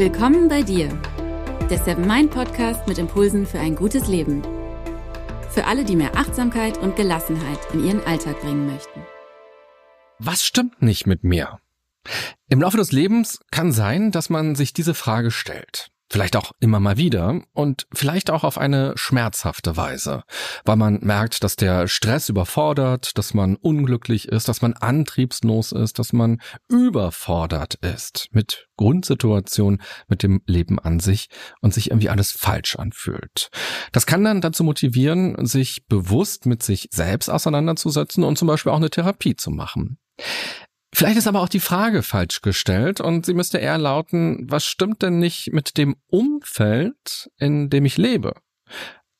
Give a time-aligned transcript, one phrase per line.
[0.00, 0.88] Willkommen bei dir,
[1.68, 4.40] der Seven Mind Podcast mit Impulsen für ein gutes Leben.
[5.50, 9.02] Für alle, die mehr Achtsamkeit und Gelassenheit in ihren Alltag bringen möchten.
[10.18, 11.58] Was stimmt nicht mit mir?
[12.48, 15.90] Im Laufe des Lebens kann sein, dass man sich diese Frage stellt.
[16.12, 20.24] Vielleicht auch immer mal wieder und vielleicht auch auf eine schmerzhafte Weise,
[20.64, 26.00] weil man merkt, dass der Stress überfordert, dass man unglücklich ist, dass man antriebslos ist,
[26.00, 31.28] dass man überfordert ist mit Grundsituation, mit dem Leben an sich
[31.60, 33.50] und sich irgendwie alles falsch anfühlt.
[33.92, 38.78] Das kann dann dazu motivieren, sich bewusst mit sich selbst auseinanderzusetzen und zum Beispiel auch
[38.78, 39.98] eine Therapie zu machen.
[40.92, 45.02] Vielleicht ist aber auch die Frage falsch gestellt und sie müsste eher lauten, was stimmt
[45.02, 48.34] denn nicht mit dem Umfeld, in dem ich lebe?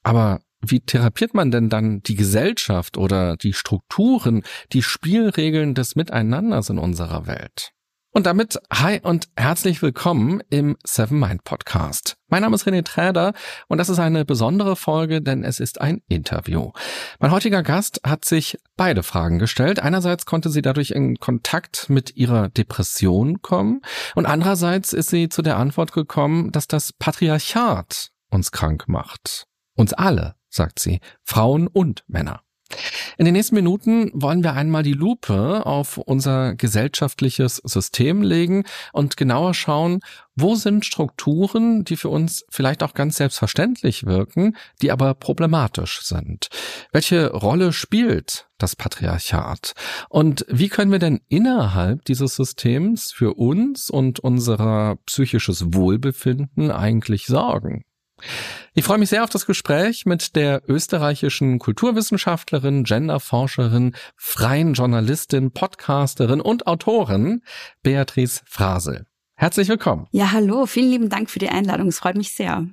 [0.03, 6.71] Aber wie therapiert man denn dann die Gesellschaft oder die Strukturen, die Spielregeln des Miteinanders
[6.71, 7.73] in unserer Welt?
[8.13, 12.17] Und damit hi und herzlich willkommen im Seven Mind Podcast.
[12.27, 13.35] Mein Name ist René Träder
[13.69, 16.73] und das ist eine besondere Folge, denn es ist ein Interview.
[17.21, 19.79] Mein heutiger Gast hat sich beide Fragen gestellt.
[19.79, 23.81] Einerseits konnte sie dadurch in Kontakt mit ihrer Depression kommen
[24.17, 29.45] und andererseits ist sie zu der Antwort gekommen, dass das Patriarchat uns krank macht.
[29.77, 32.43] Uns alle, sagt sie, Frauen und Männer.
[33.19, 39.17] In den nächsten Minuten wollen wir einmal die Lupe auf unser gesellschaftliches System legen und
[39.17, 40.01] genauer schauen,
[40.37, 46.49] wo sind Strukturen, die für uns vielleicht auch ganz selbstverständlich wirken, die aber problematisch sind?
[46.93, 49.75] Welche Rolle spielt das Patriarchat?
[50.09, 57.27] Und wie können wir denn innerhalb dieses Systems für uns und unser psychisches Wohlbefinden eigentlich
[57.27, 57.85] sorgen?
[58.75, 66.41] Ich freue mich sehr auf das Gespräch mit der österreichischen Kulturwissenschaftlerin, Genderforscherin, freien Journalistin, Podcasterin
[66.41, 67.43] und Autorin
[67.83, 69.07] Beatrice Frasel.
[69.35, 70.07] Herzlich willkommen.
[70.13, 71.89] Ja, hallo, vielen lieben Dank für die Einladung.
[71.89, 72.67] Es freut mich sehr.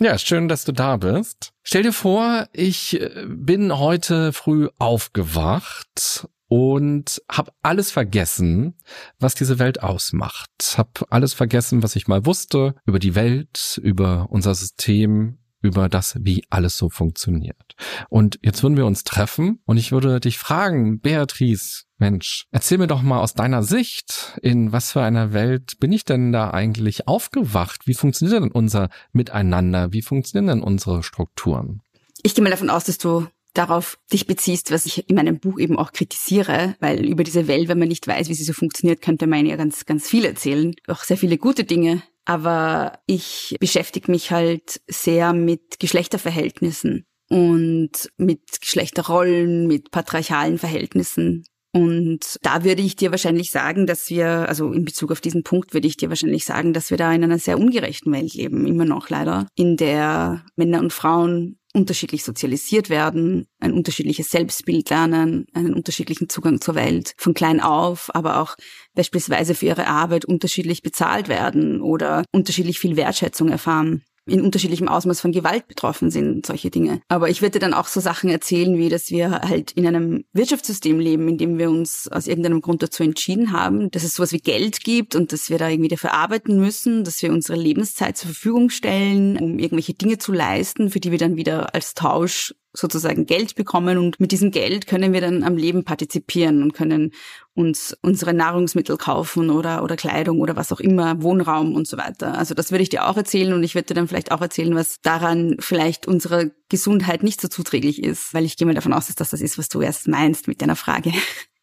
[0.00, 1.52] Ja, schön, dass du da bist.
[1.62, 8.74] Stell dir vor, ich äh, bin heute früh aufgewacht und habe alles vergessen,
[9.20, 10.50] was diese Welt ausmacht.
[10.76, 16.16] Hab alles vergessen, was ich mal wusste über die Welt, über unser System, über das,
[16.20, 17.76] wie alles so funktioniert.
[18.08, 22.88] Und jetzt würden wir uns treffen und ich würde dich fragen, Beatrice, Mensch, erzähl mir
[22.88, 27.06] doch mal aus deiner Sicht, in was für einer Welt bin ich denn da eigentlich
[27.06, 27.86] aufgewacht?
[27.86, 29.92] Wie funktioniert denn unser Miteinander?
[29.92, 31.80] Wie funktionieren denn unsere Strukturen?
[32.24, 35.58] Ich gehe mal davon aus, dass du darauf dich beziehst, was ich in meinem Buch
[35.58, 39.02] eben auch kritisiere, weil über diese Welt, wenn man nicht weiß, wie sie so funktioniert,
[39.02, 40.74] könnte man ja ganz, ganz viel erzählen.
[40.86, 42.02] Auch sehr viele gute Dinge.
[42.24, 51.44] Aber ich beschäftige mich halt sehr mit Geschlechterverhältnissen und mit Geschlechterrollen, mit patriarchalen Verhältnissen.
[51.72, 55.72] Und da würde ich dir wahrscheinlich sagen, dass wir, also in Bezug auf diesen Punkt
[55.72, 58.84] würde ich dir wahrscheinlich sagen, dass wir da in einer sehr ungerechten Welt leben, immer
[58.84, 65.74] noch leider, in der Männer und Frauen unterschiedlich sozialisiert werden, ein unterschiedliches Selbstbild lernen, einen
[65.74, 68.56] unterschiedlichen Zugang zur Welt von klein auf, aber auch
[68.94, 75.20] beispielsweise für ihre Arbeit unterschiedlich bezahlt werden oder unterschiedlich viel Wertschätzung erfahren in unterschiedlichem Ausmaß
[75.20, 77.00] von Gewalt betroffen sind, solche Dinge.
[77.08, 80.98] Aber ich würde dann auch so Sachen erzählen, wie dass wir halt in einem Wirtschaftssystem
[80.98, 84.38] leben, in dem wir uns aus irgendeinem Grund dazu entschieden haben, dass es sowas wie
[84.38, 88.28] Geld gibt und dass wir da irgendwie dafür arbeiten müssen, dass wir unsere Lebenszeit zur
[88.30, 93.26] Verfügung stellen, um irgendwelche Dinge zu leisten, für die wir dann wieder als Tausch sozusagen
[93.26, 97.12] Geld bekommen und mit diesem Geld können wir dann am Leben partizipieren und können
[97.54, 102.38] uns unsere Nahrungsmittel kaufen oder, oder Kleidung oder was auch immer, Wohnraum und so weiter.
[102.38, 104.74] Also das würde ich dir auch erzählen und ich würde dir dann vielleicht auch erzählen,
[104.74, 109.12] was daran vielleicht unserer Gesundheit nicht so zuträglich ist, weil ich gehe mal davon aus,
[109.14, 111.12] dass das ist, was du erst meinst mit deiner Frage.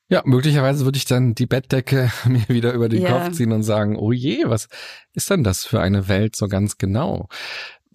[0.10, 3.12] Ja, möglicherweise würde ich dann die Bettdecke mir wieder über den ja.
[3.12, 4.70] Kopf ziehen und sagen, oh je, was
[5.14, 7.28] ist denn das für eine Welt so ganz genau?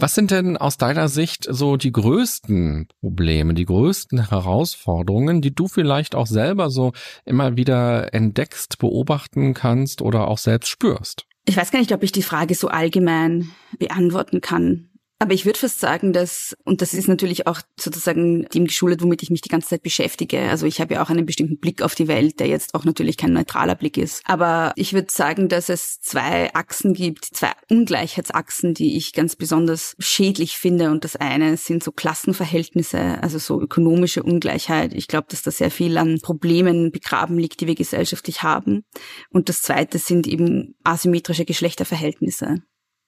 [0.03, 5.69] Was sind denn aus deiner Sicht so die größten Probleme, die größten Herausforderungen, die du
[5.69, 6.91] vielleicht auch selber so
[7.25, 11.27] immer wieder entdeckst, beobachten kannst oder auch selbst spürst?
[11.45, 14.89] Ich weiß gar nicht, ob ich die Frage so allgemein beantworten kann.
[15.23, 19.23] Aber ich würde fast sagen, dass, und das ist natürlich auch sozusagen dem geschuldet, womit
[19.23, 20.51] ich mich die ganze Zeit beschäftige.
[20.51, 23.17] Also ich habe ja auch einen bestimmten Blick auf die Welt, der jetzt auch natürlich
[23.17, 24.23] kein neutraler Blick ist.
[24.25, 29.95] Aber ich würde sagen, dass es zwei Achsen gibt, zwei Ungleichheitsachsen, die ich ganz besonders
[30.01, 30.91] schädlich finde.
[30.91, 34.93] Und das eine sind so Klassenverhältnisse, also so ökonomische Ungleichheit.
[34.93, 38.83] Ich glaube, dass da sehr viel an Problemen begraben liegt, die wir gesellschaftlich haben.
[39.31, 42.65] Und das zweite sind eben asymmetrische Geschlechterverhältnisse.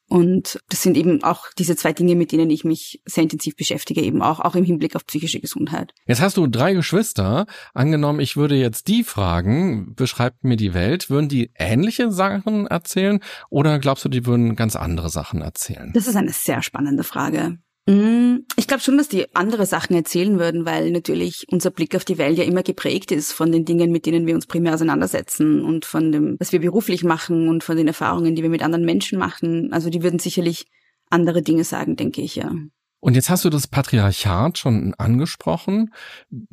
[0.08, 4.02] Und das sind eben auch diese zwei Dinge, mit denen ich mich sehr intensiv beschäftige,
[4.02, 5.92] eben auch, auch im Hinblick auf psychische Gesundheit.
[6.06, 7.46] Jetzt hast du drei Geschwister.
[7.72, 13.20] Angenommen, ich würde jetzt die fragen, beschreibt mir die Welt, würden die ähnliche Sachen erzählen
[13.48, 15.90] oder glaubst du, die würden ganz andere Sachen erzählen?
[15.94, 17.58] Das ist eine sehr spannende Frage.
[17.86, 22.04] Mm, ich glaube schon, dass die andere Sachen erzählen würden, weil natürlich unser Blick auf
[22.04, 25.62] die Welt ja immer geprägt ist von den Dingen, mit denen wir uns primär auseinandersetzen
[25.62, 28.86] und von dem, was wir beruflich machen und von den Erfahrungen, die wir mit anderen
[28.86, 29.72] Menschen machen.
[29.72, 30.66] Also die würden sicherlich
[31.10, 32.50] andere Dinge sagen, denke ich, ja.
[33.04, 35.92] Und jetzt hast du das Patriarchat schon angesprochen.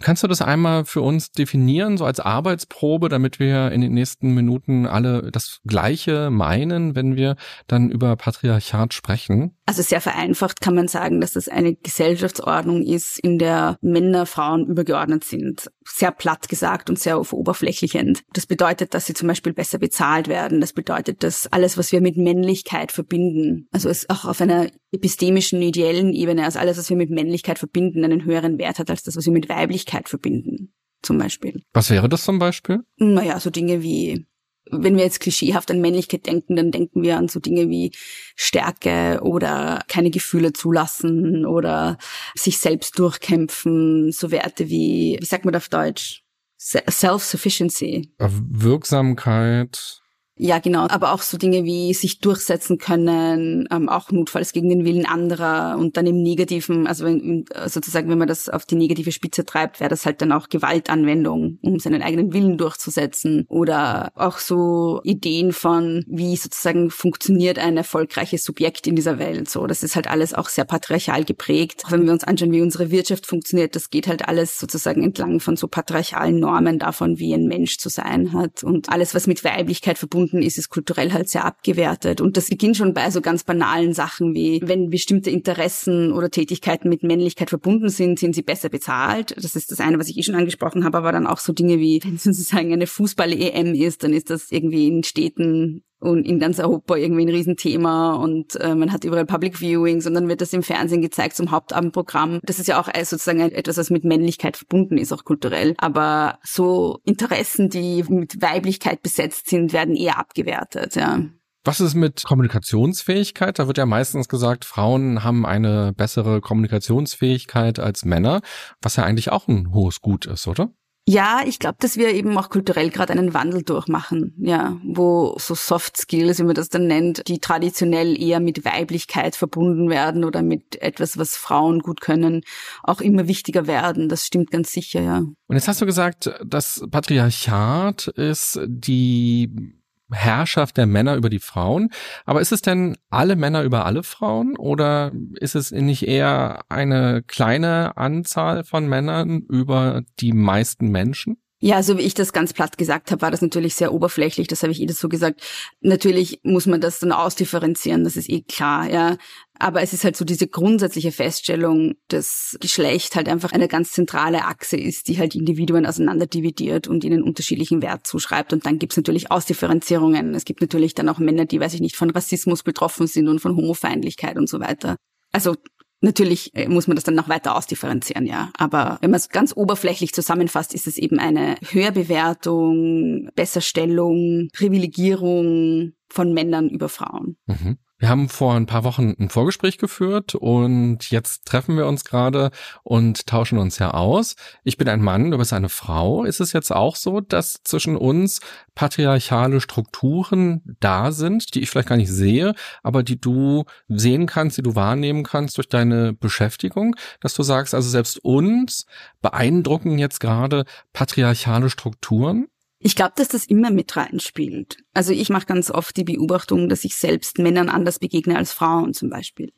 [0.01, 4.33] Kannst du das einmal für uns definieren, so als Arbeitsprobe, damit wir in den nächsten
[4.33, 7.37] Minuten alle das Gleiche meinen, wenn wir
[7.67, 9.55] dann über Patriarchat sprechen?
[9.65, 14.67] Also sehr vereinfacht kann man sagen, dass das eine Gesellschaftsordnung ist, in der Männer Frauen
[14.67, 15.71] übergeordnet sind.
[15.83, 18.23] Sehr platt gesagt und sehr oberflächlichend.
[18.33, 20.61] Das bedeutet, dass sie zum Beispiel besser bezahlt werden.
[20.61, 25.61] Das bedeutet, dass alles, was wir mit Männlichkeit verbinden, also es auch auf einer epistemischen,
[25.61, 29.15] ideellen Ebene, also alles, was wir mit Männlichkeit verbinden, einen höheren Wert hat als das,
[29.15, 30.73] was wir mit Weiblichkeit verbinden.
[31.01, 31.63] Zum Beispiel.
[31.73, 32.81] Was wäre das zum Beispiel?
[32.97, 34.27] Naja, so Dinge wie
[34.69, 37.91] wenn wir jetzt klischeehaft an Männlichkeit denken, dann denken wir an so Dinge wie
[38.35, 41.97] Stärke oder keine Gefühle zulassen oder
[42.35, 46.23] sich selbst durchkämpfen, so Werte wie, wie sagt man das auf Deutsch?
[46.59, 48.13] Self-Sufficiency.
[48.19, 50.00] Wirksamkeit.
[50.37, 50.87] Ja, genau.
[50.89, 55.77] Aber auch so Dinge wie sich durchsetzen können, ähm, auch notfalls gegen den Willen anderer
[55.77, 59.79] und dann im Negativen, also wenn, sozusagen, wenn man das auf die negative Spitze treibt,
[59.79, 63.45] wäre das halt dann auch Gewaltanwendung, um seinen eigenen Willen durchzusetzen.
[63.49, 69.49] Oder auch so Ideen von, wie sozusagen funktioniert ein erfolgreiches Subjekt in dieser Welt.
[69.49, 71.83] So, das ist halt alles auch sehr patriarchal geprägt.
[71.85, 75.39] Auch wenn wir uns anschauen, wie unsere Wirtschaft funktioniert, das geht halt alles sozusagen entlang
[75.39, 78.63] von so patriarchalen Normen davon, wie ein Mensch zu sein hat.
[78.63, 82.21] Und alles, was mit Weiblichkeit verbunden gefunden ist, ist kulturell halt sehr abgewertet.
[82.21, 86.89] Und das beginnt schon bei so ganz banalen Sachen wie, wenn bestimmte Interessen oder Tätigkeiten
[86.89, 89.35] mit Männlichkeit verbunden sind, sind sie besser bezahlt.
[89.37, 91.79] Das ist das eine, was ich eh schon angesprochen habe, aber dann auch so Dinge
[91.79, 96.59] wie, wenn sozusagen eine Fußball-EM ist, dann ist das irgendwie in Städten und in ganz
[96.59, 100.51] Europa irgendwie ein Riesenthema und äh, man hat überall Public Viewings und dann wird das
[100.51, 102.39] im Fernsehen gezeigt zum Hauptabendprogramm.
[102.43, 105.75] Das ist ja auch äh, sozusagen etwas, was mit Männlichkeit verbunden ist, auch kulturell.
[105.77, 111.21] Aber so Interessen, die mit Weiblichkeit besetzt sind, werden eher abgewertet, ja.
[111.63, 113.59] Was ist mit Kommunikationsfähigkeit?
[113.59, 118.41] Da wird ja meistens gesagt, Frauen haben eine bessere Kommunikationsfähigkeit als Männer,
[118.81, 120.71] was ja eigentlich auch ein hohes Gut ist, oder?
[121.07, 125.55] Ja, ich glaube, dass wir eben auch kulturell gerade einen Wandel durchmachen, ja, wo so
[125.55, 130.43] Soft Skills, wie man das dann nennt, die traditionell eher mit Weiblichkeit verbunden werden oder
[130.43, 132.43] mit etwas, was Frauen gut können,
[132.83, 134.09] auch immer wichtiger werden.
[134.09, 135.17] Das stimmt ganz sicher, ja.
[135.17, 139.80] Und jetzt hast du gesagt, das Patriarchat ist die
[140.11, 141.89] Herrschaft der Männer über die Frauen.
[142.25, 147.23] Aber ist es denn alle Männer über alle Frauen oder ist es nicht eher eine
[147.23, 151.37] kleine Anzahl von Männern über die meisten Menschen?
[151.63, 154.63] Ja, so wie ich das ganz platt gesagt habe, war das natürlich sehr oberflächlich, das
[154.63, 155.41] habe ich eh so gesagt.
[155.79, 159.17] Natürlich muss man das dann ausdifferenzieren, das ist eh klar, ja.
[159.59, 164.45] Aber es ist halt so diese grundsätzliche Feststellung, dass Geschlecht halt einfach eine ganz zentrale
[164.45, 168.53] Achse ist, die halt Individuen auseinanderdividiert und ihnen unterschiedlichen Wert zuschreibt.
[168.53, 170.33] Und dann gibt's natürlich Ausdifferenzierungen.
[170.33, 173.37] Es gibt natürlich dann auch Männer, die, weiß ich nicht, von Rassismus betroffen sind und
[173.37, 174.95] von Homofeindlichkeit und so weiter.
[175.31, 175.55] Also
[176.01, 178.49] Natürlich äh, muss man das dann noch weiter ausdifferenzieren, ja.
[178.57, 186.33] Aber wenn man es ganz oberflächlich zusammenfasst, ist es eben eine Höherbewertung, Besserstellung, Privilegierung von
[186.33, 187.37] Männern über Frauen.
[187.45, 187.77] Mhm.
[188.01, 192.49] Wir haben vor ein paar Wochen ein Vorgespräch geführt und jetzt treffen wir uns gerade
[192.81, 194.35] und tauschen uns ja aus.
[194.63, 196.23] Ich bin ein Mann, du bist eine Frau.
[196.23, 198.39] Ist es jetzt auch so, dass zwischen uns
[198.73, 204.57] patriarchale Strukturen da sind, die ich vielleicht gar nicht sehe, aber die du sehen kannst,
[204.57, 208.87] die du wahrnehmen kannst durch deine Beschäftigung, dass du sagst, also selbst uns
[209.21, 212.47] beeindrucken jetzt gerade patriarchale Strukturen?
[212.83, 214.77] Ich glaube, dass das immer mit reinspielt.
[214.93, 218.95] Also ich mache ganz oft die Beobachtung, dass ich selbst Männern anders begegne als Frauen
[218.95, 219.53] zum Beispiel.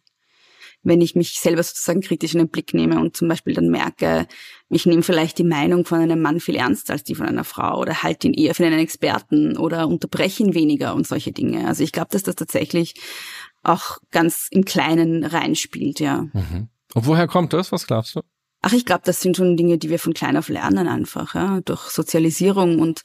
[0.86, 4.27] Wenn ich mich selber sozusagen kritisch in den Blick nehme und zum Beispiel dann merke,
[4.70, 7.80] ich nehme vielleicht die Meinung von einem Mann viel ernster als die von einer Frau
[7.80, 11.65] oder halte ihn eher für einen Experten oder unterbreche ihn weniger und solche Dinge.
[11.65, 12.96] Also ich glaube, dass das tatsächlich
[13.62, 16.24] auch ganz im Kleinen reinspielt, ja.
[16.34, 16.68] Mhm.
[16.94, 17.72] Und woher kommt das?
[17.72, 18.22] Was glaubst du?
[18.65, 21.60] Ach, ich glaube, das sind schon Dinge, die wir von klein auf lernen einfach, ja,
[21.65, 22.79] durch Sozialisierung.
[22.79, 23.01] Und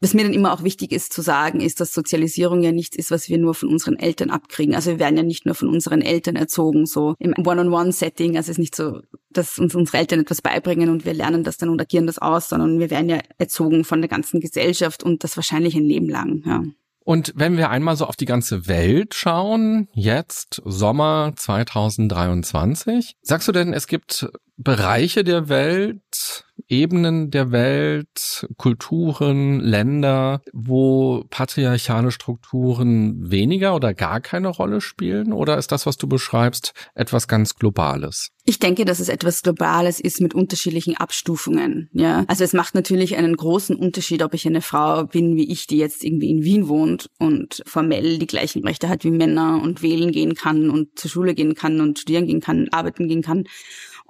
[0.00, 3.10] was mir dann immer auch wichtig ist zu sagen, ist, dass Sozialisierung ja nichts ist,
[3.10, 4.74] was wir nur von unseren Eltern abkriegen.
[4.74, 8.38] Also wir werden ja nicht nur von unseren Eltern erzogen, so im One-on-One-Setting.
[8.38, 11.58] Also es ist nicht so, dass uns unsere Eltern etwas beibringen und wir lernen das
[11.58, 15.22] dann und agieren das aus, sondern wir werden ja erzogen von der ganzen Gesellschaft und
[15.22, 16.62] das wahrscheinlich ein Leben lang, ja.
[17.04, 23.52] Und wenn wir einmal so auf die ganze Welt schauen, jetzt Sommer 2023, sagst du
[23.52, 33.74] denn, es gibt Bereiche der Welt, Ebenen der Welt, Kulturen, Länder, wo patriarchale Strukturen weniger
[33.74, 35.32] oder gar keine Rolle spielen?
[35.32, 38.28] Oder ist das, was du beschreibst, etwas ganz Globales?
[38.44, 41.90] Ich denke, dass es etwas Globales ist mit unterschiedlichen Abstufungen.
[41.92, 45.66] Ja, also es macht natürlich einen großen Unterschied, ob ich eine Frau bin wie ich,
[45.66, 49.82] die jetzt irgendwie in Wien wohnt und formell die gleichen Rechte hat wie Männer und
[49.82, 53.44] wählen gehen kann und zur Schule gehen kann und studieren gehen kann, arbeiten gehen kann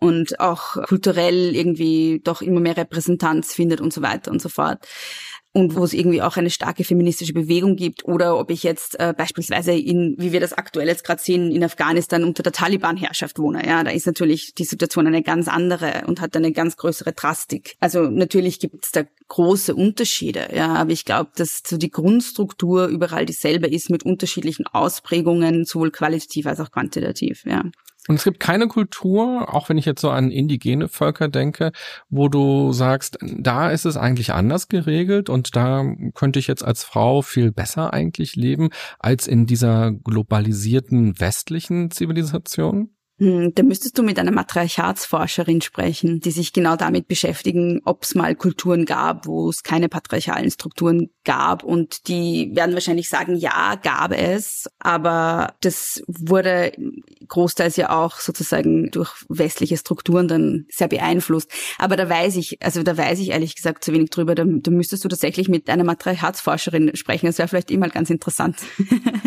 [0.05, 4.87] und auch kulturell irgendwie doch immer mehr Repräsentanz findet und so weiter und so fort
[5.57, 9.15] und wo es irgendwie auch eine starke feministische Bewegung gibt oder ob ich jetzt äh,
[9.17, 13.65] beispielsweise in, wie wir das aktuell jetzt gerade sehen, in Afghanistan unter der Taliban-Herrschaft wohne.
[13.65, 17.77] Ja, da ist natürlich die Situation eine ganz andere und hat eine ganz größere Drastik.
[17.79, 22.87] Also natürlich gibt es da große Unterschiede, ja, aber ich glaube, dass so die Grundstruktur
[22.87, 27.63] überall dieselbe ist mit unterschiedlichen Ausprägungen, sowohl qualitativ als auch quantitativ, ja.
[28.07, 31.73] Und es gibt keine Kultur, auch wenn ich jetzt so an indigene Völker denke,
[32.11, 35.85] wo du sagst, da ist es eigentlich anders geregelt und da
[36.15, 38.69] könnte ich jetzt als Frau viel besser eigentlich leben
[38.99, 42.91] als in dieser globalisierten westlichen Zivilisation?
[43.19, 48.17] Hm, da müsstest du mit einer Matriarchatsforscherin sprechen, die sich genau damit beschäftigen, ob es
[48.17, 51.63] mal Kulturen gab, wo es keine patriarchalen Strukturen gab.
[51.63, 56.73] Und die werden wahrscheinlich sagen, ja, gab es, aber das wurde
[57.29, 61.53] großteils ja auch sozusagen durch westliche Strukturen dann sehr beeinflusst.
[61.79, 64.35] Aber da weiß ich, also da weiß ich ehrlich gesagt zu wenig drüber.
[64.35, 67.27] Da, da müsstest du tatsächlich mit einer Matriarchatsforscherin sprechen.
[67.27, 68.57] Das wäre vielleicht immer ganz interessant.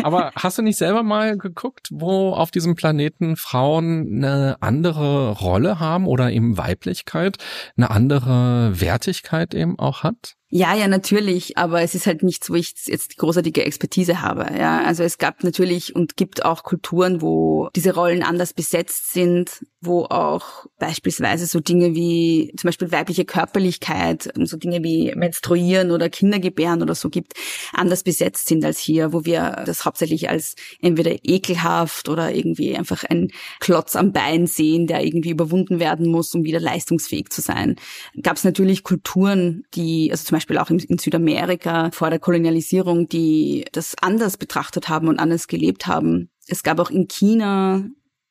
[0.02, 5.32] aber hast du nicht selber mal geguckt, wo auf diesem Planeten Frauen Frauen eine andere
[5.32, 7.36] Rolle haben oder eben Weiblichkeit
[7.76, 10.34] eine andere Wertigkeit eben auch hat?
[10.50, 14.46] Ja, ja, natürlich, aber es ist halt nichts, wo ich jetzt großartige Expertise habe.
[14.58, 19.62] Ja, also es gab natürlich und gibt auch Kulturen, wo diese Rollen anders besetzt sind,
[19.80, 26.10] wo auch beispielsweise so Dinge wie zum Beispiel weibliche Körperlichkeit, so Dinge wie Menstruieren oder
[26.10, 27.34] Kindergebären oder so gibt,
[27.72, 33.04] anders besetzt sind als hier, wo wir das hauptsächlich als entweder ekelhaft oder irgendwie einfach
[33.04, 33.28] ein
[33.60, 37.76] Klotz am Bein sehen, der irgendwie überwunden werden muss, um wieder leistungsfähig zu sein.
[38.20, 43.64] Gab es natürlich Kulturen, die, also zum Beispiel auch in Südamerika vor der Kolonialisierung, die
[43.72, 46.30] das anders betrachtet haben und anders gelebt haben.
[46.48, 47.84] Es gab auch in China,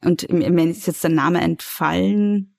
[0.08, 2.56] und mir ist jetzt der Name entfallen,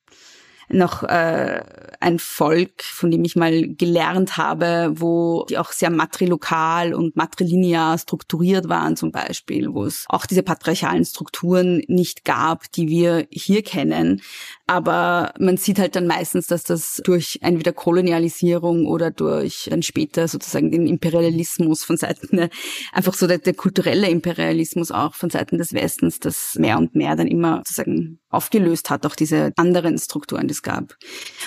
[0.68, 1.62] noch äh,
[1.98, 7.96] ein Volk, von dem ich mal gelernt habe, wo die auch sehr matrilokal und matrilinear
[7.96, 13.62] strukturiert waren zum Beispiel, wo es auch diese patriarchalen Strukturen nicht gab, die wir hier
[13.62, 14.20] kennen.
[14.68, 20.28] Aber man sieht halt dann meistens, dass das durch entweder Kolonialisierung oder durch dann später
[20.28, 22.50] sozusagen den Imperialismus von Seiten der,
[22.92, 27.16] einfach so der, der kulturelle Imperialismus auch von Seiten des Westens, das mehr und mehr
[27.16, 30.96] dann immer sozusagen aufgelöst hat, auch diese anderen Strukturen, die es gab.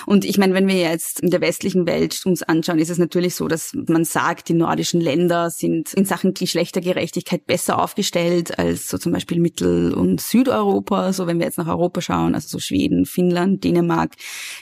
[0.04, 3.36] Und ich meine, wenn wir jetzt in der westlichen Welt uns anschauen, ist es natürlich
[3.36, 8.98] so, dass man sagt, die nordischen Länder sind in Sachen Geschlechtergerechtigkeit besser aufgestellt als so
[8.98, 11.12] zum Beispiel Mittel- und Südeuropa.
[11.12, 14.14] So wenn wir jetzt nach Europa schauen, also so Schweden, Finnland, Dänemark,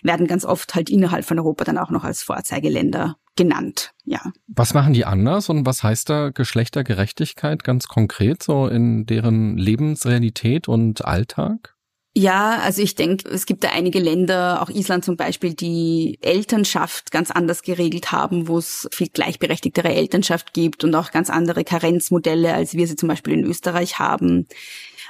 [0.02, 4.20] werden ganz oft halt innerhalb von Europa dann auch noch als Vorzeigeländer genannt, ja.
[4.48, 10.68] Was machen die anders und was heißt da Geschlechtergerechtigkeit ganz konkret so in deren Lebensrealität
[10.68, 11.74] und Alltag?
[12.12, 17.12] Ja, also ich denke, es gibt da einige Länder, auch Island zum Beispiel, die Elternschaft
[17.12, 22.52] ganz anders geregelt haben, wo es viel gleichberechtigtere Elternschaft gibt und auch ganz andere Karenzmodelle,
[22.52, 24.48] als wir sie zum Beispiel in Österreich haben.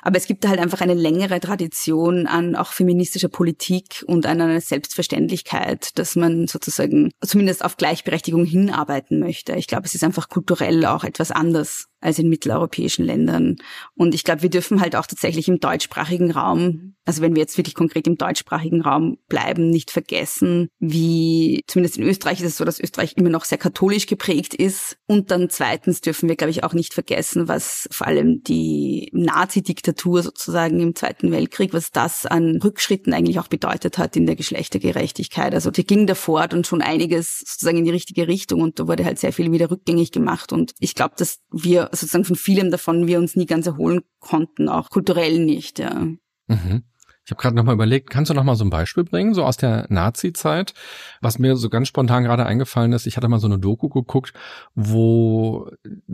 [0.02, 4.61] Aber es gibt halt einfach eine längere Tradition an auch feministischer Politik und an einer
[4.61, 9.54] Selbstverständlichkeit, dass man sozusagen zumindest auf Gleichberechtigung hinarbeiten möchte.
[9.54, 13.57] Ich glaube, es ist einfach kulturell auch etwas anders als in mitteleuropäischen Ländern.
[13.95, 17.59] Und ich glaube, wir dürfen halt auch tatsächlich im deutschsprachigen Raum, also wenn wir jetzt
[17.59, 22.64] wirklich konkret im deutschsprachigen Raum bleiben, nicht vergessen, wie zumindest in Österreich ist es so,
[22.64, 24.97] dass Österreich immer noch sehr katholisch geprägt ist.
[25.07, 29.89] Und dann zweitens dürfen wir, glaube ich, auch nicht vergessen, was vor allem die Nazi-Diktatur
[29.99, 35.54] sozusagen im Zweiten Weltkrieg, was das an Rückschritten eigentlich auch bedeutet hat in der Geschlechtergerechtigkeit.
[35.54, 39.04] Also die ging davor und schon einiges sozusagen in die richtige Richtung und da wurde
[39.04, 40.52] halt sehr viel wieder rückgängig gemacht.
[40.52, 44.68] Und ich glaube, dass wir sozusagen von vielem davon wir uns nie ganz erholen konnten,
[44.68, 46.06] auch kulturell nicht, ja.
[46.47, 46.82] Mhm.
[47.30, 49.87] Ich habe gerade nochmal überlegt, kannst du nochmal so ein Beispiel bringen, so aus der
[49.88, 50.75] Nazi-Zeit?
[51.20, 54.32] Was mir so ganz spontan gerade eingefallen ist, ich hatte mal so eine Doku geguckt,
[54.75, 55.70] wo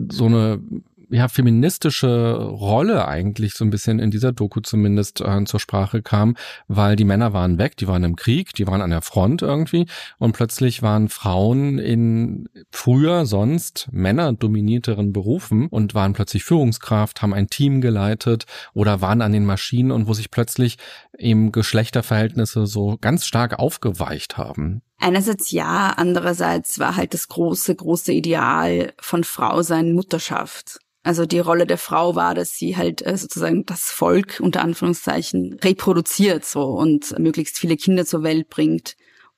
[0.09, 0.61] so eine
[1.09, 6.35] ja feministische Rolle eigentlich so ein bisschen in dieser Doku zumindest äh, zur Sprache kam,
[6.67, 9.85] weil die Männer waren weg, die waren im Krieg, die waren an der Front irgendwie
[10.17, 17.47] und plötzlich waren Frauen in früher sonst männerdominierteren Berufen und waren plötzlich Führungskraft, haben ein
[17.47, 20.77] Team geleitet oder waren an den Maschinen und wo sich plötzlich
[21.17, 24.81] eben Geschlechterverhältnisse so ganz stark aufgeweicht haben.
[24.99, 30.79] Einerseits ja, andererseits war halt das große, große Ideal von Frau sein Mutterschaft.
[31.03, 35.53] Also die Rolle der Frau war, dass sie halt äh, sozusagen das Volk unter Anführungszeichen
[35.63, 38.95] reproduziert so und möglichst viele Kinder zur Welt bringt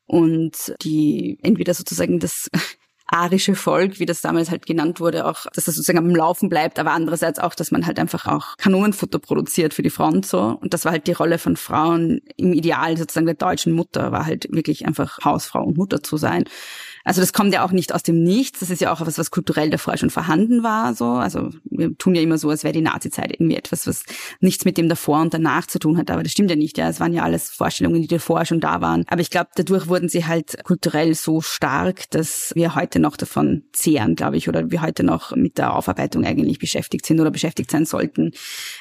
[0.08, 2.50] und die entweder sozusagen das
[3.12, 6.80] arische Volk, wie das damals halt genannt wurde, auch, dass das sozusagen am Laufen bleibt,
[6.80, 10.58] aber andererseits auch, dass man halt einfach auch Kanonenfutter produziert für die Front so.
[10.62, 14.26] Und das war halt die Rolle von Frauen im Ideal sozusagen der deutschen Mutter, war
[14.26, 16.46] halt wirklich einfach Hausfrau und Mutter zu sein.
[17.10, 18.60] Also das kommt ja auch nicht aus dem Nichts.
[18.60, 20.94] Das ist ja auch was, was kulturell davor schon vorhanden war.
[20.94, 24.04] So, also wir tun ja immer so, als wäre die Nazizeit irgendwie etwas, was
[24.42, 26.12] nichts mit dem davor und danach zu tun hat.
[26.12, 26.78] Aber das stimmt ja nicht.
[26.78, 29.06] Ja, es waren ja alles Vorstellungen, die davor schon da waren.
[29.08, 33.64] Aber ich glaube, dadurch wurden sie halt kulturell so stark, dass wir heute noch davon
[33.74, 37.72] zehren, glaube ich, oder wir heute noch mit der Aufarbeitung eigentlich beschäftigt sind oder beschäftigt
[37.72, 38.34] sein sollten.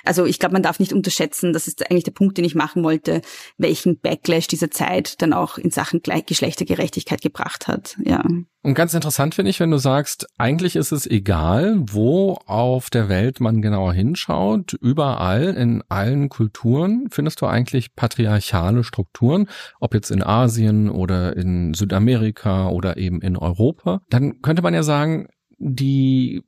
[0.05, 1.55] Also ich glaube, man darf nicht unterschätzen.
[1.55, 3.23] Das ist eigentlich der Punkt, den ich machen wollte,
[3.57, 7.97] welchen Backlash diese Zeit dann auch in Sachen Geschlechtergerechtigkeit gebracht hat.
[8.05, 8.18] Ja.
[8.63, 13.09] Und ganz interessant finde ich, wenn du sagst, eigentlich ist es egal, wo auf der
[13.09, 19.49] Welt man genauer hinschaut, überall in allen Kulturen findest du eigentlich patriarchale Strukturen,
[19.81, 24.03] ob jetzt in Asien oder in Südamerika oder eben in Europa.
[24.11, 26.43] Dann könnte man ja sagen, die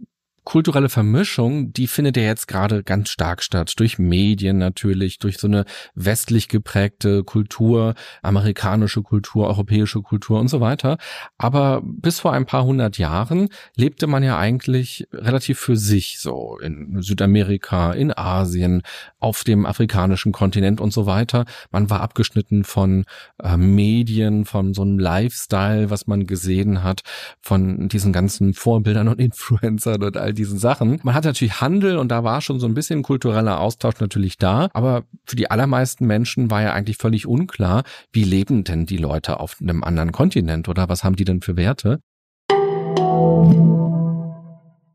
[0.44, 3.72] kulturelle Vermischung, die findet ja jetzt gerade ganz stark statt.
[3.76, 10.60] Durch Medien natürlich, durch so eine westlich geprägte Kultur, amerikanische Kultur, europäische Kultur und so
[10.60, 10.98] weiter.
[11.38, 16.58] Aber bis vor ein paar hundert Jahren lebte man ja eigentlich relativ für sich so
[16.58, 18.82] in Südamerika, in Asien,
[19.18, 21.44] auf dem afrikanischen Kontinent und so weiter.
[21.70, 23.04] Man war abgeschnitten von
[23.42, 27.02] äh, Medien, von so einem Lifestyle, was man gesehen hat,
[27.40, 31.00] von diesen ganzen Vorbildern und Influencern und all all diesen Sachen.
[31.02, 34.68] Man hat natürlich Handel und da war schon so ein bisschen kultureller Austausch natürlich da,
[34.72, 37.82] aber für die allermeisten Menschen war ja eigentlich völlig unklar,
[38.12, 41.56] wie leben denn die Leute auf einem anderen Kontinent oder was haben die denn für
[41.56, 42.00] Werte?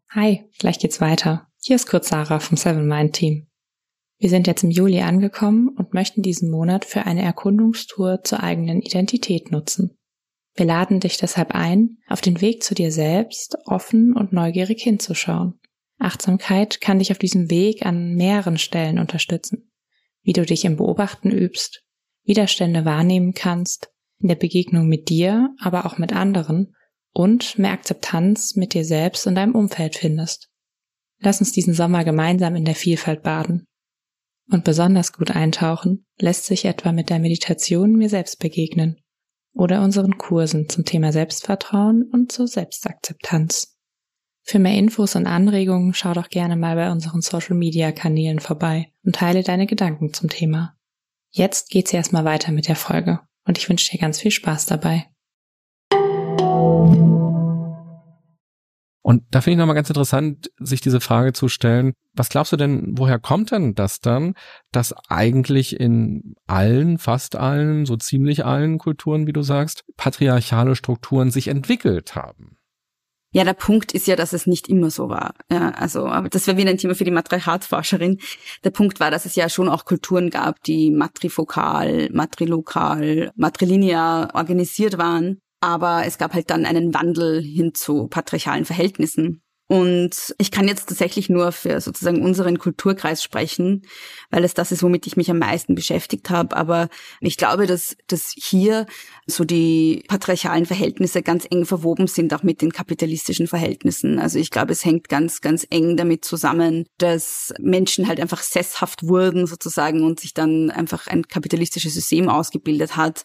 [0.10, 1.48] Hi, gleich geht's weiter.
[1.62, 3.48] Hier ist kurz Sarah vom Seven Mind Team.
[4.18, 8.82] Wir sind jetzt im Juli angekommen und möchten diesen Monat für eine Erkundungstour zur eigenen
[8.82, 9.98] Identität nutzen.
[10.56, 15.60] Wir laden dich deshalb ein, auf den Weg zu dir selbst offen und neugierig hinzuschauen.
[16.00, 19.72] Achtsamkeit kann dich auf diesem Weg an mehreren Stellen unterstützen.
[20.22, 21.84] Wie du dich im Beobachten übst,
[22.24, 26.74] Widerstände wahrnehmen kannst, in der Begegnung mit dir, aber auch mit anderen
[27.12, 30.50] und mehr Akzeptanz mit dir selbst und deinem Umfeld findest.
[31.20, 33.66] Lass uns diesen Sommer gemeinsam in der Vielfalt baden.
[34.50, 39.02] Und besonders gut eintauchen lässt sich etwa mit der Meditation mir selbst begegnen
[39.56, 43.76] oder unseren Kursen zum Thema Selbstvertrauen und zur Selbstakzeptanz.
[44.44, 48.92] Für mehr Infos und Anregungen schau doch gerne mal bei unseren Social Media Kanälen vorbei
[49.04, 50.78] und teile deine Gedanken zum Thema.
[51.32, 55.08] Jetzt geht's erstmal weiter mit der Folge und ich wünsche dir ganz viel Spaß dabei.
[59.06, 62.58] Und da finde ich nochmal ganz interessant, sich diese Frage zu stellen, was glaubst du
[62.58, 64.34] denn, woher kommt denn das dann,
[64.72, 71.30] dass eigentlich in allen, fast allen, so ziemlich allen Kulturen, wie du sagst, patriarchale Strukturen
[71.30, 72.58] sich entwickelt haben?
[73.32, 75.36] Ja, der Punkt ist ja, dass es nicht immer so war.
[75.52, 78.18] Ja, also, aber das wäre wieder ein Thema für die Matriarchatforscherin.
[78.64, 84.98] Der Punkt war, dass es ja schon auch Kulturen gab, die matrifokal, matrilokal, matrilinear organisiert
[84.98, 89.42] waren aber es gab halt dann einen Wandel hin zu patriarchalen Verhältnissen.
[89.68, 93.82] Und ich kann jetzt tatsächlich nur für sozusagen unseren Kulturkreis sprechen,
[94.30, 96.56] weil es das ist, womit ich mich am meisten beschäftigt habe.
[96.56, 96.88] Aber
[97.20, 98.86] ich glaube, dass, dass hier
[99.26, 104.20] so die patriarchalen Verhältnisse ganz eng verwoben sind, auch mit den kapitalistischen Verhältnissen.
[104.20, 109.08] Also ich glaube, es hängt ganz, ganz eng damit zusammen, dass Menschen halt einfach sesshaft
[109.08, 113.24] wurden sozusagen und sich dann einfach ein kapitalistisches System ausgebildet hat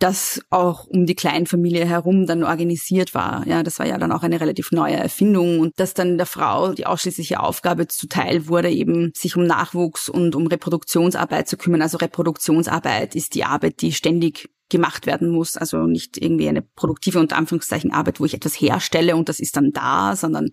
[0.00, 3.46] das auch um die Kleinfamilie herum dann organisiert war.
[3.46, 6.72] Ja, das war ja dann auch eine relativ neue Erfindung und dass dann der Frau
[6.72, 11.82] die ausschließliche Aufgabe zuteil wurde, eben sich um Nachwuchs und um Reproduktionsarbeit zu kümmern.
[11.82, 15.58] Also Reproduktionsarbeit ist die Arbeit, die ständig gemacht werden muss.
[15.58, 19.56] Also nicht irgendwie eine produktive unter Anführungszeichen Arbeit, wo ich etwas herstelle und das ist
[19.56, 20.48] dann da, sondern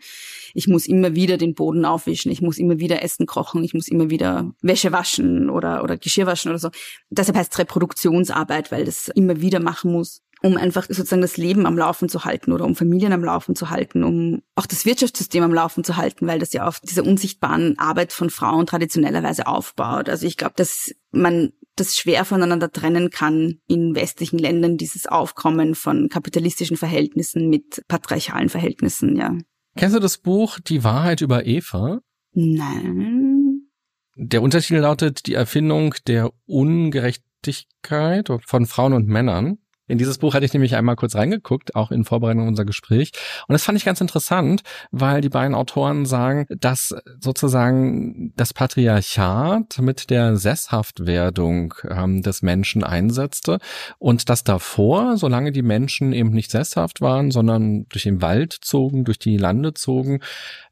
[0.54, 3.88] ich muss immer wieder den Boden aufwischen, ich muss immer wieder Essen kochen, ich muss
[3.88, 6.70] immer wieder Wäsche waschen oder, oder Geschirr waschen oder so.
[7.10, 10.22] Deshalb heißt es Reproduktionsarbeit, weil das immer wieder machen muss.
[10.44, 13.70] um einfach sozusagen das Leben am Laufen zu halten oder um Familien am Laufen zu
[13.70, 17.78] halten, um auch das Wirtschaftssystem am Laufen zu halten, weil das ja auf dieser unsichtbaren
[17.80, 20.10] Arbeit von Frauen traditionellerweise aufbaut.
[20.10, 25.76] Also ich glaube, dass man das schwer voneinander trennen kann in westlichen Ländern, dieses Aufkommen
[25.76, 29.38] von kapitalistischen Verhältnissen mit patriarchalen Verhältnissen, ja.
[29.78, 32.00] Kennst du das Buch Die Wahrheit über Eva?
[32.34, 33.68] Nein.
[34.16, 39.60] Der Untertitel lautet Die Erfindung der Ungerechtigkeit von Frauen und Männern.
[39.88, 43.12] In dieses Buch hatte ich nämlich einmal kurz reingeguckt, auch in Vorbereitung unser Gespräch.
[43.48, 49.80] Und das fand ich ganz interessant, weil die beiden Autoren sagen, dass sozusagen das Patriarchat
[49.80, 53.60] mit der Sesshaftwerdung ähm, des Menschen einsetzte
[53.98, 59.06] und dass davor, solange die Menschen eben nicht sesshaft waren, sondern durch den Wald zogen,
[59.06, 60.20] durch die Lande zogen,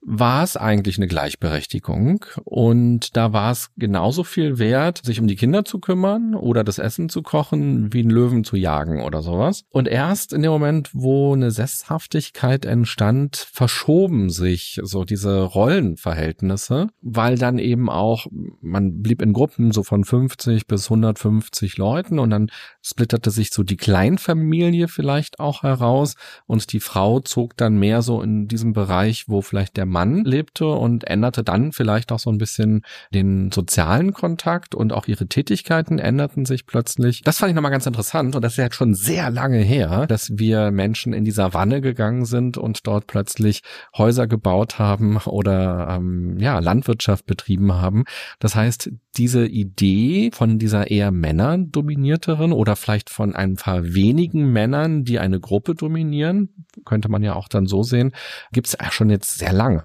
[0.08, 2.26] war es eigentlich eine Gleichberechtigung.
[2.44, 6.78] Und da war es genauso viel wert, sich um die Kinder zu kümmern oder das
[6.78, 9.64] Essen zu kochen, wie einen Löwen zu jagen oder sowas.
[9.70, 17.38] Und erst in dem Moment, wo eine Sesshaftigkeit entstand, verschoben sich so diese Rollenverhältnisse, weil
[17.38, 18.28] dann eben auch,
[18.62, 22.52] man blieb in Gruppen so von 50 bis 150 Leuten und dann
[22.84, 26.14] splitterte sich so die Kleinfamilie vielleicht auch heraus
[26.46, 30.68] und die Frau zog dann mehr so in diesem Bereich, wo vielleicht der Mann lebte
[30.68, 32.82] und änderte dann vielleicht auch so ein bisschen
[33.14, 37.22] den sozialen Kontakt und auch ihre Tätigkeiten änderten sich plötzlich.
[37.22, 40.32] Das fand ich nochmal ganz interessant und das ist ja schon sehr lange her, dass
[40.34, 43.62] wir Menschen in dieser Wanne gegangen sind und dort plötzlich
[43.98, 48.04] Häuser gebaut haben oder ähm, ja Landwirtschaft betrieben haben.
[48.40, 55.06] Das heißt, diese Idee von dieser eher männerdominierteren oder vielleicht von ein paar wenigen Männern,
[55.06, 56.50] die eine Gruppe dominieren,
[56.84, 58.12] könnte man ja auch dann so sehen,
[58.52, 59.85] gibt es schon jetzt sehr lange.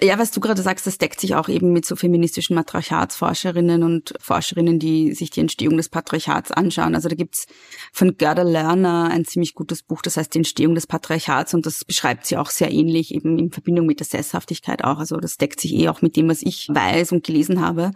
[0.00, 4.14] Ja, was du gerade sagst, das deckt sich auch eben mit so feministischen Matriarchatsforscherinnen und
[4.20, 6.94] Forscherinnen, die sich die Entstehung des Patriarchats anschauen.
[6.94, 7.46] Also da gibt's
[7.92, 11.84] von Gerda Lerner ein ziemlich gutes Buch, das heißt die Entstehung des Patriarchats und das
[11.84, 14.98] beschreibt sie auch sehr ähnlich, eben in Verbindung mit der Sesshaftigkeit auch.
[14.98, 17.90] Also das deckt sich eh auch mit dem, was ich weiß und gelesen habe.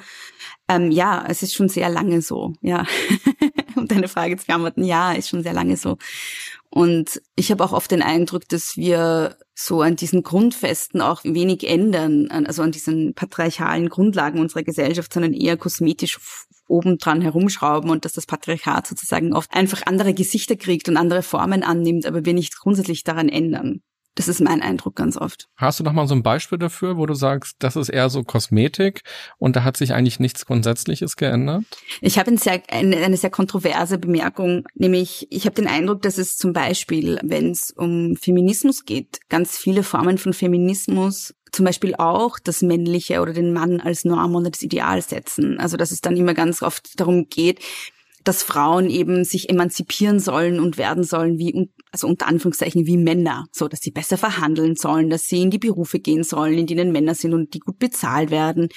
[0.69, 2.85] Ähm, ja, es ist schon sehr lange so, ja.
[3.77, 5.99] um deine Frage zu beantworten, ja, ist schon sehr lange so.
[6.69, 11.67] Und ich habe auch oft den Eindruck, dass wir so an diesen Grundfesten auch wenig
[11.67, 16.19] ändern, also an diesen patriarchalen Grundlagen unserer Gesellschaft, sondern eher kosmetisch
[16.69, 21.63] obendran herumschrauben und dass das Patriarchat sozusagen oft einfach andere Gesichter kriegt und andere Formen
[21.63, 23.81] annimmt, aber wir nicht grundsätzlich daran ändern.
[24.17, 25.47] Das ist mein Eindruck ganz oft.
[25.57, 28.25] Hast du noch mal so ein Beispiel dafür, wo du sagst, das ist eher so
[28.25, 29.03] Kosmetik
[29.39, 31.65] und da hat sich eigentlich nichts Grundsätzliches geändert?
[32.01, 36.17] Ich habe eine sehr, eine, eine sehr kontroverse Bemerkung, nämlich ich habe den Eindruck, dass
[36.17, 41.95] es zum Beispiel, wenn es um Feminismus geht, ganz viele Formen von Feminismus zum Beispiel
[41.95, 45.59] auch das Männliche oder den Mann als Norm oder das Ideal setzen.
[45.59, 47.61] Also dass es dann immer ganz oft darum geht,
[48.27, 53.47] dass Frauen eben sich emanzipieren sollen und werden sollen wie, also unter Anführungszeichen wie Männer,
[53.53, 56.93] so dass sie besser verhandeln sollen, dass sie in die Berufe gehen sollen, in denen
[56.93, 58.69] Männer sind und die gut bezahlt werden,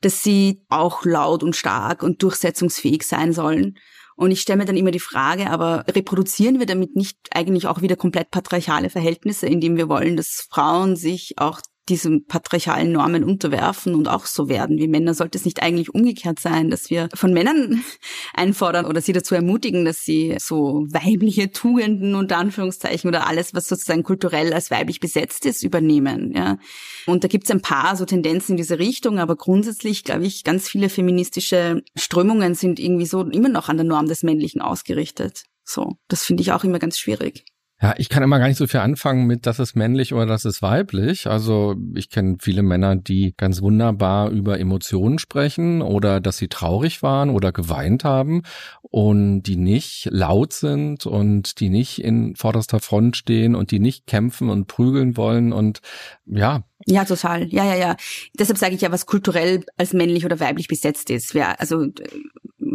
[0.00, 3.76] dass sie auch laut und stark und durchsetzungsfähig sein sollen.
[4.14, 7.82] Und ich stelle mir dann immer die Frage, aber reproduzieren wir damit nicht eigentlich auch
[7.82, 13.94] wieder komplett patriarchale Verhältnisse, indem wir wollen, dass Frauen sich auch diesen patriarchalen Normen unterwerfen
[13.94, 17.32] und auch so werden wie Männer, sollte es nicht eigentlich umgekehrt sein, dass wir von
[17.32, 17.82] Männern
[18.34, 23.66] einfordern oder sie dazu ermutigen, dass sie so weibliche Tugenden unter Anführungszeichen oder alles, was
[23.66, 26.32] sozusagen kulturell als weiblich besetzt ist, übernehmen.
[26.34, 26.58] Ja.
[27.06, 30.44] Und da gibt es ein paar so Tendenzen in diese Richtung, aber grundsätzlich glaube ich,
[30.44, 35.44] ganz viele feministische Strömungen sind irgendwie so immer noch an der Norm des Männlichen ausgerichtet.
[35.64, 37.44] So, das finde ich auch immer ganz schwierig.
[37.82, 40.44] Ja, ich kann immer gar nicht so viel anfangen mit, das ist männlich oder das
[40.44, 41.26] ist weiblich.
[41.26, 47.02] Also ich kenne viele Männer, die ganz wunderbar über Emotionen sprechen oder dass sie traurig
[47.02, 48.42] waren oder geweint haben
[48.82, 54.06] und die nicht laut sind und die nicht in vorderster Front stehen und die nicht
[54.06, 55.80] kämpfen und prügeln wollen und
[56.24, 57.46] ja, ja, total.
[57.46, 57.96] Ja, ja, ja.
[58.36, 61.32] Deshalb sage ich ja, was kulturell als männlich oder weiblich besetzt ist.
[61.32, 61.86] Wer, also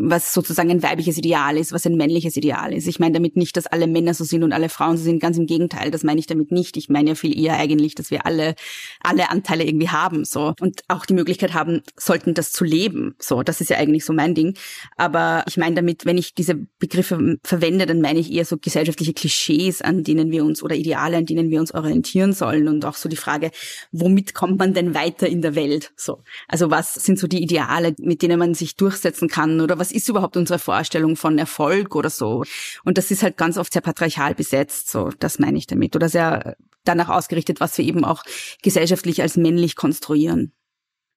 [0.09, 2.87] was sozusagen ein weibliches Ideal ist, was ein männliches Ideal ist.
[2.87, 5.19] Ich meine damit nicht, dass alle Männer so sind und alle Frauen so sind.
[5.19, 6.77] Ganz im Gegenteil, das meine ich damit nicht.
[6.77, 8.55] Ich meine ja viel eher eigentlich, dass wir alle
[9.01, 13.15] alle Anteile irgendwie haben so und auch die Möglichkeit haben sollten, das zu leben.
[13.19, 14.55] So, das ist ja eigentlich so mein Ding.
[14.95, 19.13] Aber ich meine damit, wenn ich diese Begriffe verwende, dann meine ich eher so gesellschaftliche
[19.13, 22.95] Klischees, an denen wir uns oder Ideale, an denen wir uns orientieren sollen und auch
[22.95, 23.51] so die Frage,
[23.91, 25.91] womit kommt man denn weiter in der Welt?
[25.95, 29.91] So, also was sind so die Ideale, mit denen man sich durchsetzen kann oder was
[29.97, 32.43] ist überhaupt unsere Vorstellung von Erfolg oder so?
[32.83, 35.95] Und das ist halt ganz oft sehr patriarchal besetzt, so, das meine ich damit.
[35.95, 36.55] Oder sehr
[36.85, 38.23] danach ausgerichtet, was wir eben auch
[38.63, 40.53] gesellschaftlich als männlich konstruieren.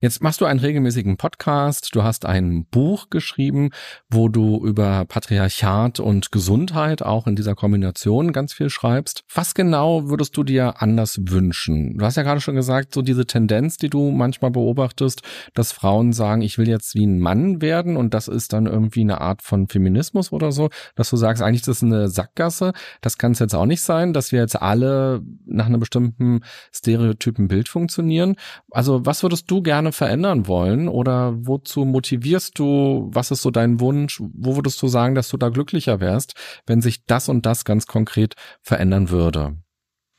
[0.02, 3.68] Jetzt machst du einen regelmäßigen Podcast, du hast ein Buch geschrieben,
[4.08, 9.24] wo du über Patriarchat und Gesundheit auch in dieser Kombination ganz viel schreibst.
[9.34, 11.98] Was genau würdest du dir anders wünschen?
[11.98, 15.20] Du hast ja gerade schon gesagt, so diese Tendenz, die du manchmal beobachtest,
[15.52, 19.02] dass Frauen sagen, ich will jetzt wie ein Mann werden und das ist dann irgendwie
[19.02, 22.72] eine Art von Feminismus oder so, dass du sagst, eigentlich ist das eine Sackgasse.
[23.02, 26.40] Das kann es jetzt auch nicht sein, dass wir jetzt alle nach einem bestimmten
[26.72, 28.36] stereotypen Bild funktionieren.
[28.70, 33.10] Also was würdest du gerne verändern wollen oder wozu motivierst du?
[33.12, 34.20] Was ist so dein Wunsch?
[34.20, 36.34] Wo würdest du sagen, dass du da glücklicher wärst,
[36.66, 39.56] wenn sich das und das ganz konkret verändern würde?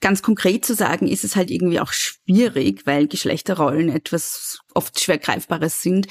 [0.02, 5.18] Ganz konkret zu sagen, ist es halt irgendwie auch schwierig, weil Geschlechterrollen etwas oft schwer
[5.18, 6.08] greifbares sind.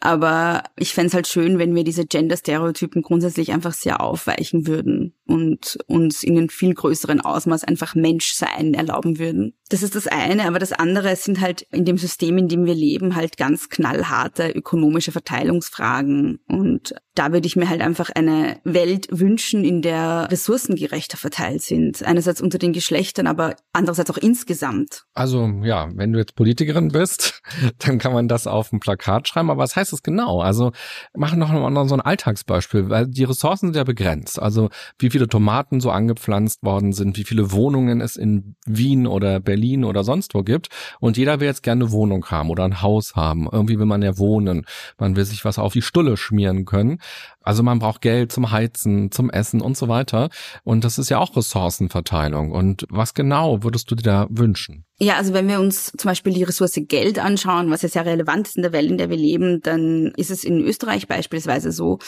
[0.00, 5.78] Aber ich fände halt schön, wenn wir diese Gender-Stereotypen grundsätzlich einfach sehr aufweichen würden und
[5.86, 9.54] uns in einem viel größeren Ausmaß einfach Menschsein erlauben würden.
[9.70, 12.74] Das ist das eine, aber das andere sind halt in dem System, in dem wir
[12.74, 16.40] leben, halt ganz knallharte ökonomische Verteilungsfragen.
[16.46, 20.76] Und da würde ich mir halt einfach eine Welt wünschen, in der Ressourcen
[21.16, 22.04] verteilt sind.
[22.04, 25.04] Einerseits unter den Geschlechtern, aber andererseits auch insgesamt.
[25.14, 27.42] Also ja, wenn du jetzt Politikerin bist,
[27.78, 30.40] dann kann man das auf ein Plakat schreiben, aber was heißt das genau?
[30.40, 30.72] Also
[31.16, 34.42] machen noch mal so ein Alltagsbeispiel, weil die Ressourcen sind ja begrenzt.
[34.42, 39.38] Also wie viele Tomaten so angepflanzt worden sind, wie viele Wohnungen es in Wien oder
[39.38, 40.66] Berlin oder sonst wo gibt.
[40.98, 43.48] Und jeder will jetzt gerne eine Wohnung haben oder ein Haus haben.
[43.50, 44.66] Irgendwie will man ja wohnen.
[44.98, 46.98] Man will sich was auf die Stulle schmieren können.
[47.40, 50.28] Also man braucht Geld zum Heizen, zum Essen und so weiter.
[50.64, 52.50] Und das ist ja auch Ressourcenverteilung.
[52.50, 54.86] Und was genau würdest du dir da wünschen?
[55.02, 58.46] Ja, also wenn wir uns zum Beispiel die Ressource Geld anschauen, was ja sehr relevant
[58.46, 61.98] ist in der Welt, in der wir leben, dann ist es in Österreich beispielsweise so,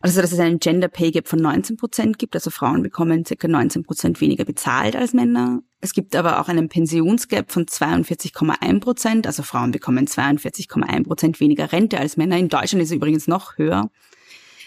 [0.00, 3.46] also dass es einen Gender Pay Gap von 19 Prozent gibt, also Frauen bekommen circa
[3.46, 5.60] 19 Prozent weniger bezahlt als Männer.
[5.82, 11.70] Es gibt aber auch einen Pensionsgap von 42,1 Prozent, also Frauen bekommen 42,1 Prozent weniger
[11.70, 12.38] Rente als Männer.
[12.38, 13.90] In Deutschland ist es übrigens noch höher.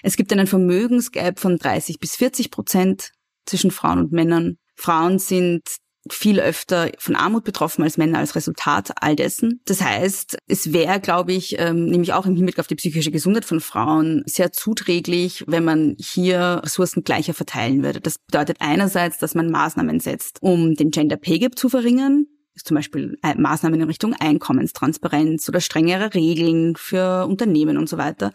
[0.03, 3.13] Es gibt einen Vermögensgap von 30 bis 40 Prozent
[3.47, 4.59] zwischen Frauen und Männern.
[4.75, 5.63] Frauen sind
[6.09, 9.61] viel öfter von Armut betroffen als Männer als Resultat all dessen.
[9.65, 13.45] Das heißt, es wäre, glaube ich, ähm, nämlich auch im Hinblick auf die psychische Gesundheit
[13.45, 18.01] von Frauen sehr zuträglich, wenn man hier Ressourcen gleicher verteilen würde.
[18.01, 22.27] Das bedeutet einerseits, dass man Maßnahmen setzt, um den Gender Pay Gap zu verringern,
[22.63, 28.31] zum Beispiel äh, Maßnahmen in Richtung Einkommenstransparenz oder strengere Regeln für Unternehmen und so weiter.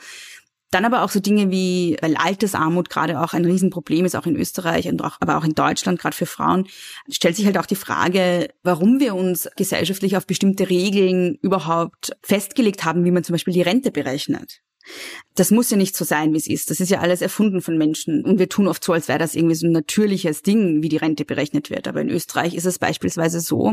[0.71, 4.37] Dann aber auch so Dinge wie, weil Altersarmut gerade auch ein Riesenproblem ist, auch in
[4.37, 6.67] Österreich und auch, aber auch in Deutschland, gerade für Frauen,
[7.09, 12.85] stellt sich halt auch die Frage, warum wir uns gesellschaftlich auf bestimmte Regeln überhaupt festgelegt
[12.85, 14.61] haben, wie man zum Beispiel die Rente berechnet.
[15.35, 16.71] Das muss ja nicht so sein, wie es ist.
[16.71, 18.25] Das ist ja alles erfunden von Menschen.
[18.25, 20.97] Und wir tun oft so, als wäre das irgendwie so ein natürliches Ding, wie die
[20.97, 21.87] Rente berechnet wird.
[21.89, 23.73] Aber in Österreich ist es beispielsweise so,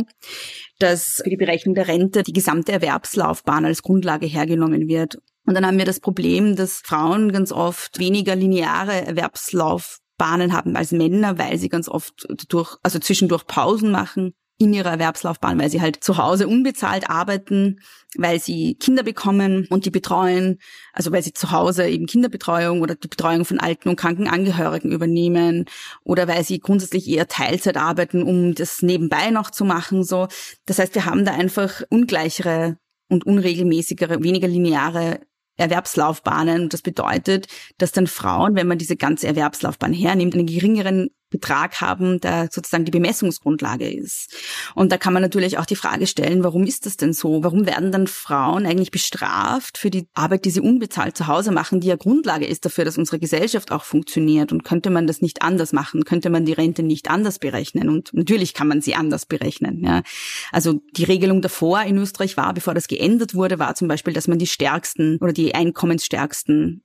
[0.79, 5.65] dass für die Berechnung der Rente die gesamte Erwerbslaufbahn als Grundlage hergenommen wird und dann
[5.65, 11.57] haben wir das Problem, dass Frauen ganz oft weniger lineare Erwerbslaufbahnen haben als Männer, weil
[11.57, 16.17] sie ganz oft durch, also zwischendurch Pausen machen in ihrer Erwerbslaufbahn, weil sie halt zu
[16.17, 17.81] Hause unbezahlt arbeiten,
[18.17, 20.59] weil sie Kinder bekommen und die betreuen,
[20.93, 24.91] also weil sie zu Hause eben Kinderbetreuung oder die Betreuung von alten und kranken Angehörigen
[24.91, 25.65] übernehmen
[26.03, 30.27] oder weil sie grundsätzlich eher Teilzeit arbeiten, um das nebenbei noch zu machen, so.
[30.65, 32.77] Das heißt, wir haben da einfach ungleichere
[33.09, 35.19] und unregelmäßigere, weniger lineare
[35.57, 36.69] Erwerbslaufbahnen.
[36.69, 42.19] Das bedeutet, dass dann Frauen, wenn man diese ganze Erwerbslaufbahn hernimmt, einen geringeren Betrag haben,
[42.19, 44.33] der sozusagen die Bemessungsgrundlage ist.
[44.75, 47.43] Und da kann man natürlich auch die Frage stellen, warum ist das denn so?
[47.43, 51.79] Warum werden dann Frauen eigentlich bestraft für die Arbeit, die sie unbezahlt zu Hause machen,
[51.79, 54.51] die ja Grundlage ist dafür, dass unsere Gesellschaft auch funktioniert?
[54.51, 56.05] Und könnte man das nicht anders machen?
[56.05, 57.89] Könnte man die Rente nicht anders berechnen?
[57.89, 59.83] Und natürlich kann man sie anders berechnen.
[59.83, 60.03] Ja.
[60.51, 64.27] Also die Regelung davor in Österreich war, bevor das geändert wurde, war zum Beispiel, dass
[64.27, 66.83] man die stärksten oder die einkommensstärksten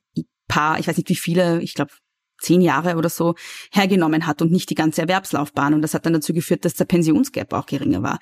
[0.49, 1.93] paar, ich weiß nicht wie viele, ich glaube
[2.41, 3.35] zehn Jahre oder so
[3.73, 5.75] hergenommen hat und nicht die ganze Erwerbslaufbahn.
[5.75, 8.19] Und das hat dann dazu geführt, dass der Pensionsgap auch geringer war.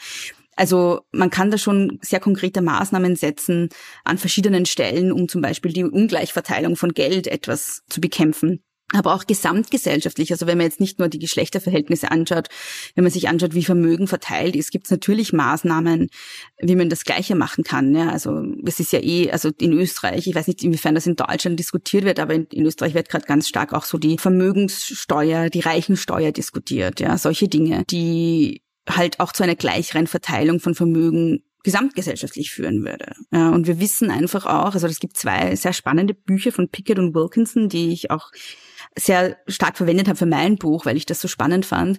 [0.56, 3.68] Also man kann da schon sehr konkrete Maßnahmen setzen
[4.04, 9.26] an verschiedenen Stellen, um zum Beispiel die Ungleichverteilung von Geld etwas zu bekämpfen aber auch
[9.26, 10.32] gesamtgesellschaftlich.
[10.32, 12.48] Also wenn man jetzt nicht nur die Geschlechterverhältnisse anschaut,
[12.94, 16.08] wenn man sich anschaut, wie Vermögen verteilt ist, gibt es natürlich Maßnahmen,
[16.60, 17.94] wie man das Gleiche machen kann.
[17.94, 21.16] Ja, also es ist ja eh, also in Österreich, ich weiß nicht, inwiefern das in
[21.16, 25.50] Deutschland diskutiert wird, aber in, in Österreich wird gerade ganz stark auch so die Vermögenssteuer,
[25.50, 27.00] die Reichensteuer diskutiert.
[27.00, 33.12] Ja, solche Dinge, die halt auch zu einer gleicheren Verteilung von Vermögen gesamtgesellschaftlich führen würde.
[33.32, 36.98] Ja, und wir wissen einfach auch, also es gibt zwei sehr spannende Bücher von Pickett
[36.98, 38.30] und Wilkinson, die ich auch
[38.96, 41.98] sehr stark verwendet habe für mein Buch, weil ich das so spannend fand.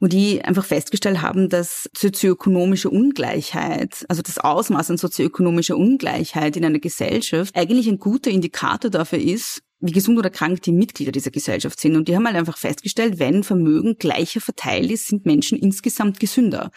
[0.00, 6.64] Wo die einfach festgestellt haben, dass sozioökonomische Ungleichheit, also das Ausmaß an sozioökonomischer Ungleichheit in
[6.64, 11.30] einer Gesellschaft eigentlich ein guter Indikator dafür ist, wie gesund oder krank die Mitglieder dieser
[11.30, 11.96] Gesellschaft sind.
[11.96, 16.70] Und die haben halt einfach festgestellt, wenn Vermögen gleicher verteilt ist, sind Menschen insgesamt gesünder,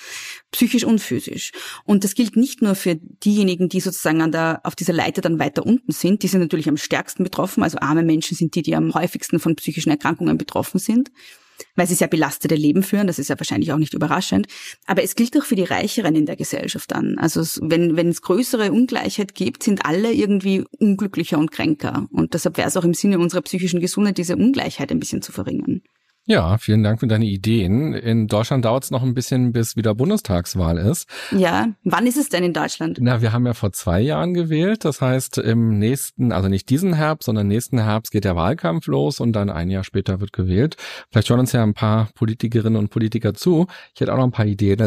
[0.51, 1.51] psychisch und physisch.
[1.85, 5.39] Und das gilt nicht nur für diejenigen, die sozusagen an der, auf dieser Leiter dann
[5.39, 6.23] weiter unten sind.
[6.23, 7.63] Die sind natürlich am stärksten betroffen.
[7.63, 11.09] Also arme Menschen sind die, die am häufigsten von psychischen Erkrankungen betroffen sind
[11.75, 13.07] weil sie sehr belastete Leben führen.
[13.07, 14.47] Das ist ja wahrscheinlich auch nicht überraschend.
[14.85, 17.17] Aber es gilt auch für die Reicheren in der Gesellschaft dann.
[17.17, 22.07] Also wenn, wenn es größere Ungleichheit gibt, sind alle irgendwie unglücklicher und kränker.
[22.11, 25.31] Und deshalb wäre es auch im Sinne unserer psychischen Gesundheit, diese Ungleichheit ein bisschen zu
[25.31, 25.81] verringern.
[26.29, 27.95] Ja, vielen Dank für deine Ideen.
[27.95, 31.09] In Deutschland dauert es noch ein bisschen, bis wieder Bundestagswahl ist.
[31.31, 32.99] Ja, wann ist es denn in Deutschland?
[33.01, 34.85] Na, wir haben ja vor zwei Jahren gewählt.
[34.85, 39.19] Das heißt, im nächsten, also nicht diesen Herbst, sondern nächsten Herbst geht der Wahlkampf los
[39.19, 40.77] und dann ein Jahr später wird gewählt.
[41.09, 43.65] Vielleicht schauen uns ja ein paar Politikerinnen und Politiker zu.
[43.95, 44.77] Ich hätte auch noch ein paar Ideen.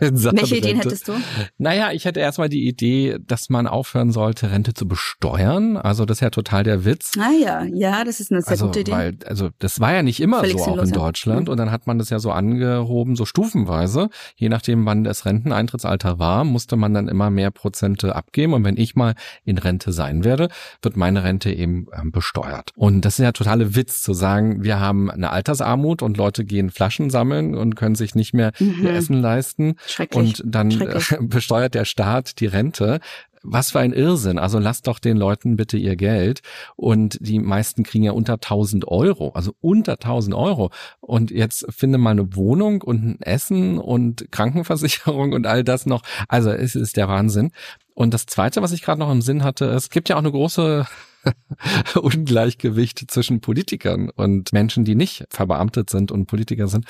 [0.10, 1.12] Welche Ideen hättest du?
[1.58, 5.76] Naja, ich hätte erstmal die Idee, dass man aufhören sollte, Rente zu besteuern.
[5.76, 7.12] Also das ist ja total der Witz.
[7.18, 8.92] Ah ja, ja, das ist eine sehr also, gute Idee.
[8.92, 11.48] Weil, also das war ja nicht immer Völlig so auch in Deutschland.
[11.48, 11.52] Ja.
[11.52, 14.08] Und dann hat man das ja so angehoben, so stufenweise.
[14.36, 18.54] Je nachdem, wann das Renteneintrittsalter war, musste man dann immer mehr Prozente abgeben.
[18.54, 20.48] Und wenn ich mal in Rente sein werde,
[20.82, 22.72] wird meine Rente eben ähm, besteuert.
[22.76, 26.70] Und das ist ja totale Witz zu sagen, wir haben eine Altersarmut und Leute gehen
[26.70, 28.86] Flaschen sammeln und können sich nicht mehr mhm.
[28.86, 29.74] Essen leisten.
[29.90, 30.40] Schrecklich.
[30.40, 31.16] Und dann Schrecklich.
[31.20, 33.00] besteuert der Staat die Rente.
[33.42, 34.38] Was für ein Irrsinn.
[34.38, 36.42] Also lasst doch den Leuten bitte ihr Geld.
[36.76, 40.70] Und die meisten kriegen ja unter 1000 Euro, also unter 1000 Euro.
[41.00, 46.02] Und jetzt finde mal eine Wohnung und ein Essen und Krankenversicherung und all das noch.
[46.28, 47.52] Also es ist der Wahnsinn.
[47.94, 50.30] Und das Zweite, was ich gerade noch im Sinn hatte, es gibt ja auch eine
[50.30, 50.86] große
[52.00, 56.86] Ungleichgewicht zwischen Politikern und Menschen, die nicht verbeamtet sind und Politiker sind.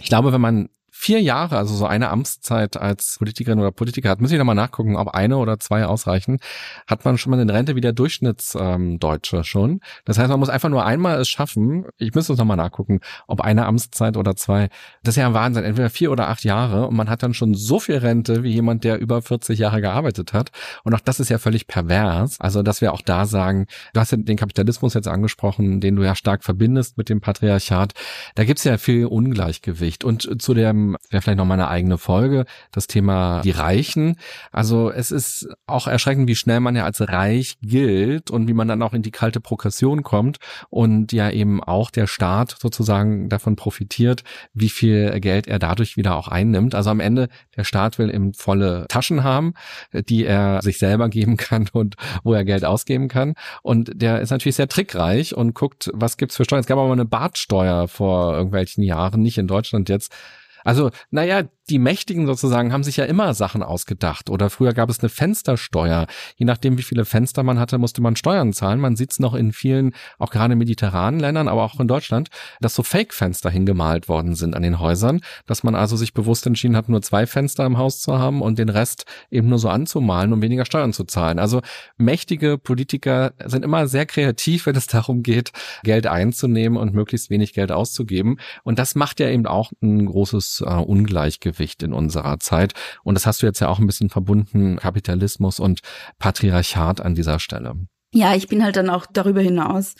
[0.00, 4.20] Ich glaube, wenn man vier Jahre, also so eine Amtszeit als Politikerin oder Politiker hat,
[4.20, 6.38] muss ich nochmal nachgucken, ob eine oder zwei ausreichen,
[6.88, 9.80] hat man schon mal eine Rente wie der Durchschnittsdeutsche ähm, schon.
[10.04, 13.42] Das heißt, man muss einfach nur einmal es schaffen, ich müsste es nochmal nachgucken, ob
[13.42, 14.70] eine Amtszeit oder zwei,
[15.04, 17.54] das ist ja ein Wahnsinn, entweder vier oder acht Jahre und man hat dann schon
[17.54, 20.50] so viel Rente wie jemand, der über 40 Jahre gearbeitet hat.
[20.82, 22.40] Und auch das ist ja völlig pervers.
[22.40, 26.02] Also, dass wir auch da sagen, du hast ja den Kapitalismus jetzt angesprochen, den du
[26.02, 27.92] ja stark verbindest mit dem Patriarchat.
[28.34, 30.02] Da gibt's ja viel Ungleichgewicht.
[30.02, 34.16] Und zu dem wäre vielleicht noch mal eine eigene Folge, das Thema die Reichen.
[34.52, 38.68] Also es ist auch erschreckend, wie schnell man ja als reich gilt und wie man
[38.68, 40.38] dann auch in die kalte Progression kommt
[40.70, 46.16] und ja eben auch der Staat sozusagen davon profitiert, wie viel Geld er dadurch wieder
[46.16, 46.74] auch einnimmt.
[46.74, 49.54] Also am Ende, der Staat will eben volle Taschen haben,
[49.92, 53.34] die er sich selber geben kann und wo er Geld ausgeben kann.
[53.62, 56.60] Und der ist natürlich sehr trickreich und guckt, was gibt's für Steuern.
[56.60, 60.14] Es gab aber eine Bartsteuer vor irgendwelchen Jahren, nicht in Deutschland jetzt,
[60.68, 64.30] also, naja, die Mächtigen sozusagen haben sich ja immer Sachen ausgedacht.
[64.30, 66.06] Oder früher gab es eine Fenstersteuer.
[66.36, 68.80] Je nachdem, wie viele Fenster man hatte, musste man Steuern zahlen.
[68.80, 72.28] Man sieht es noch in vielen, auch gerade mediterranen Ländern, aber auch in Deutschland,
[72.60, 76.76] dass so Fake-Fenster hingemalt worden sind an den Häusern, dass man also sich bewusst entschieden
[76.76, 80.32] hat, nur zwei Fenster im Haus zu haben und den Rest eben nur so anzumalen,
[80.32, 81.38] um weniger Steuern zu zahlen.
[81.38, 81.60] Also
[81.98, 85.52] mächtige Politiker sind immer sehr kreativ, wenn es darum geht,
[85.82, 88.38] Geld einzunehmen und möglichst wenig Geld auszugeben.
[88.64, 92.74] Und das macht ja eben auch ein großes äh, Ungleichgewicht Gleichgewicht in unserer Zeit.
[93.02, 95.80] Und das hast du jetzt ja auch ein bisschen verbunden, Kapitalismus und
[96.18, 97.74] Patriarchat an dieser Stelle.
[98.14, 99.94] Ja, ich bin halt dann auch darüber hinaus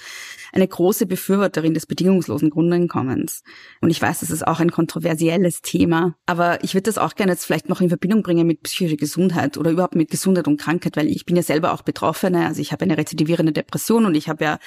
[0.52, 3.42] eine große Befürworterin des bedingungslosen Grundeinkommens.
[3.82, 6.14] Und ich weiß, das ist auch ein kontroversielles Thema.
[6.24, 9.58] Aber ich würde das auch gerne jetzt vielleicht noch in Verbindung bringen mit psychischer Gesundheit
[9.58, 12.46] oder überhaupt mit Gesundheit und Krankheit, weil ich bin ja selber auch Betroffene.
[12.46, 14.58] Also ich habe eine rezidivierende Depression und ich habe ja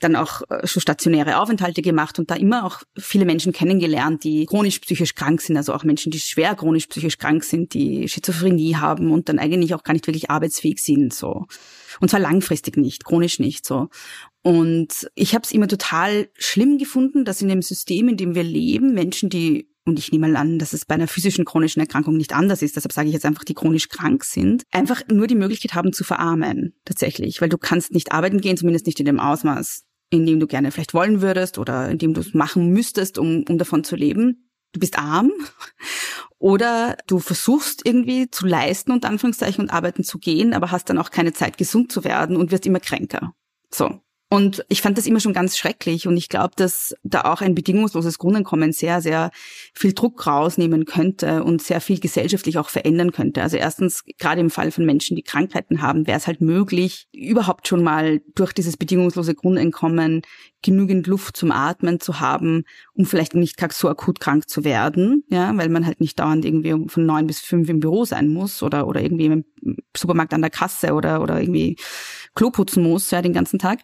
[0.00, 4.46] dann auch äh, schon stationäre Aufenthalte gemacht und da immer auch viele Menschen kennengelernt, die
[4.46, 5.56] chronisch psychisch krank sind.
[5.56, 9.74] Also auch Menschen, die schwer chronisch psychisch krank sind, die Schizophrenie haben und dann eigentlich
[9.74, 11.14] auch gar nicht wirklich arbeitsfähig sind.
[11.14, 11.46] So.
[12.00, 13.88] Und zwar langfristig nicht, chronisch nicht so.
[14.42, 18.44] Und ich habe es immer total schlimm gefunden, dass in dem System, in dem wir
[18.44, 22.16] leben, Menschen, die und ich nehme mal an, dass es bei einer physischen chronischen Erkrankung
[22.18, 25.34] nicht anders ist, deshalb sage ich jetzt einfach, die chronisch krank sind, einfach nur die
[25.34, 29.18] Möglichkeit haben zu verarmen, tatsächlich, weil du kannst nicht arbeiten gehen, zumindest nicht in dem
[29.18, 33.18] Ausmaß, in dem du gerne vielleicht wollen würdest oder in dem du es machen müsstest,
[33.18, 34.50] um, um davon zu leben.
[34.72, 35.32] Du bist arm
[36.38, 40.98] oder du versuchst irgendwie zu leisten und Anführungszeichen und arbeiten zu gehen, aber hast dann
[40.98, 43.32] auch keine Zeit, gesund zu werden und wirst immer kränker.
[43.72, 44.00] So.
[44.30, 47.54] Und ich fand das immer schon ganz schrecklich und ich glaube, dass da auch ein
[47.54, 49.30] bedingungsloses Grundeinkommen sehr, sehr
[49.72, 53.42] viel Druck rausnehmen könnte und sehr viel gesellschaftlich auch verändern könnte.
[53.42, 57.68] Also erstens, gerade im Fall von Menschen, die Krankheiten haben, wäre es halt möglich, überhaupt
[57.68, 60.20] schon mal durch dieses bedingungslose Grundeinkommen
[60.62, 65.56] genügend Luft zum Atmen zu haben, um vielleicht nicht so akut krank zu werden, ja,
[65.56, 68.88] weil man halt nicht dauernd irgendwie von neun bis fünf im Büro sein muss oder,
[68.88, 69.44] oder irgendwie im
[69.96, 71.76] Supermarkt an der Kasse oder, oder irgendwie
[72.34, 73.80] Klo putzen muss, ja, den ganzen Tag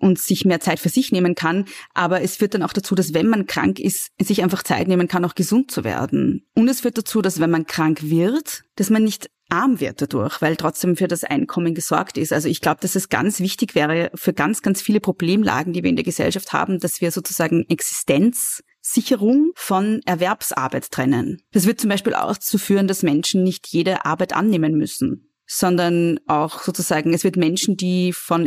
[0.00, 1.66] und sich mehr Zeit für sich nehmen kann.
[1.94, 5.06] Aber es führt dann auch dazu, dass wenn man krank ist, sich einfach Zeit nehmen
[5.06, 6.48] kann, auch gesund zu werden.
[6.54, 10.40] Und es führt dazu, dass wenn man krank wird, dass man nicht arm wird dadurch,
[10.40, 12.32] weil trotzdem für das Einkommen gesorgt ist.
[12.32, 15.90] Also ich glaube, dass es ganz wichtig wäre für ganz, ganz viele Problemlagen, die wir
[15.90, 21.42] in der Gesellschaft haben, dass wir sozusagen Existenzsicherung von Erwerbsarbeit trennen.
[21.52, 26.20] Das wird zum Beispiel auch dazu führen, dass Menschen nicht jede Arbeit annehmen müssen sondern
[26.28, 28.46] auch sozusagen, es wird Menschen, die von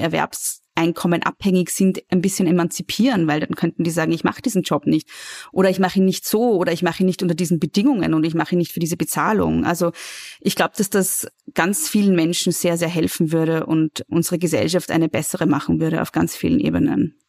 [0.83, 4.85] Erwerbseinkommen abhängig sind, ein bisschen emanzipieren, weil dann könnten die sagen, ich mache diesen Job
[4.85, 5.09] nicht
[5.51, 8.25] oder ich mache ihn nicht so oder ich mache ihn nicht unter diesen Bedingungen und
[8.25, 9.65] ich mache ihn nicht für diese Bezahlung.
[9.65, 9.91] Also
[10.39, 15.09] ich glaube, dass das ganz vielen Menschen sehr, sehr helfen würde und unsere Gesellschaft eine
[15.09, 17.22] bessere machen würde auf ganz vielen Ebenen.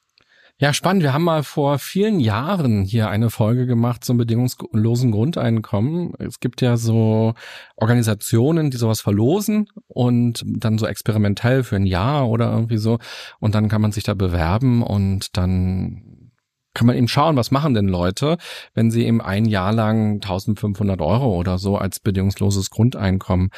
[0.61, 1.03] Ja, spannend.
[1.03, 6.13] Wir haben mal vor vielen Jahren hier eine Folge gemacht zum bedingungslosen Grundeinkommen.
[6.21, 7.35] Es gibt ja so
[7.75, 12.99] Organisationen, die sowas verlosen und dann so experimentell für ein Jahr oder irgendwie so.
[13.41, 16.31] Und dann kann man sich da bewerben und dann
[16.73, 18.37] kann man eben schauen, was machen denn Leute,
[18.75, 23.51] wenn sie eben ein Jahr lang 1500 Euro oder so als bedingungsloses Grundeinkommen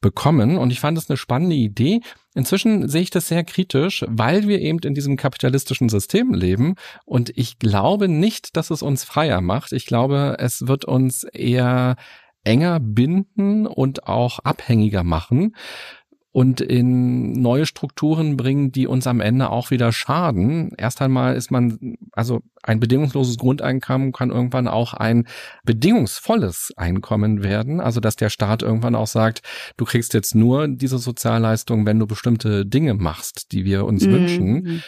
[0.00, 0.56] bekommen.
[0.56, 2.00] Und ich fand das eine spannende Idee.
[2.34, 6.76] Inzwischen sehe ich das sehr kritisch, weil wir eben in diesem kapitalistischen System leben.
[7.04, 9.72] Und ich glaube nicht, dass es uns freier macht.
[9.72, 11.96] Ich glaube, es wird uns eher
[12.44, 15.54] enger binden und auch abhängiger machen
[16.32, 20.70] und in neue Strukturen bringen, die uns am Ende auch wieder schaden.
[20.76, 25.26] Erst einmal ist man, also ein bedingungsloses Grundeinkommen kann irgendwann auch ein
[25.64, 27.80] bedingungsvolles Einkommen werden.
[27.80, 29.42] Also dass der Staat irgendwann auch sagt,
[29.76, 34.12] du kriegst jetzt nur diese Sozialleistung, wenn du bestimmte Dinge machst, die wir uns mhm.
[34.12, 34.82] wünschen.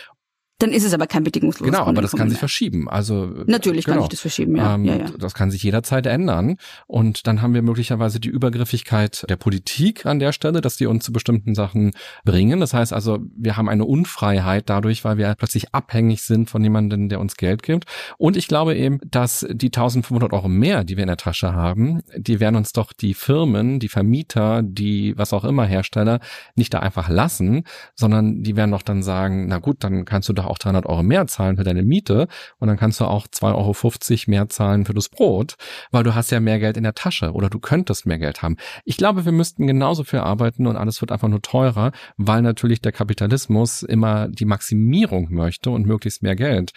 [0.63, 2.89] Dann ist es aber kein bedingungsloses Genau, aber das kann sich verschieben.
[2.89, 3.97] Also natürlich genau.
[3.97, 4.55] kann ich das verschieben.
[4.55, 4.77] Ja.
[4.77, 5.07] Ähm, ja, ja.
[5.19, 6.57] Das kann sich jederzeit ändern.
[6.87, 11.05] Und dann haben wir möglicherweise die Übergriffigkeit der Politik an der Stelle, dass die uns
[11.05, 11.91] zu bestimmten Sachen
[12.25, 12.61] bringen.
[12.61, 17.09] Das heißt also, wir haben eine Unfreiheit dadurch, weil wir plötzlich abhängig sind von jemandem,
[17.09, 17.87] der uns Geld gibt.
[18.17, 22.03] Und ich glaube eben, dass die 1500 Euro mehr, die wir in der Tasche haben,
[22.17, 26.21] die werden uns doch die Firmen, die Vermieter, die was auch immer Hersteller
[26.55, 27.65] nicht da einfach lassen,
[27.97, 31.03] sondern die werden doch dann sagen, na gut, dann kannst du doch auch 300 Euro
[31.03, 32.29] mehr zahlen für deine Miete
[32.59, 35.57] und dann kannst du auch 2,50 Euro mehr zahlen für das Brot,
[35.91, 38.57] weil du hast ja mehr Geld in der Tasche oder du könntest mehr Geld haben.
[38.85, 42.81] Ich glaube, wir müssten genauso viel arbeiten und alles wird einfach nur teurer, weil natürlich
[42.81, 46.73] der Kapitalismus immer die Maximierung möchte und möglichst mehr Geld.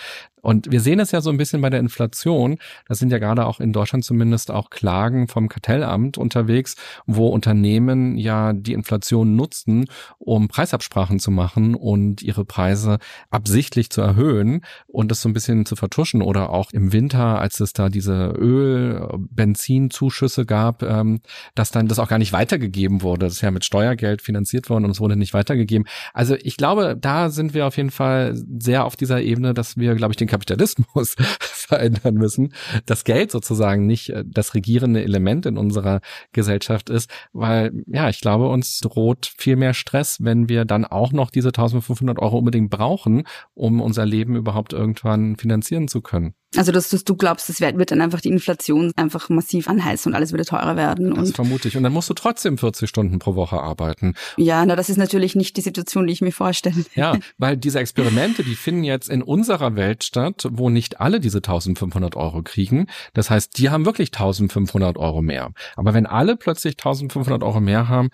[0.45, 2.57] Und wir sehen es ja so ein bisschen bei der Inflation.
[2.87, 6.75] Da sind ja gerade auch in Deutschland zumindest auch Klagen vom Kartellamt unterwegs,
[7.07, 9.85] wo Unternehmen ja die Inflation nutzen,
[10.19, 12.99] um Preisabsprachen zu machen und ihre Preise
[13.31, 16.21] absichtlich zu erhöhen und das so ein bisschen zu vertuschen.
[16.21, 21.21] Oder auch im Winter, als es da diese Öl-, Benzinzuschüsse gab, ähm,
[21.55, 23.25] dass dann das auch gar nicht weitergegeben wurde.
[23.25, 25.87] Das ist ja mit Steuergeld finanziert worden und es wurde nicht weitergegeben.
[26.13, 29.95] Also ich glaube, da sind wir auf jeden Fall sehr auf dieser Ebene, dass wir,
[29.95, 32.53] glaube ich, den Kapitalismus verändern müssen,
[32.85, 36.01] das Geld sozusagen nicht äh, das regierende Element in unserer
[36.33, 41.13] Gesellschaft ist, weil ja, ich glaube, uns droht viel mehr Stress, wenn wir dann auch
[41.13, 43.23] noch diese 1500 Euro unbedingt brauchen,
[43.53, 46.33] um unser Leben überhaupt irgendwann finanzieren zu können.
[46.57, 50.31] Also, dass du glaubst, es wird dann einfach die Inflation einfach massiv anheizen und alles
[50.31, 51.13] würde teurer werden.
[51.15, 51.77] Das vermute ich.
[51.77, 54.13] Und dann musst du trotzdem 40 Stunden pro Woche arbeiten.
[54.37, 56.85] Ja, na, das ist natürlich nicht die Situation, die ich mir vorstelle.
[56.95, 61.37] Ja, weil diese Experimente, die finden jetzt in unserer Welt statt, wo nicht alle diese
[61.37, 62.87] 1500 Euro kriegen.
[63.13, 65.51] Das heißt, die haben wirklich 1500 Euro mehr.
[65.75, 68.09] Aber wenn alle plötzlich 1500 Euro mehr haben,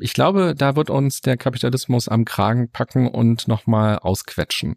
[0.00, 4.76] ich glaube, da wird uns der Kapitalismus am Kragen packen und nochmal ausquetschen.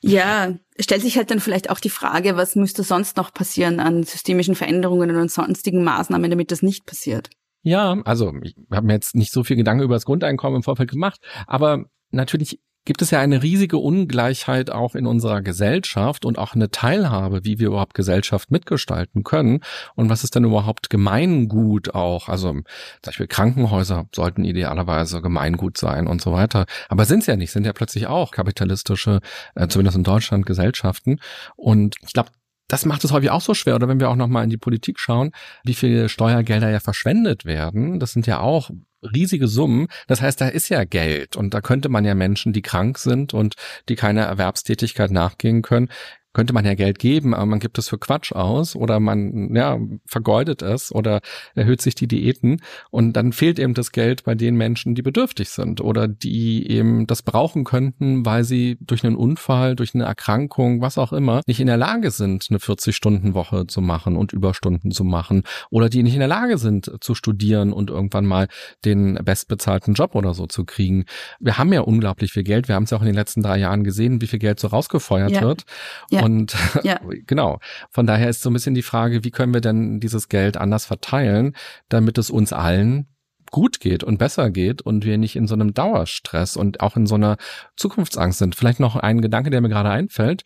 [0.00, 4.02] Ja, stellt sich halt dann vielleicht auch die Frage, was müsste sonst noch passieren an
[4.02, 7.30] systemischen Veränderungen und sonstigen Maßnahmen, damit das nicht passiert?
[7.62, 10.90] Ja, also ich habe mir jetzt nicht so viel Gedanken über das Grundeinkommen im Vorfeld
[10.90, 16.54] gemacht, aber natürlich gibt es ja eine riesige Ungleichheit auch in unserer Gesellschaft und auch
[16.54, 19.60] eine Teilhabe, wie wir überhaupt Gesellschaft mitgestalten können
[19.94, 22.30] und was ist denn überhaupt Gemeingut auch.
[22.30, 22.64] Also zum
[23.04, 26.64] Beispiel Krankenhäuser sollten idealerweise Gemeingut sein und so weiter.
[26.88, 29.20] Aber sind es ja nicht, sind ja plötzlich auch kapitalistische,
[29.54, 31.18] äh, zumindest in Deutschland, Gesellschaften.
[31.56, 32.30] Und ich glaube,
[32.68, 33.76] das macht es häufig auch so schwer.
[33.76, 35.30] Oder wenn wir auch nochmal in die Politik schauen,
[35.64, 38.00] wie viele Steuergelder ja verschwendet werden.
[38.00, 38.70] Das sind ja auch
[39.02, 39.88] riesige Summen.
[40.08, 43.34] Das heißt, da ist ja Geld und da könnte man ja Menschen, die krank sind
[43.34, 43.54] und
[43.88, 45.88] die keiner Erwerbstätigkeit nachgehen können,
[46.36, 49.78] könnte man ja Geld geben, aber man gibt es für Quatsch aus oder man ja,
[50.04, 51.20] vergeudet es oder
[51.54, 52.60] erhöht sich die Diäten
[52.90, 57.06] und dann fehlt eben das Geld bei den Menschen, die bedürftig sind oder die eben
[57.06, 61.58] das brauchen könnten, weil sie durch einen Unfall, durch eine Erkrankung, was auch immer, nicht
[61.58, 66.12] in der Lage sind, eine 40-Stunden-Woche zu machen und Überstunden zu machen oder die nicht
[66.12, 68.48] in der Lage sind zu studieren und irgendwann mal
[68.84, 71.06] den bestbezahlten Job oder so zu kriegen.
[71.40, 72.68] Wir haben ja unglaublich viel Geld.
[72.68, 74.68] Wir haben es ja auch in den letzten drei Jahren gesehen, wie viel Geld so
[74.68, 75.40] rausgefeuert ja.
[75.40, 75.64] wird.
[76.10, 76.25] Ja.
[76.26, 76.98] Und ja.
[77.26, 77.60] genau,
[77.90, 80.84] von daher ist so ein bisschen die Frage, wie können wir denn dieses Geld anders
[80.84, 81.54] verteilen,
[81.88, 83.06] damit es uns allen
[83.52, 87.06] gut geht und besser geht und wir nicht in so einem Dauerstress und auch in
[87.06, 87.36] so einer
[87.76, 88.56] Zukunftsangst sind.
[88.56, 90.42] Vielleicht noch ein Gedanke, der mir gerade einfällt.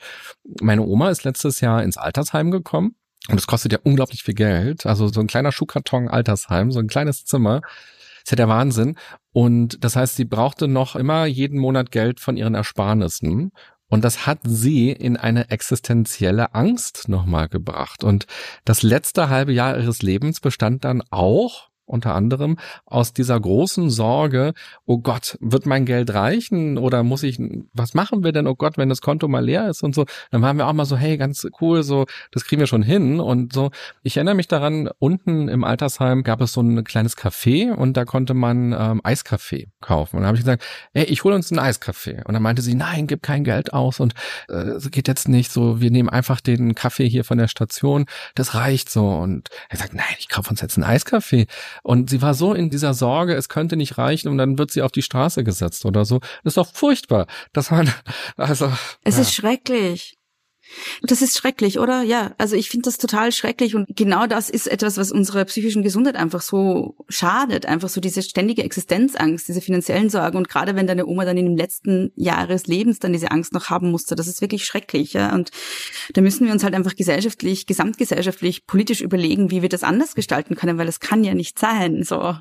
[0.60, 2.94] Meine Oma ist letztes Jahr ins Altersheim gekommen
[3.28, 4.84] und es kostet ja unglaublich viel Geld.
[4.84, 7.62] Also so ein kleiner Schuhkarton Altersheim, so ein kleines Zimmer.
[7.62, 8.96] Das ist ja der Wahnsinn.
[9.32, 13.52] Und das heißt, sie brauchte noch immer jeden Monat Geld von ihren Ersparnissen.
[13.90, 18.02] Und das hat sie in eine existenzielle Angst nochmal gebracht.
[18.02, 18.26] Und
[18.64, 24.52] das letzte halbe Jahr ihres Lebens bestand dann auch unter anderem aus dieser großen Sorge,
[24.86, 27.38] oh Gott, wird mein Geld reichen oder muss ich,
[27.72, 30.42] was machen wir denn, oh Gott, wenn das Konto mal leer ist und so, dann
[30.42, 33.52] waren wir auch mal so, hey, ganz cool, so, das kriegen wir schon hin und
[33.52, 33.70] so.
[34.02, 38.04] Ich erinnere mich daran, unten im Altersheim gab es so ein kleines Café und da
[38.04, 40.16] konnte man ähm, Eiskaffee kaufen.
[40.16, 40.64] Und da habe ich gesagt,
[40.94, 42.22] hey, ich hole uns einen Eiskaffee.
[42.24, 44.14] Und dann meinte sie, nein, gib kein Geld aus und
[44.48, 48.54] äh, geht jetzt nicht so, wir nehmen einfach den Kaffee hier von der Station, das
[48.54, 49.08] reicht so.
[49.08, 51.46] Und er sagt, nein, ich kaufe uns jetzt einen Eiskaffee.
[51.82, 54.82] Und sie war so in dieser Sorge, es könnte nicht reichen und dann wird sie
[54.82, 56.20] auf die Straße gesetzt oder so.
[56.44, 57.26] Das ist doch furchtbar.
[57.52, 57.84] Das war,
[58.36, 58.72] also.
[59.02, 59.22] Es ja.
[59.22, 60.19] ist schrecklich.
[61.02, 62.02] Das ist schrecklich, oder?
[62.02, 65.82] Ja, also ich finde das total schrecklich und genau das ist etwas, was unserer psychischen
[65.82, 67.66] Gesundheit einfach so schadet.
[67.66, 71.46] Einfach so diese ständige Existenzangst, diese finanziellen Sorgen und gerade wenn deine Oma dann in
[71.46, 75.12] dem letzten Jahr ihres Lebens dann diese Angst noch haben musste, das ist wirklich schrecklich,
[75.12, 75.34] ja.
[75.34, 75.50] Und
[76.12, 80.54] da müssen wir uns halt einfach gesellschaftlich, gesamtgesellschaftlich, politisch überlegen, wie wir das anders gestalten
[80.54, 82.36] können, weil das kann ja nicht sein, so.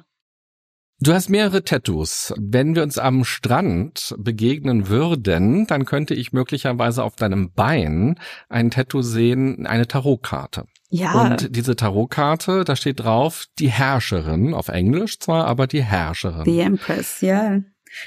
[1.02, 2.34] Du hast mehrere Tattoos.
[2.38, 8.20] Wenn wir uns am Strand begegnen würden, dann könnte ich möglicherweise auf deinem Bein
[8.50, 10.66] ein Tattoo sehen, eine Tarotkarte.
[10.90, 11.22] Ja.
[11.22, 16.44] Und diese Tarotkarte, da steht drauf die Herrscherin, auf Englisch zwar, aber die Herrscherin.
[16.44, 17.62] The Empress, ja.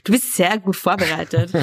[0.05, 1.51] Du bist sehr gut vorbereitet.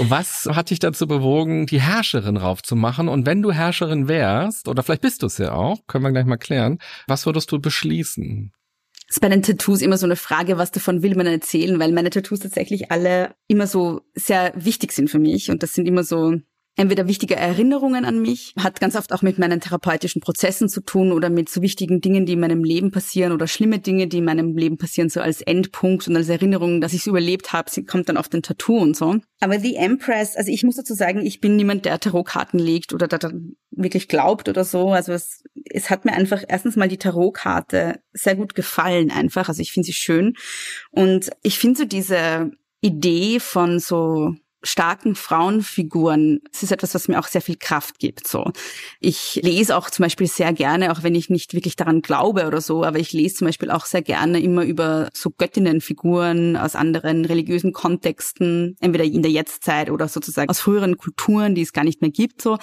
[0.00, 3.08] Was hat dich dazu bewogen, die Herrscherin raufzumachen?
[3.08, 6.26] Und wenn du Herrscherin wärst, oder vielleicht bist du es ja auch, können wir gleich
[6.26, 8.52] mal klären, was würdest du beschließen?
[9.12, 12.08] Ist bei den Tattoos immer so eine Frage, was davon will man erzählen, weil meine
[12.08, 16.36] Tattoos tatsächlich alle immer so sehr wichtig sind für mich und das sind immer so
[16.76, 21.12] entweder wichtige Erinnerungen an mich, hat ganz oft auch mit meinen therapeutischen Prozessen zu tun
[21.12, 24.24] oder mit so wichtigen Dingen, die in meinem Leben passieren oder schlimme Dinge, die in
[24.24, 27.84] meinem Leben passieren, so als Endpunkt und als Erinnerung, dass ich es überlebt habe, sie
[27.84, 29.16] kommt dann auf den Tattoo und so.
[29.40, 33.08] Aber The Empress, also ich muss dazu sagen, ich bin niemand, der Tarotkarten legt oder
[33.08, 33.18] da
[33.70, 34.92] wirklich glaubt oder so.
[34.92, 39.48] Also es, es hat mir einfach erstens mal die Tarotkarte sehr gut gefallen einfach.
[39.48, 40.34] Also ich finde sie schön.
[40.90, 47.18] Und ich finde so diese Idee von so starken Frauenfiguren, es ist etwas, was mir
[47.18, 48.28] auch sehr viel Kraft gibt.
[48.28, 48.50] So,
[49.00, 52.60] ich lese auch zum Beispiel sehr gerne, auch wenn ich nicht wirklich daran glaube oder
[52.60, 57.24] so, aber ich lese zum Beispiel auch sehr gerne immer über so Göttinnenfiguren aus anderen
[57.24, 62.00] religiösen Kontexten, entweder in der Jetztzeit oder sozusagen aus früheren Kulturen, die es gar nicht
[62.00, 62.42] mehr gibt.
[62.42, 62.58] So,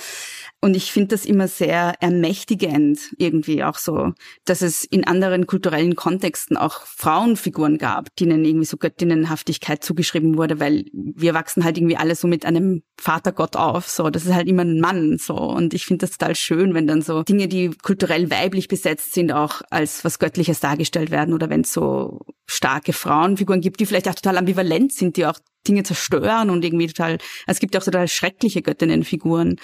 [0.61, 4.13] und ich finde das immer sehr ermächtigend irgendwie auch so,
[4.45, 10.59] dass es in anderen kulturellen Kontexten auch Frauenfiguren gab, denen irgendwie so Göttinnenhaftigkeit zugeschrieben wurde,
[10.59, 13.87] weil wir wachsen halt irgendwie alle so mit einem Vatergott auf.
[13.87, 15.17] So, das ist halt immer ein Mann.
[15.17, 19.13] So, und ich finde das total schön, wenn dann so Dinge, die kulturell weiblich besetzt
[19.13, 23.85] sind, auch als was Göttliches dargestellt werden oder wenn es so starke Frauenfiguren gibt, die
[23.85, 27.73] vielleicht auch total ambivalent sind, die auch Dinge zerstören und irgendwie total, also es gibt
[27.73, 29.57] ja auch total schreckliche Göttinnenfiguren.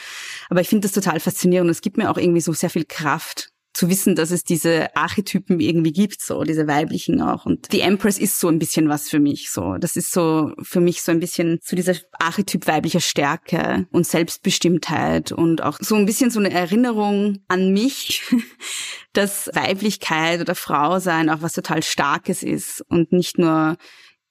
[0.49, 3.49] Aber ich finde das total faszinierend es gibt mir auch irgendwie so sehr viel Kraft,
[3.75, 7.45] zu wissen, dass es diese Archetypen irgendwie gibt, so diese weiblichen auch.
[7.45, 9.75] Und die Empress ist so ein bisschen was für mich, so.
[9.77, 15.33] Das ist so für mich so ein bisschen so dieser Archetyp weiblicher Stärke und Selbstbestimmtheit
[15.33, 18.23] und auch so ein bisschen so eine Erinnerung an mich,
[19.13, 23.75] dass Weiblichkeit oder Frau sein auch was total Starkes ist und nicht nur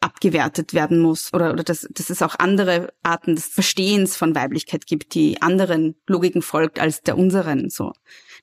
[0.00, 4.86] abgewertet werden muss oder, oder dass, dass es auch andere Arten des Verstehens von Weiblichkeit
[4.86, 7.92] gibt, die anderen Logiken folgt als der unseren, so.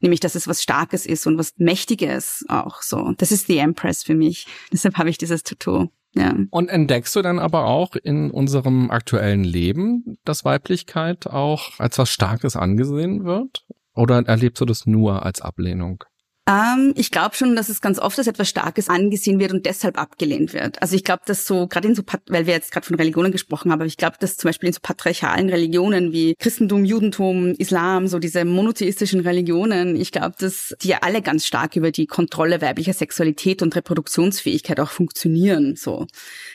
[0.02, 3.14] Nämlich, dass es was Starkes ist und was Mächtiges auch, so.
[3.18, 4.48] Das ist die Empress für mich.
[4.74, 5.88] Deshalb habe ich dieses Tattoo.
[6.14, 6.36] Ja.
[6.50, 12.10] Und entdeckst du dann aber auch in unserem aktuellen Leben, dass Weiblichkeit auch als was
[12.10, 13.66] Starkes angesehen wird?
[13.94, 16.04] Oder erlebst du das nur als Ablehnung?
[16.52, 19.98] Ähm, ich glaube schon, dass es ganz oft als etwas Starkes angesehen wird und deshalb
[19.98, 20.82] abgelehnt wird.
[20.82, 23.72] Also ich glaube, dass so, gerade in so, weil wir jetzt gerade von Religionen gesprochen
[23.72, 28.08] haben, aber ich glaube, dass zum Beispiel in so patriarchalen Religionen wie Christentum, Judentum, Islam,
[28.08, 32.62] so diese monotheistischen Religionen, ich glaube, dass die ja alle ganz stark über die Kontrolle
[32.62, 35.76] weiblicher Sexualität und Reproduktionsfähigkeit auch funktionieren.
[35.78, 36.08] So,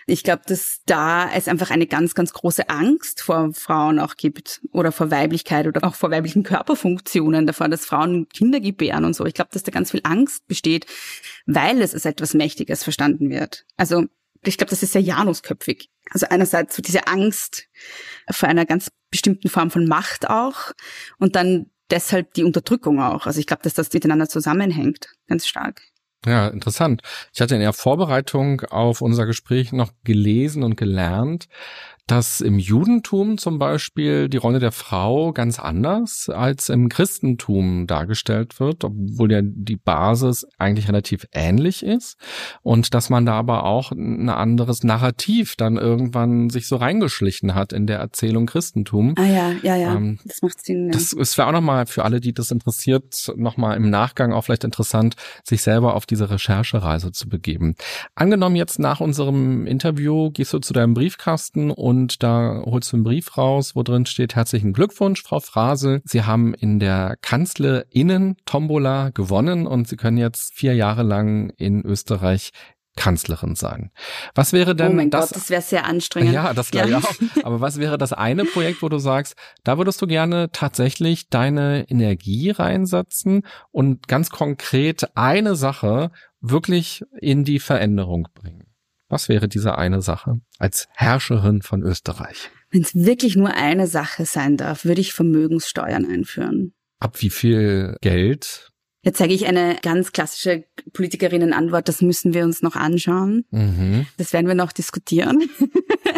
[0.06, 4.60] ich glaube, dass da es einfach eine ganz, ganz große Angst vor Frauen auch gibt
[4.72, 9.24] oder vor Weiblichkeit oder auch vor weiblichen Körperfunktionen, davor, dass Frauen Kinder gebären und so.
[9.24, 10.86] Ich glaube, dass da ganz viel Angst besteht,
[11.46, 13.64] weil es als etwas Mächtiges verstanden wird.
[13.76, 14.04] Also
[14.44, 15.90] ich glaube, das ist sehr janusköpfig.
[16.10, 17.68] Also einerseits so diese Angst
[18.30, 20.72] vor einer ganz bestimmten Form von Macht auch
[21.18, 23.26] und dann deshalb die Unterdrückung auch.
[23.26, 25.82] Also ich glaube, dass das miteinander zusammenhängt, ganz stark.
[26.24, 27.02] Ja, interessant.
[27.32, 31.46] Ich hatte in der Vorbereitung auf unser Gespräch noch gelesen und gelernt,
[32.06, 38.60] dass im Judentum zum Beispiel die Rolle der Frau ganz anders als im Christentum dargestellt
[38.60, 42.16] wird, obwohl ja die Basis eigentlich relativ ähnlich ist
[42.62, 47.72] und dass man da aber auch ein anderes Narrativ dann irgendwann sich so reingeschlichen hat
[47.72, 49.14] in der Erzählung Christentum.
[49.18, 50.86] Ah ja, ja, ja, ähm, das macht Sinn.
[50.86, 50.92] Ja.
[50.92, 55.16] Das ist auch nochmal für alle, die das interessiert, nochmal im Nachgang auch vielleicht interessant,
[55.42, 57.74] sich selber auf diese Recherchereise zu begeben.
[58.14, 62.96] Angenommen jetzt nach unserem Interview gehst du zu deinem Briefkasten und und da holst du
[62.96, 66.02] einen Brief raus, wo drin steht, herzlichen Glückwunsch, Frau Frase.
[66.04, 72.50] Sie haben in der Kanzlerinnen-Tombola gewonnen und Sie können jetzt vier Jahre lang in Österreich
[72.96, 73.92] Kanzlerin sein.
[74.34, 75.28] Was wäre denn oh mein das?
[75.28, 76.32] Gott, das wäre sehr anstrengend.
[76.32, 76.98] Ja, das glaube ja.
[76.98, 77.14] ich auch.
[77.44, 81.88] Aber was wäre das eine Projekt, wo du sagst, da würdest du gerne tatsächlich deine
[81.88, 88.65] Energie reinsetzen und ganz konkret eine Sache wirklich in die Veränderung bringen?
[89.08, 92.50] Was wäre diese eine Sache als Herrscherin von Österreich?
[92.70, 96.74] Wenn es wirklich nur eine Sache sein darf, würde ich Vermögenssteuern einführen.
[96.98, 98.72] Ab wie viel Geld?
[99.02, 103.44] Jetzt sage ich eine ganz klassische Politikerinnen-Antwort, das müssen wir uns noch anschauen.
[103.50, 104.06] Mhm.
[104.16, 105.48] Das werden wir noch diskutieren.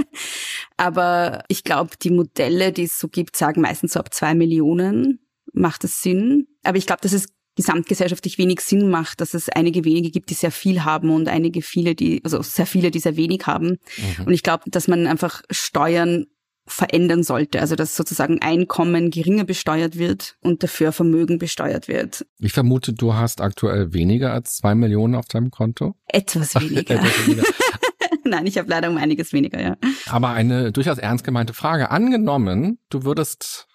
[0.79, 5.21] Aber ich glaube, die Modelle, die es so gibt, sagen meistens so ab zwei Millionen
[5.53, 6.47] macht es Sinn.
[6.63, 7.29] Aber ich glaube, dass es
[7.59, 11.61] gesamtgesellschaftlich wenig Sinn macht, dass es einige wenige gibt, die sehr viel haben und einige
[11.61, 13.79] viele, die, also sehr viele, die sehr wenig haben.
[13.97, 14.27] Mhm.
[14.27, 16.27] Und ich glaube, dass man einfach Steuern
[16.69, 17.61] verändern sollte.
[17.61, 22.25] Also dass sozusagen Einkommen geringer besteuert wird und dafür Vermögen besteuert wird.
[22.39, 25.97] Ich vermute, du hast aktuell weniger als zwei Millionen auf deinem Konto.
[26.07, 26.95] Etwas weniger.
[26.95, 27.43] Etwas weniger.
[28.25, 29.77] Nein, ich habe leider um einiges weniger, ja.
[30.07, 31.91] Aber eine durchaus ernst gemeinte Frage.
[31.91, 33.67] Angenommen, du würdest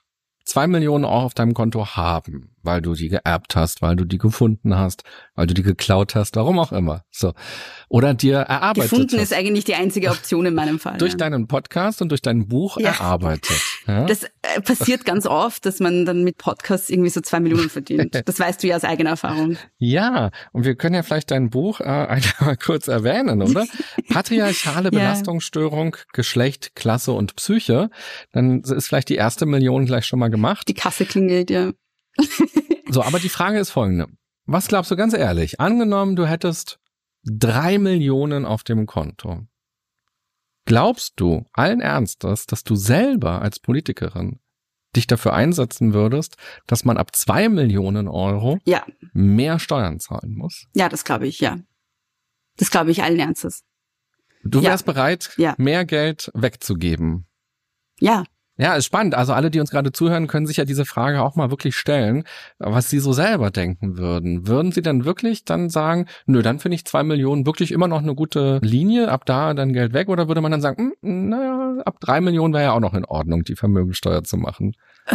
[0.54, 4.20] zwei Millionen Euro auf deinem Konto haben, weil du die geerbt hast, weil du die
[4.20, 7.06] gefunden hast, weil du die geklaut hast, warum auch immer.
[7.10, 7.34] So.
[7.90, 9.32] Oder dir erarbeitet Gefunden hast.
[9.32, 11.00] ist eigentlich die einzige Option in meinem Fall.
[11.00, 11.18] durch ja.
[11.18, 12.90] deinen Podcast und durch dein Buch ja.
[12.90, 13.60] erarbeitet.
[13.88, 14.06] Ja?
[14.06, 18.22] Das äh, passiert ganz oft, dass man dann mit Podcasts irgendwie so zwei Millionen verdient.
[18.26, 19.58] Das weißt du ja aus eigener Erfahrung.
[19.78, 21.84] Ja, und wir können ja vielleicht dein Buch äh,
[22.40, 23.66] einmal kurz erwähnen, oder?
[24.10, 27.90] Patriarchale Belastungsstörung, Geschlecht, Klasse und Psyche.
[28.32, 30.43] Dann ist vielleicht die erste Million gleich schon mal gemacht.
[30.68, 31.72] Die Kasse klingelt, ja.
[32.90, 34.08] so, aber die Frage ist folgende.
[34.46, 35.60] Was glaubst du ganz ehrlich?
[35.60, 36.80] Angenommen, du hättest
[37.24, 39.48] drei Millionen auf dem Konto.
[40.66, 44.40] Glaubst du allen Ernstes, dass du selber als Politikerin
[44.96, 46.38] dich dafür einsetzen würdest,
[46.68, 48.86] dass man ab zwei Millionen Euro ja.
[49.14, 50.68] mehr Steuern zahlen muss?
[50.76, 51.58] Ja, das glaube ich, ja.
[52.58, 53.64] Das glaube ich allen Ernstes.
[54.44, 54.94] Du wärst ja.
[54.94, 55.56] bereit, ja.
[55.58, 57.28] mehr Geld wegzugeben.
[58.00, 58.24] Ja.
[58.56, 59.16] Ja, ist spannend.
[59.16, 62.24] Also alle, die uns gerade zuhören, können sich ja diese Frage auch mal wirklich stellen,
[62.60, 64.48] was sie so selber denken würden.
[64.48, 68.04] Würden sie dann wirklich dann sagen, nö, dann finde ich zwei Millionen wirklich immer noch
[68.04, 70.08] eine gute Linie, ab da dann Geld weg?
[70.08, 73.06] Oder würde man dann sagen, hm, naja, ab drei Millionen wäre ja auch noch in
[73.06, 74.76] Ordnung, die Vermögensteuer zu machen?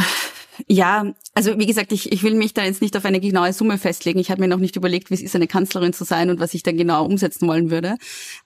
[0.66, 3.78] Ja, also wie gesagt, ich, ich will mich da jetzt nicht auf eine genaue Summe
[3.78, 4.18] festlegen.
[4.18, 6.52] Ich habe mir noch nicht überlegt, wie es ist, eine Kanzlerin zu sein und was
[6.52, 7.94] ich dann genau umsetzen wollen würde.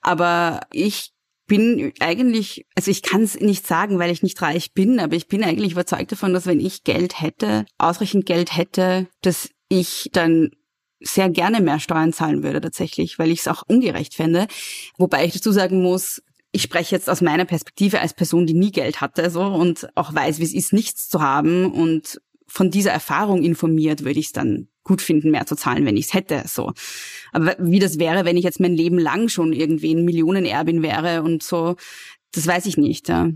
[0.03, 1.13] Aber ich
[1.47, 5.29] bin eigentlich, also ich kann es nicht sagen, weil ich nicht reich bin, aber ich
[5.29, 10.51] bin eigentlich überzeugt davon, dass wenn ich Geld hätte, ausreichend Geld hätte, dass ich dann
[11.01, 14.47] sehr gerne mehr Steuern zahlen würde tatsächlich, weil ich es auch ungerecht fände.
[14.99, 16.23] Wobei ich dazu sagen muss,
[16.53, 20.15] ich spreche jetzt aus meiner Perspektive als Person, die nie Geld hatte, so und auch
[20.15, 24.33] weiß, wie es ist, nichts zu haben und von dieser Erfahrung informiert, würde ich es
[24.33, 26.45] dann gut finden, mehr zu zahlen, wenn ich es hätte.
[26.47, 26.73] So.
[27.33, 31.23] Aber wie das wäre, wenn ich jetzt mein Leben lang schon irgendwie ein Millionenerbin wäre
[31.23, 31.77] und so,
[32.33, 33.09] das weiß ich nicht.
[33.09, 33.31] Ja.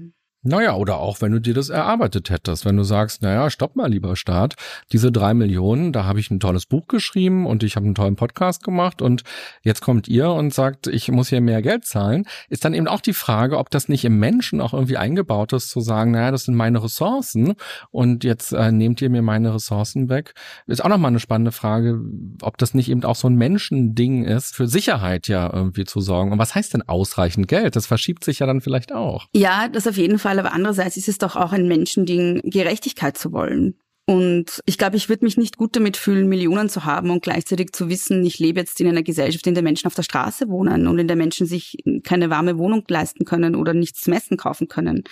[0.46, 3.90] Naja, oder auch wenn du dir das erarbeitet hättest, wenn du sagst, naja, stopp mal,
[3.90, 4.54] lieber Staat,
[4.92, 8.14] diese drei Millionen, da habe ich ein tolles Buch geschrieben und ich habe einen tollen
[8.14, 9.24] Podcast gemacht und
[9.62, 13.00] jetzt kommt ihr und sagt, ich muss hier mehr Geld zahlen, ist dann eben auch
[13.00, 16.44] die Frage, ob das nicht im Menschen auch irgendwie eingebaut ist, zu sagen, naja, das
[16.44, 17.54] sind meine Ressourcen
[17.90, 20.34] und jetzt äh, nehmt ihr mir meine Ressourcen weg.
[20.68, 22.00] Ist auch nochmal eine spannende Frage,
[22.42, 26.30] ob das nicht eben auch so ein Menschending ist, für Sicherheit ja irgendwie zu sorgen.
[26.30, 27.74] Und was heißt denn ausreichend Geld?
[27.74, 29.26] Das verschiebt sich ja dann vielleicht auch.
[29.34, 33.16] Ja, das auf jeden Fall Fall, aber andererseits ist es doch auch ein Menschending, Gerechtigkeit
[33.16, 33.74] zu wollen.
[34.08, 37.72] Und ich glaube, ich würde mich nicht gut damit fühlen, Millionen zu haben und gleichzeitig
[37.72, 40.86] zu wissen, ich lebe jetzt in einer Gesellschaft, in der Menschen auf der Straße wohnen
[40.86, 44.68] und in der Menschen sich keine warme Wohnung leisten können oder nichts zum Essen kaufen
[44.68, 45.02] können.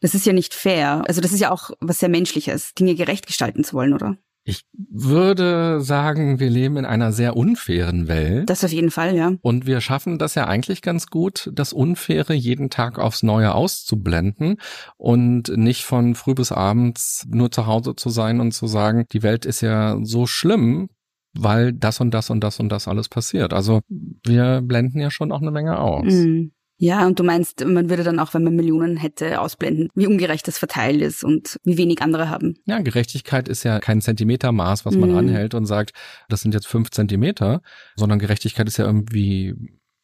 [0.00, 1.04] Das ist ja nicht fair.
[1.06, 4.16] Also das ist ja auch was sehr Menschliches, Dinge gerecht gestalten zu wollen, oder?
[4.46, 8.50] Ich würde sagen, wir leben in einer sehr unfairen Welt.
[8.50, 9.32] Das auf jeden Fall, ja.
[9.40, 14.58] Und wir schaffen das ja eigentlich ganz gut, das Unfaire jeden Tag aufs Neue auszublenden
[14.98, 19.22] und nicht von früh bis abends nur zu Hause zu sein und zu sagen, die
[19.22, 20.90] Welt ist ja so schlimm,
[21.32, 23.52] weil das und das und das und das alles passiert.
[23.54, 26.12] Also wir blenden ja schon auch eine Menge aus.
[26.12, 26.52] Mhm.
[26.76, 30.46] Ja, und du meinst, man würde dann auch, wenn man Millionen hätte, ausblenden, wie ungerecht
[30.48, 32.56] das verteilt ist und wie wenig andere haben.
[32.66, 35.16] Ja, Gerechtigkeit ist ja kein Zentimetermaß, was man mhm.
[35.16, 35.92] anhält und sagt,
[36.28, 37.62] das sind jetzt fünf Zentimeter,
[37.96, 39.54] sondern Gerechtigkeit ist ja irgendwie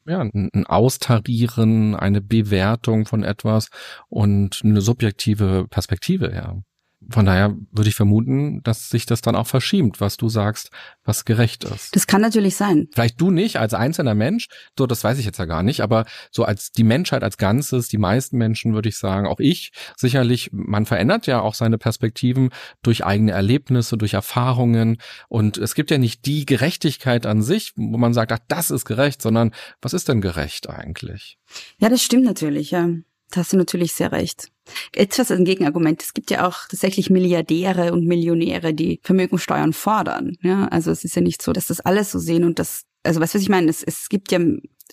[0.06, 3.68] ja, ein Austarieren, eine Bewertung von etwas
[4.08, 6.62] und eine subjektive Perspektive, ja.
[7.08, 10.70] Von daher würde ich vermuten, dass sich das dann auch verschiebt, was du sagst,
[11.02, 11.96] was gerecht ist.
[11.96, 12.88] Das kann natürlich sein.
[12.92, 14.48] Vielleicht du nicht als einzelner Mensch,
[14.78, 17.88] so das weiß ich jetzt ja gar nicht, aber so als die Menschheit als Ganzes,
[17.88, 22.50] die meisten Menschen würde ich sagen, auch ich sicherlich, man verändert ja auch seine Perspektiven
[22.82, 24.98] durch eigene Erlebnisse, durch Erfahrungen
[25.28, 28.84] und es gibt ja nicht die Gerechtigkeit an sich, wo man sagt, ach, das ist
[28.84, 31.38] gerecht, sondern was ist denn gerecht eigentlich?
[31.78, 32.88] Ja, das stimmt natürlich, ja.
[33.30, 34.48] Da hast du natürlich sehr recht.
[34.92, 36.02] Etwas ein Gegenargument.
[36.02, 40.36] Es gibt ja auch tatsächlich Milliardäre und Millionäre, die Vermögensteuern fordern.
[40.42, 43.20] Ja, also es ist ja nicht so, dass das alles so sehen und das, also
[43.20, 43.70] was ich meine?
[43.70, 44.40] Es, es gibt ja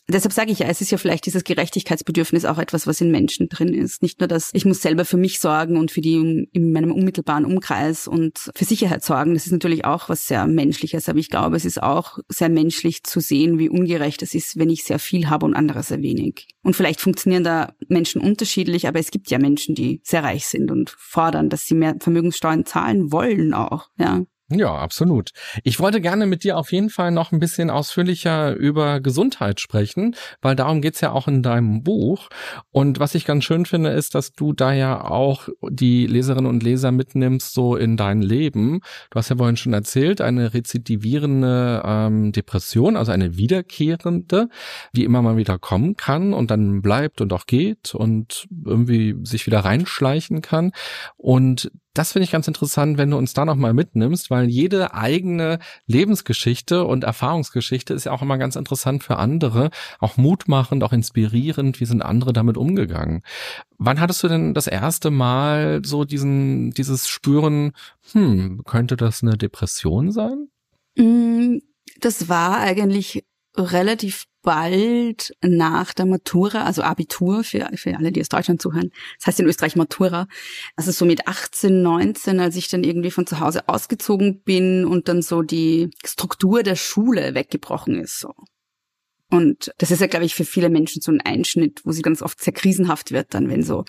[0.08, 3.50] deshalb sage ich ja, es ist ja vielleicht dieses Gerechtigkeitsbedürfnis auch etwas, was in Menschen
[3.50, 4.02] drin ist.
[4.02, 7.46] Nicht nur, dass ich muss selber für mich sorgen und für die in meinem unmittelbaren
[7.46, 9.34] Umkreis und für Sicherheit sorgen.
[9.34, 13.04] Das ist natürlich auch was sehr Menschliches, aber ich glaube, es ist auch sehr menschlich
[13.04, 16.48] zu sehen, wie ungerecht es ist, wenn ich sehr viel habe und andere sehr wenig.
[16.64, 20.72] Und vielleicht funktionieren da Menschen unterschiedlich, aber es gibt ja Menschen, die sehr reich sind
[20.72, 24.26] und fordern, dass sie mehr Vermögenssteuern zahlen wollen auch, ja.
[24.50, 25.32] Ja, absolut.
[25.66, 30.16] Ich wollte gerne mit dir auf jeden Fall noch ein bisschen ausführlicher über Gesundheit sprechen,
[30.42, 32.30] weil darum geht's ja auch in deinem Buch.
[32.72, 36.64] Und was ich ganz schön finde, ist, dass du da ja auch die Leserinnen und
[36.64, 38.80] Leser mitnimmst so in dein Leben.
[39.10, 44.48] Du hast ja vorhin schon erzählt, eine rezidivierende ähm, Depression, also eine wiederkehrende,
[44.94, 49.46] die immer mal wieder kommen kann und dann bleibt und auch geht und irgendwie sich
[49.46, 50.72] wieder reinschleichen kann.
[51.18, 55.58] Und das finde ich ganz interessant, wenn du uns da nochmal mitnimmst, weil jede eigene
[55.88, 61.80] Lebensgeschichte und Erfahrungsgeschichte ist ja auch immer ganz interessant für andere, auch mutmachend, auch inspirierend.
[61.80, 63.24] Wie sind andere damit umgegangen?
[63.80, 67.72] Wann hattest du denn das erste Mal so diesen, dieses Spüren,
[68.12, 70.50] hm, könnte das eine Depression sein?
[70.98, 71.58] Mm,
[72.00, 73.26] das war eigentlich
[73.56, 78.92] relativ bald nach der Matura, also Abitur für, für alle, die aus Deutschland zuhören.
[79.18, 80.30] Das heißt in Österreich Matura.
[80.78, 85.10] Also so mit 18, 19, als ich dann irgendwie von zu Hause ausgezogen bin und
[85.10, 88.34] dann so die Struktur der Schule weggebrochen ist, so.
[89.30, 92.22] Und das ist ja, glaube ich, für viele Menschen so ein Einschnitt, wo sie ganz
[92.22, 93.84] oft sehr krisenhaft wird dann, wenn so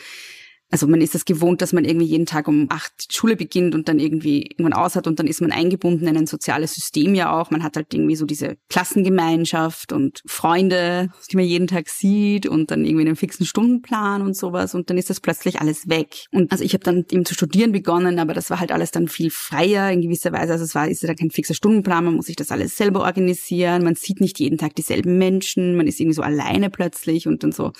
[0.70, 3.88] also man ist es gewohnt, dass man irgendwie jeden Tag um acht Schule beginnt und
[3.88, 7.38] dann irgendwie irgendwann aus hat und dann ist man eingebunden in ein soziales System ja
[7.38, 7.50] auch.
[7.50, 12.70] Man hat halt irgendwie so diese Klassengemeinschaft und Freunde, die man jeden Tag sieht und
[12.70, 16.26] dann irgendwie einen fixen Stundenplan und sowas und dann ist das plötzlich alles weg.
[16.32, 19.08] Und also ich habe dann eben zu studieren begonnen, aber das war halt alles dann
[19.08, 20.52] viel freier in gewisser Weise.
[20.52, 23.84] Also es war ist ja kein fixer Stundenplan, man muss sich das alles selber organisieren,
[23.84, 27.52] man sieht nicht jeden Tag dieselben Menschen, man ist irgendwie so alleine plötzlich und dann
[27.52, 27.72] so.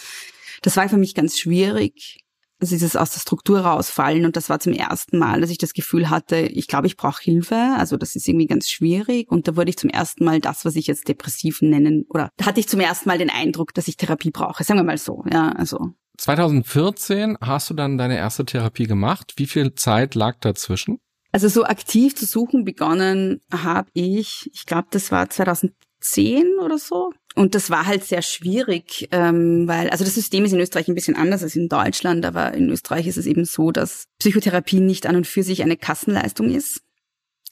[0.63, 2.19] Das war für mich ganz schwierig
[2.61, 5.73] also dieses aus der Struktur rausfallen und das war zum ersten Mal, dass ich das
[5.73, 9.57] Gefühl hatte, ich glaube, ich brauche Hilfe, also das ist irgendwie ganz schwierig und da
[9.57, 12.69] wurde ich zum ersten Mal das, was ich jetzt depressiv nennen oder da hatte ich
[12.69, 15.93] zum ersten Mal den Eindruck, dass ich Therapie brauche, sagen wir mal so, ja, also
[16.19, 19.35] 2014 hast du dann deine erste Therapie gemacht.
[19.37, 20.99] Wie viel Zeit lag dazwischen?
[21.31, 27.13] Also so aktiv zu suchen begonnen habe ich, ich glaube, das war 2010 oder so.
[27.39, 30.97] Und das war halt sehr schwierig, ähm, weil, also das System ist in Österreich ein
[30.97, 35.07] bisschen anders als in Deutschland, aber in Österreich ist es eben so, dass Psychotherapie nicht
[35.07, 36.83] an und für sich eine Kassenleistung ist.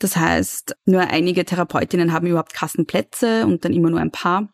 [0.01, 4.49] Das heißt, nur einige Therapeutinnen haben überhaupt Kassenplätze und dann immer nur ein paar.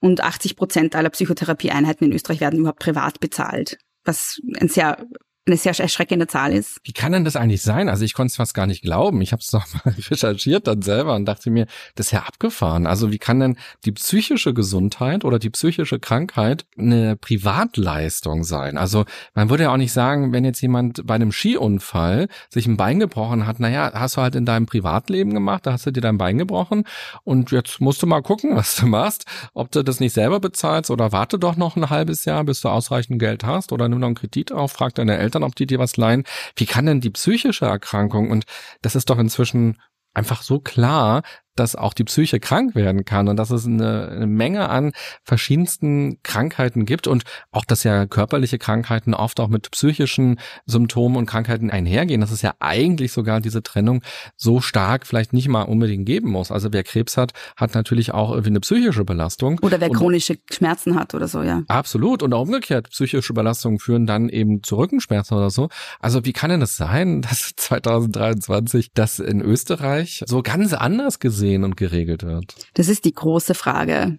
[0.00, 5.06] Und 80 Prozent aller Psychotherapieeinheiten in Österreich werden überhaupt privat bezahlt was ein sehr
[5.48, 6.78] eine sehr erschreckende Zahl ist.
[6.84, 7.88] Wie kann denn das eigentlich sein?
[7.88, 9.20] Also ich konnte es fast gar nicht glauben.
[9.20, 12.86] Ich habe es doch mal recherchiert dann selber und dachte mir, das ist ja abgefahren.
[12.86, 18.78] Also wie kann denn die psychische Gesundheit oder die psychische Krankheit eine Privatleistung sein?
[18.78, 22.76] Also man würde ja auch nicht sagen, wenn jetzt jemand bei einem Skiunfall sich ein
[22.76, 26.00] Bein gebrochen hat, naja, hast du halt in deinem Privatleben gemacht, da hast du dir
[26.00, 26.84] dein Bein gebrochen
[27.24, 29.24] und jetzt musst du mal gucken, was du machst,
[29.54, 32.68] ob du das nicht selber bezahlst oder warte doch noch ein halbes Jahr, bis du
[32.68, 35.66] ausreichend Geld hast oder nimm noch einen Kredit auf, frag deine Eltern Eltern, ob die
[35.66, 36.24] dir was leihen.
[36.56, 38.44] Wie kann denn die psychische Erkrankung, und
[38.82, 39.78] das ist doch inzwischen
[40.14, 41.22] einfach so klar,
[41.58, 44.92] dass auch die Psyche krank werden kann und dass es eine, eine, Menge an
[45.24, 51.26] verschiedensten Krankheiten gibt und auch, dass ja körperliche Krankheiten oft auch mit psychischen Symptomen und
[51.26, 54.02] Krankheiten einhergehen, dass es ja eigentlich sogar diese Trennung
[54.36, 56.50] so stark vielleicht nicht mal unbedingt geben muss.
[56.50, 59.58] Also wer Krebs hat, hat natürlich auch irgendwie eine psychische Belastung.
[59.62, 61.62] Oder wer und chronische Schmerzen hat oder so, ja.
[61.68, 62.22] Absolut.
[62.22, 65.68] Und auch umgekehrt, psychische Belastungen führen dann eben zu Rückenschmerzen oder so.
[66.00, 71.47] Also wie kann denn das sein, dass 2023 das in Österreich so ganz anders gesehen
[71.48, 72.54] gesehen und geregelt wird?
[72.74, 74.18] Das ist die große Frage.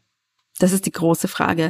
[0.60, 1.70] Das ist die große Frage.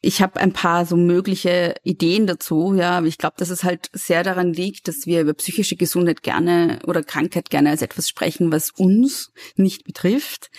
[0.00, 4.22] Ich habe ein paar so mögliche Ideen dazu, ja, ich glaube, dass es halt sehr
[4.22, 8.70] daran liegt, dass wir über psychische Gesundheit gerne oder Krankheit gerne als etwas sprechen, was
[8.70, 10.50] uns nicht betrifft.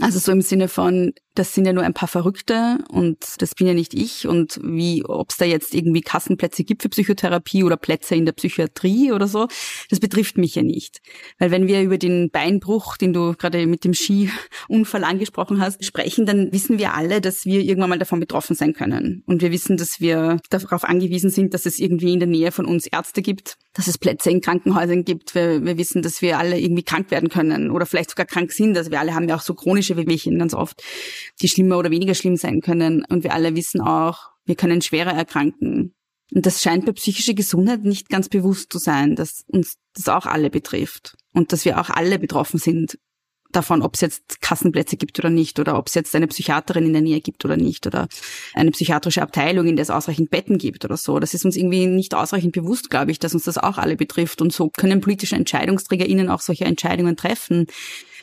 [0.00, 3.66] Also so im Sinne von, das sind ja nur ein paar Verrückte und das bin
[3.66, 7.76] ja nicht ich und wie, ob es da jetzt irgendwie Kassenplätze gibt für Psychotherapie oder
[7.76, 9.46] Plätze in der Psychiatrie oder so,
[9.88, 11.00] das betrifft mich ja nicht.
[11.38, 16.26] Weil wenn wir über den Beinbruch, den du gerade mit dem Skiunfall angesprochen hast, sprechen,
[16.26, 19.22] dann wissen wir alle, dass wir irgendwann mal davon betroffen sein können.
[19.26, 22.66] Und wir wissen, dass wir darauf angewiesen sind, dass es irgendwie in der Nähe von
[22.66, 25.34] uns Ärzte gibt, dass es Plätze in Krankenhäusern gibt.
[25.34, 28.76] Wir, wir wissen, dass wir alle irgendwie krank werden können oder vielleicht sogar krank sind.
[28.76, 30.82] Also wir alle haben ja auch so chronische Wehwehchen ganz oft
[31.40, 33.04] die schlimmer oder weniger schlimm sein können.
[33.08, 35.94] Und wir alle wissen auch, wir können schwerer erkranken.
[36.34, 40.26] Und das scheint bei psychischer Gesundheit nicht ganz bewusst zu sein, dass uns das auch
[40.26, 41.16] alle betrifft.
[41.32, 42.98] Und dass wir auch alle betroffen sind
[43.50, 46.92] davon, ob es jetzt Kassenplätze gibt oder nicht, oder ob es jetzt eine Psychiaterin in
[46.92, 48.08] der Nähe gibt oder nicht, oder
[48.54, 51.18] eine psychiatrische Abteilung, in der es ausreichend Betten gibt oder so.
[51.18, 54.42] Das ist uns irgendwie nicht ausreichend bewusst, glaube ich, dass uns das auch alle betrifft.
[54.42, 57.66] Und so können politische EntscheidungsträgerInnen auch solche Entscheidungen treffen,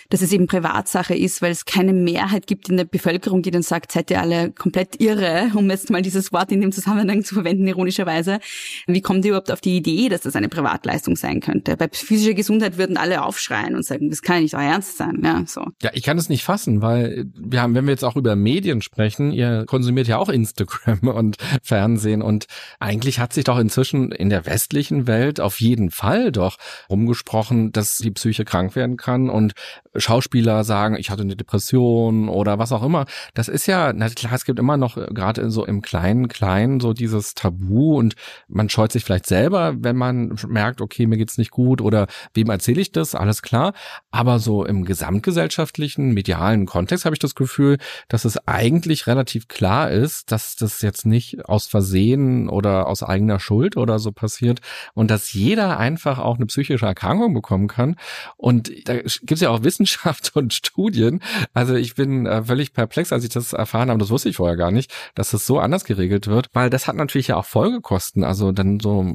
[0.09, 3.61] dass es eben Privatsache ist, weil es keine Mehrheit gibt in der Bevölkerung, die dann
[3.61, 7.35] sagt, seid ihr alle komplett irre, um jetzt mal dieses Wort in dem Zusammenhang zu
[7.35, 8.39] verwenden, ironischerweise.
[8.87, 11.77] Wie kommt ihr überhaupt auf die Idee, dass das eine Privatleistung sein könnte?
[11.77, 15.21] Bei physischer Gesundheit würden alle aufschreien und sagen, das kann ja nicht euer Ernst sein.
[15.23, 15.65] Ja, so.
[15.81, 18.81] ja, ich kann es nicht fassen, weil wir haben, wenn wir jetzt auch über Medien
[18.81, 22.45] sprechen, ihr konsumiert ja auch Instagram und Fernsehen und
[22.79, 26.57] eigentlich hat sich doch inzwischen in der westlichen Welt auf jeden Fall doch
[26.89, 29.53] rumgesprochen, dass die Psyche krank werden kann und
[29.97, 33.05] Schauspieler sagen, ich hatte eine Depression oder was auch immer.
[33.33, 36.79] Das ist ja, na klar, es gibt immer noch äh, gerade so im kleinen, kleinen
[36.79, 38.15] so dieses Tabu und
[38.47, 42.49] man scheut sich vielleicht selber, wenn man merkt, okay, mir geht's nicht gut oder wem
[42.49, 43.73] erzähle ich das, alles klar.
[44.11, 47.77] Aber so im gesamtgesellschaftlichen, medialen Kontext habe ich das Gefühl,
[48.07, 53.39] dass es eigentlich relativ klar ist, dass das jetzt nicht aus Versehen oder aus eigener
[53.39, 54.59] Schuld oder so passiert
[54.93, 57.95] und dass jeder einfach auch eine psychische Erkrankung bekommen kann.
[58.37, 61.21] Und da gibt's ja auch Wissen Wissenschaft und Studien.
[61.53, 63.99] Also ich bin äh, völlig perplex, als ich das erfahren habe.
[63.99, 66.95] Das wusste ich vorher gar nicht, dass das so anders geregelt wird, weil das hat
[66.95, 68.23] natürlich ja auch Folgekosten.
[68.23, 69.05] Also dann so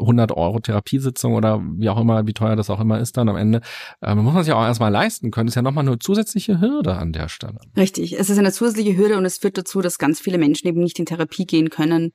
[0.00, 3.36] 100 Euro Therapiesitzung oder wie auch immer, wie teuer das auch immer ist dann am
[3.36, 3.62] Ende.
[4.02, 5.46] Äh, muss man sich auch erstmal leisten können.
[5.46, 7.58] Das ist ja nochmal eine zusätzliche Hürde an der Stelle.
[7.76, 8.18] Richtig.
[8.18, 10.98] Es ist eine zusätzliche Hürde und es führt dazu, dass ganz viele Menschen eben nicht
[10.98, 12.12] in Therapie gehen können,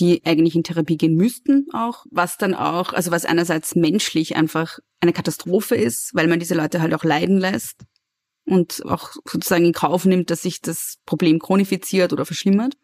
[0.00, 4.78] die eigentlich in Therapie gehen müssten auch, was dann auch, also was einerseits menschlich einfach
[5.00, 7.82] eine Katastrophe ist, weil man diese Leute halt auch leiden lässt
[8.46, 12.74] und auch sozusagen in Kauf nimmt, dass sich das Problem chronifiziert oder verschlimmert.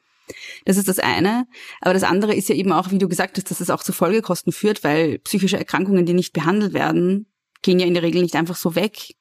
[0.64, 1.46] Das ist das eine.
[1.80, 3.92] Aber das andere ist ja eben auch, wie du gesagt hast, dass es auch zu
[3.92, 8.36] Folgekosten führt, weil psychische Erkrankungen, die nicht behandelt werden, gehen ja in der Regel nicht
[8.36, 9.14] einfach so weg,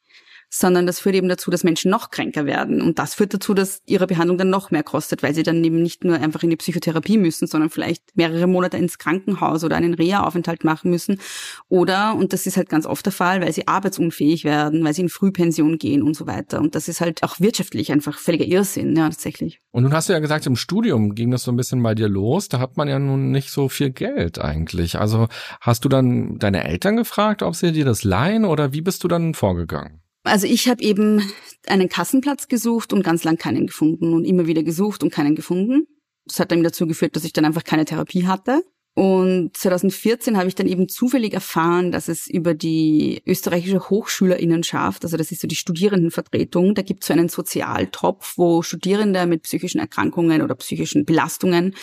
[0.58, 2.82] sondern das führt eben dazu, dass Menschen noch kränker werden.
[2.82, 5.82] Und das führt dazu, dass ihre Behandlung dann noch mehr kostet, weil sie dann eben
[5.82, 9.94] nicht nur einfach in die Psychotherapie müssen, sondern vielleicht mehrere Monate ins Krankenhaus oder einen
[9.94, 11.20] Reha-Aufenthalt machen müssen.
[11.68, 15.02] Oder, und das ist halt ganz oft der Fall, weil sie arbeitsunfähig werden, weil sie
[15.02, 16.62] in Frühpension gehen und so weiter.
[16.62, 19.60] Und das ist halt auch wirtschaftlich einfach völliger Irrsinn, ja, tatsächlich.
[19.72, 22.08] Und nun hast du ja gesagt, im Studium ging das so ein bisschen bei dir
[22.08, 22.48] los.
[22.48, 24.98] Da hat man ja nun nicht so viel Geld eigentlich.
[25.00, 25.28] Also
[25.60, 29.10] hast du dann deine Eltern gefragt, ob sie dir das leihen oder wie bist du
[29.10, 30.05] dann vorgegangen?
[30.26, 31.22] Also ich habe eben
[31.68, 35.88] einen Kassenplatz gesucht und ganz lang keinen gefunden und immer wieder gesucht und keinen gefunden.
[36.26, 38.64] Das hat dann dazu geführt, dass ich dann einfach keine Therapie hatte.
[38.96, 45.18] Und 2014 habe ich dann eben zufällig erfahren, dass es über die österreichische Hochschülerinnenschaft, also
[45.18, 49.80] das ist so die Studierendenvertretung, da gibt es so einen Sozialtopf, wo Studierende mit psychischen
[49.80, 51.76] Erkrankungen oder psychischen Belastungen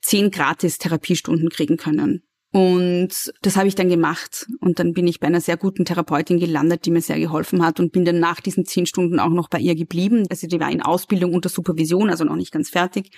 [0.00, 2.22] zehn gratis Therapiestunden kriegen können.
[2.54, 4.46] Und das habe ich dann gemacht.
[4.60, 7.80] Und dann bin ich bei einer sehr guten Therapeutin gelandet, die mir sehr geholfen hat
[7.80, 10.24] und bin dann nach diesen zehn Stunden auch noch bei ihr geblieben.
[10.30, 13.10] Also die war in Ausbildung unter Supervision, also noch nicht ganz fertig.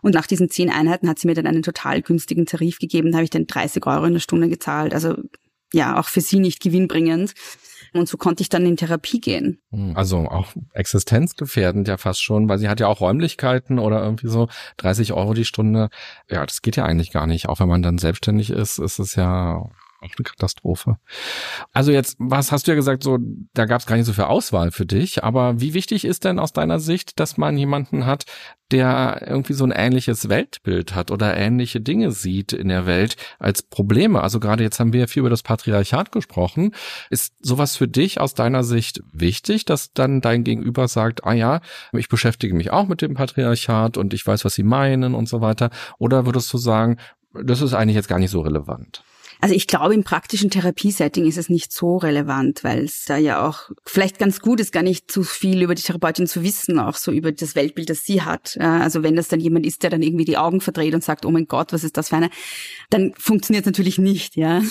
[0.00, 3.10] Und nach diesen zehn Einheiten hat sie mir dann einen total günstigen Tarif gegeben.
[3.10, 4.94] Da habe ich dann 30 Euro in der Stunde gezahlt.
[4.94, 5.16] Also
[5.72, 7.34] ja, auch für sie nicht gewinnbringend.
[7.92, 9.60] Und so konnte ich dann in Therapie gehen.
[9.70, 14.28] Hm, also auch existenzgefährdend ja fast schon, weil sie hat ja auch Räumlichkeiten oder irgendwie
[14.28, 15.88] so 30 Euro die Stunde.
[16.30, 17.48] Ja, das geht ja eigentlich gar nicht.
[17.48, 19.68] Auch wenn man dann selbstständig ist, ist es ja
[20.00, 20.96] eine Katastrophe.
[21.72, 23.18] Also jetzt, was hast du ja gesagt, so,
[23.54, 26.38] da gab es gar nicht so viel Auswahl für dich, aber wie wichtig ist denn
[26.38, 28.24] aus deiner Sicht, dass man jemanden hat,
[28.70, 33.62] der irgendwie so ein ähnliches Weltbild hat oder ähnliche Dinge sieht in der Welt als
[33.62, 34.22] Probleme?
[34.22, 36.74] Also gerade jetzt haben wir ja viel über das Patriarchat gesprochen.
[37.10, 41.60] Ist sowas für dich aus deiner Sicht wichtig, dass dann dein Gegenüber sagt, ah ja,
[41.92, 45.40] ich beschäftige mich auch mit dem Patriarchat und ich weiß, was sie meinen und so
[45.40, 45.70] weiter?
[45.98, 46.98] Oder würdest du sagen,
[47.32, 49.02] das ist eigentlich jetzt gar nicht so relevant?
[49.40, 53.46] Also ich glaube, im praktischen Therapiesetting ist es nicht so relevant, weil es da ja
[53.46, 56.96] auch vielleicht ganz gut ist, gar nicht zu viel über die Therapeutin zu wissen, auch
[56.96, 58.56] so über das Weltbild, das sie hat.
[58.60, 61.30] Also wenn das dann jemand ist, der dann irgendwie die Augen verdreht und sagt, oh
[61.30, 62.30] mein Gott, was ist das für eine,
[62.90, 64.62] dann funktioniert es natürlich nicht, ja.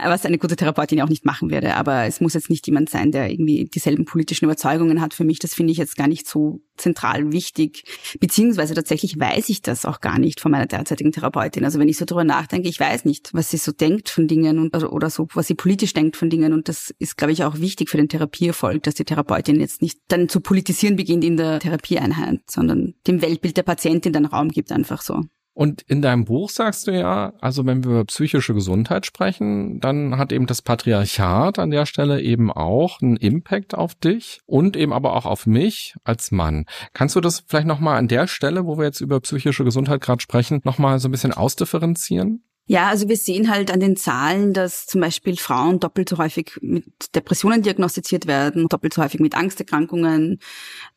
[0.00, 1.74] Was eine gute Therapeutin ja auch nicht machen würde.
[1.74, 5.12] Aber es muss jetzt nicht jemand sein, der irgendwie dieselben politischen Überzeugungen hat.
[5.12, 7.82] Für mich, das finde ich jetzt gar nicht so zentral wichtig.
[8.20, 11.64] Beziehungsweise tatsächlich weiß ich das auch gar nicht von meiner derzeitigen Therapeutin.
[11.64, 14.58] Also wenn ich so drüber nachdenke, ich weiß nicht, was sie so denkt von Dingen
[14.58, 16.52] und, oder so, was sie politisch denkt von Dingen.
[16.52, 19.98] Und das ist, glaube ich, auch wichtig für den Therapieerfolg, dass die Therapeutin jetzt nicht
[20.06, 24.70] dann zu politisieren beginnt in der Therapieeinheit, sondern dem Weltbild der Patientin dann Raum gibt
[24.70, 25.24] einfach so.
[25.58, 30.16] Und in deinem Buch sagst du ja, also wenn wir über psychische Gesundheit sprechen, dann
[30.16, 34.92] hat eben das Patriarchat an der Stelle eben auch einen Impact auf dich und eben
[34.92, 36.64] aber auch auf mich als Mann.
[36.92, 40.22] Kannst du das vielleicht nochmal an der Stelle, wo wir jetzt über psychische Gesundheit gerade
[40.22, 42.44] sprechen, nochmal so ein bisschen ausdifferenzieren?
[42.70, 46.58] Ja, also wir sehen halt an den Zahlen, dass zum Beispiel Frauen doppelt so häufig
[46.60, 50.38] mit Depressionen diagnostiziert werden, doppelt so häufig mit Angsterkrankungen,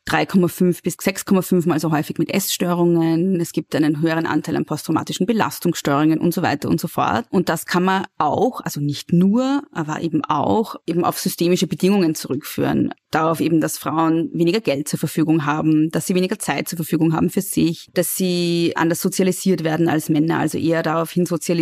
[0.06, 3.40] 3,5 bis 6,5 mal so häufig mit Essstörungen.
[3.40, 7.24] Es gibt einen höheren Anteil an posttraumatischen Belastungsstörungen und so weiter und so fort.
[7.30, 12.14] Und das kann man auch, also nicht nur, aber eben auch eben auf systemische Bedingungen
[12.14, 12.92] zurückführen.
[13.10, 17.14] Darauf eben, dass Frauen weniger Geld zur Verfügung haben, dass sie weniger Zeit zur Verfügung
[17.14, 21.61] haben für sich, dass sie anders sozialisiert werden als Männer, also eher daraufhin sozialisiert,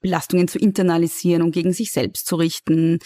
[0.00, 2.98] Belastungen zu internalisieren und gegen sich selbst zu richten.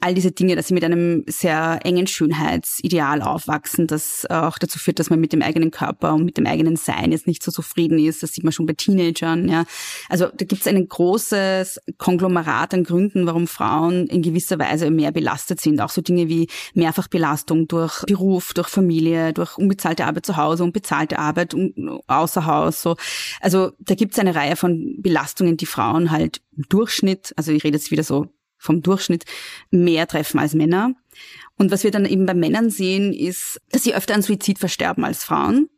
[0.00, 4.98] All diese Dinge, dass sie mit einem sehr engen Schönheitsideal aufwachsen, das auch dazu führt,
[4.98, 7.98] dass man mit dem eigenen Körper und mit dem eigenen Sein jetzt nicht so zufrieden
[7.98, 8.22] ist.
[8.22, 9.48] Das sieht man schon bei Teenagern.
[9.48, 9.64] Ja.
[10.08, 15.12] Also da gibt es ein großes Konglomerat an Gründen, warum Frauen in gewisser Weise mehr
[15.12, 15.80] belastet sind.
[15.80, 21.18] Auch so Dinge wie Mehrfachbelastung durch Beruf, durch Familie, durch unbezahlte Arbeit zu Hause, unbezahlte
[21.18, 21.56] Arbeit
[22.06, 22.82] außer Haus.
[22.82, 22.96] So.
[23.40, 27.64] Also da gibt es eine Reihe von Belastungen, die Frauen halt im Durchschnitt, also ich
[27.64, 28.26] rede jetzt wieder so
[28.58, 29.24] vom Durchschnitt,
[29.70, 30.92] mehr treffen als Männer.
[31.58, 35.04] Und was wir dann eben bei Männern sehen, ist, dass sie öfter an Suizid versterben
[35.04, 35.68] als Frauen.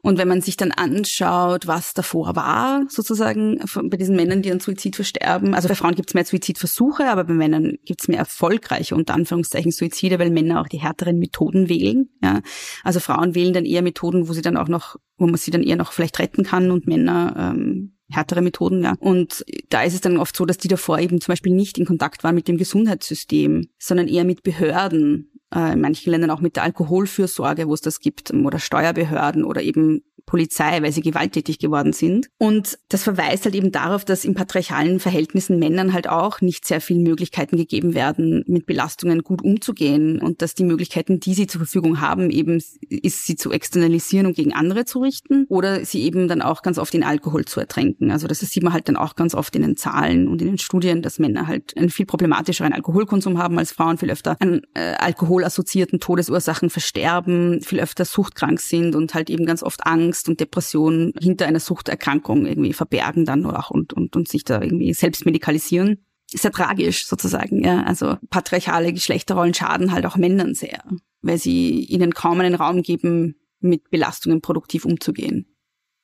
[0.00, 3.60] Und wenn man sich dann anschaut, was davor war, sozusagen
[3.90, 7.24] bei diesen Männern, die an Suizid versterben, also bei Frauen gibt es mehr Suizidversuche, aber
[7.24, 11.68] bei Männern gibt es mehr erfolgreiche, unter Anführungszeichen, Suizide, weil Männer auch die härteren Methoden
[11.68, 12.10] wählen.
[12.22, 12.42] Ja.
[12.84, 15.64] Also Frauen wählen dann eher Methoden, wo sie dann auch noch, wo man sie dann
[15.64, 18.94] eher noch vielleicht retten kann und Männer ähm, härtere Methoden, ja.
[19.00, 21.86] Und da ist es dann oft so, dass die davor eben zum Beispiel nicht in
[21.86, 26.56] Kontakt waren mit dem Gesundheitssystem, sondern eher mit Behörden, äh, in manchen Ländern auch mit
[26.56, 31.94] der Alkoholfürsorge, wo es das gibt, oder Steuerbehörden oder eben Polizei, weil sie gewalttätig geworden
[31.94, 32.28] sind.
[32.36, 36.82] Und das verweist halt eben darauf, dass in patriarchalen Verhältnissen Männern halt auch nicht sehr
[36.82, 41.60] viele Möglichkeiten gegeben werden, mit Belastungen gut umzugehen und dass die Möglichkeiten, die sie zur
[41.60, 46.28] Verfügung haben, eben ist, sie zu externalisieren und gegen andere zu richten oder sie eben
[46.28, 48.10] dann auch ganz oft in Alkohol zu ertränken.
[48.10, 50.58] Also das sieht man halt dann auch ganz oft in den Zahlen und in den
[50.58, 54.92] Studien, dass Männer halt einen viel problematischeren Alkoholkonsum haben als Frauen, viel öfter an äh,
[54.98, 60.40] alkoholassoziierten Todesursachen versterben, viel öfter suchtkrank sind und halt eben ganz oft Angst Angst und
[60.40, 65.24] Depression hinter einer Suchterkrankung irgendwie verbergen dann auch und, und, und sich da irgendwie selbst
[65.24, 66.04] medikalisieren.
[66.26, 67.84] Sehr tragisch sozusagen, ja.
[67.84, 70.82] Also patriarchale Geschlechterrollen schaden halt auch Männern sehr,
[71.22, 75.46] weil sie ihnen kaum einen Raum geben, mit Belastungen produktiv umzugehen.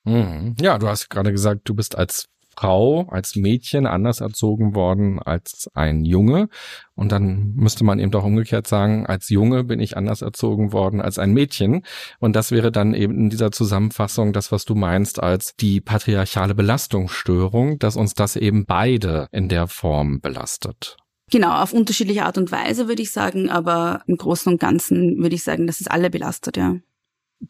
[0.04, 0.54] Mhm.
[0.60, 5.70] Ja, du hast gerade gesagt, du bist als Frau, als Mädchen anders erzogen worden als
[5.74, 6.48] ein Junge.
[6.94, 11.00] Und dann müsste man eben doch umgekehrt sagen, als Junge bin ich anders erzogen worden
[11.00, 11.82] als ein Mädchen.
[12.20, 16.54] Und das wäre dann eben in dieser Zusammenfassung das, was du meinst als die patriarchale
[16.54, 20.96] Belastungsstörung, dass uns das eben beide in der Form belastet.
[21.30, 25.34] Genau, auf unterschiedliche Art und Weise würde ich sagen, aber im Großen und Ganzen würde
[25.34, 26.76] ich sagen, dass es alle belastet, ja.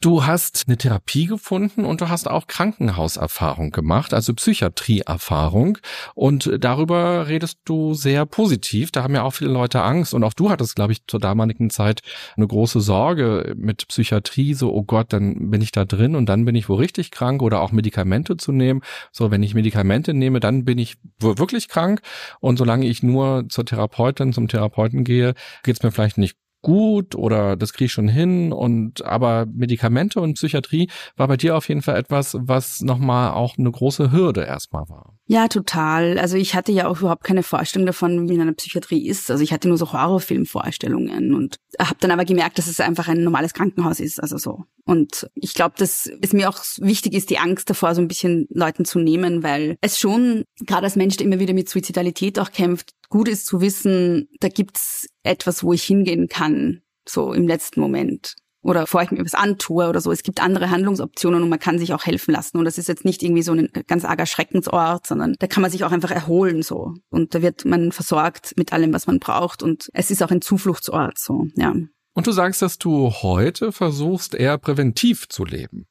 [0.00, 5.78] Du hast eine Therapie gefunden und du hast auch Krankenhauserfahrung gemacht, also Psychiatrieerfahrung.
[6.14, 8.90] Und darüber redest du sehr positiv.
[8.90, 10.14] Da haben ja auch viele Leute Angst.
[10.14, 12.00] Und auch du hattest, glaube ich, zur damaligen Zeit
[12.36, 14.54] eine große Sorge mit Psychiatrie.
[14.54, 17.42] So, oh Gott, dann bin ich da drin und dann bin ich wohl richtig krank
[17.42, 18.80] oder auch Medikamente zu nehmen.
[19.12, 22.00] So, wenn ich Medikamente nehme, dann bin ich wirklich krank.
[22.40, 27.14] Und solange ich nur zur Therapeutin, zum Therapeuten gehe, geht es mir vielleicht nicht gut
[27.14, 31.68] oder das kriege ich schon hin und aber Medikamente und Psychiatrie war bei dir auf
[31.68, 35.13] jeden Fall etwas, was nochmal auch eine große Hürde erstmal war.
[35.26, 36.18] Ja, total.
[36.18, 39.30] Also ich hatte ja auch überhaupt keine Vorstellung davon, wie in einer Psychiatrie ist.
[39.30, 43.24] Also ich hatte nur so Horrorfilmvorstellungen und habe dann aber gemerkt, dass es einfach ein
[43.24, 44.64] normales Krankenhaus ist, also so.
[44.84, 48.46] Und ich glaube, dass es mir auch wichtig ist, die Angst davor so ein bisschen
[48.50, 52.52] Leuten zu nehmen, weil es schon, gerade als Mensch, der immer wieder mit Suizidalität auch
[52.52, 57.80] kämpft, gut ist zu wissen, da gibt's etwas, wo ich hingehen kann, so im letzten
[57.80, 58.34] Moment.
[58.64, 60.10] Oder bevor ich mir was antue oder so.
[60.10, 62.56] Es gibt andere Handlungsoptionen und man kann sich auch helfen lassen.
[62.56, 65.70] Und das ist jetzt nicht irgendwie so ein ganz arger Schreckensort, sondern da kann man
[65.70, 66.94] sich auch einfach erholen so.
[67.10, 69.62] Und da wird man versorgt mit allem, was man braucht.
[69.62, 71.74] Und es ist auch ein Zufluchtsort so, ja.
[72.16, 75.86] Und du sagst, dass du heute versuchst, eher präventiv zu leben.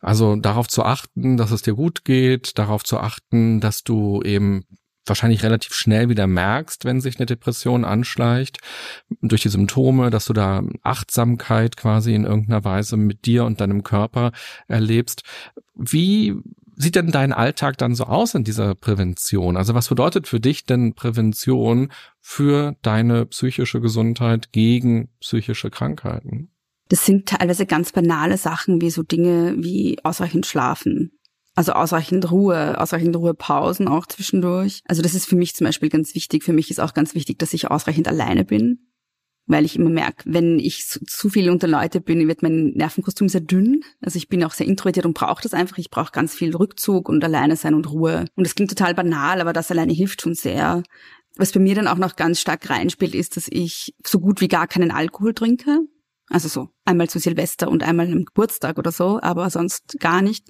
[0.00, 4.64] Also darauf zu achten, dass es dir gut geht, darauf zu achten, dass du eben
[5.08, 8.58] wahrscheinlich relativ schnell wieder merkst, wenn sich eine Depression anschleicht,
[9.22, 13.82] durch die Symptome, dass du da Achtsamkeit quasi in irgendeiner Weise mit dir und deinem
[13.82, 14.32] Körper
[14.66, 15.22] erlebst.
[15.74, 16.34] Wie
[16.78, 19.56] sieht denn dein Alltag dann so aus in dieser Prävention?
[19.56, 21.90] Also was bedeutet für dich denn Prävention
[22.20, 26.50] für deine psychische Gesundheit gegen psychische Krankheiten?
[26.88, 31.17] Das sind teilweise ganz banale Sachen wie so Dinge wie ausreichend schlafen,
[31.58, 34.82] also ausreichend Ruhe, ausreichend Ruhepausen auch zwischendurch.
[34.86, 36.44] Also das ist für mich zum Beispiel ganz wichtig.
[36.44, 38.86] Für mich ist auch ganz wichtig, dass ich ausreichend alleine bin.
[39.46, 43.40] Weil ich immer merke, wenn ich zu, viel unter Leute bin, wird mein Nervenkostüm sehr
[43.40, 43.82] dünn.
[44.00, 45.78] Also ich bin auch sehr introvertiert und brauche das einfach.
[45.78, 48.26] Ich brauche ganz viel Rückzug und alleine sein und Ruhe.
[48.36, 50.84] Und das klingt total banal, aber das alleine hilft schon sehr.
[51.34, 54.48] Was bei mir dann auch noch ganz stark reinspielt, ist, dass ich so gut wie
[54.48, 55.80] gar keinen Alkohol trinke.
[56.28, 60.46] Also so einmal zu Silvester und einmal am Geburtstag oder so, aber sonst gar nicht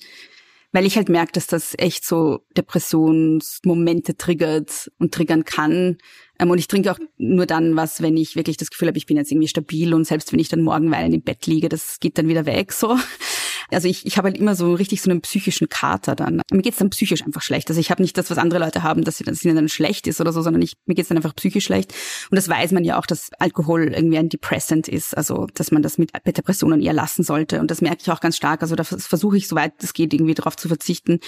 [0.73, 5.99] weil ich halt merke, dass das echt so Depressionsmomente triggert und triggern kann.
[6.39, 9.07] Ähm, und ich trinke auch nur dann was, wenn ich wirklich das Gefühl habe, ich
[9.07, 12.01] bin jetzt irgendwie stabil und selbst wenn ich dann morgen weinend im Bett liege, das
[12.01, 12.97] geht dann wieder weg so.
[13.71, 16.41] Also ich, ich habe halt immer so richtig so einen psychischen Kater dann.
[16.51, 17.69] Mir geht's dann psychisch einfach schlecht.
[17.69, 20.21] Also ich habe nicht das, was andere Leute haben, dass, es ihnen dann schlecht ist
[20.21, 21.93] oder so, sondern ich, mir geht's dann einfach psychisch schlecht.
[22.31, 25.17] Und das weiß man ja auch, dass Alkohol irgendwie ein Depressant ist.
[25.17, 27.61] Also dass man das mit Depressionen eher lassen sollte.
[27.61, 28.63] Und das merke ich auch ganz stark.
[28.63, 31.21] Also da versuche ich, soweit es geht, irgendwie darauf zu verzichten.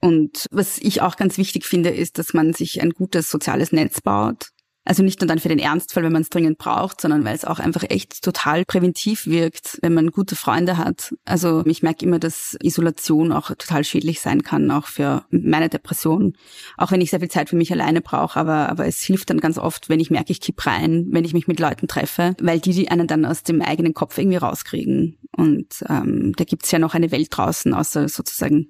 [0.00, 4.00] Und was ich auch ganz wichtig finde, ist, dass man sich ein gutes soziales Netz
[4.00, 4.53] baut.
[4.84, 7.46] Also nicht nur dann für den Ernstfall, wenn man es dringend braucht, sondern weil es
[7.46, 11.14] auch einfach echt total präventiv wirkt, wenn man gute Freunde hat.
[11.24, 16.34] Also ich merke immer, dass Isolation auch total schädlich sein kann, auch für meine Depression.
[16.76, 19.40] Auch wenn ich sehr viel Zeit für mich alleine brauche, aber, aber es hilft dann
[19.40, 22.60] ganz oft, wenn ich merke, ich kipp rein, wenn ich mich mit Leuten treffe, weil
[22.60, 25.16] die, die einen dann aus dem eigenen Kopf irgendwie rauskriegen.
[25.34, 28.68] Und ähm, da gibt's ja noch eine Welt draußen, außer sozusagen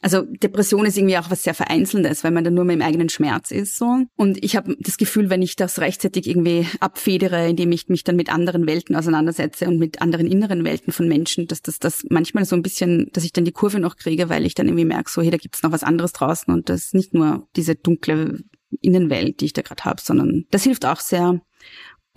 [0.00, 3.08] also Depression ist irgendwie auch was sehr Vereinzelndes, weil man dann nur mit dem eigenen
[3.08, 4.04] Schmerz ist so.
[4.16, 8.16] Und ich habe das Gefühl, wenn ich das rechtzeitig irgendwie abfedere, indem ich mich dann
[8.16, 12.44] mit anderen Welten auseinandersetze und mit anderen inneren Welten von Menschen, dass das das manchmal
[12.44, 15.10] so ein bisschen, dass ich dann die Kurve noch kriege, weil ich dann irgendwie merke,
[15.10, 18.44] so hey, da gibt's noch was anderes draußen und das ist nicht nur diese dunkle
[18.80, 21.40] Innenwelt, die ich da gerade habe, sondern das hilft auch sehr.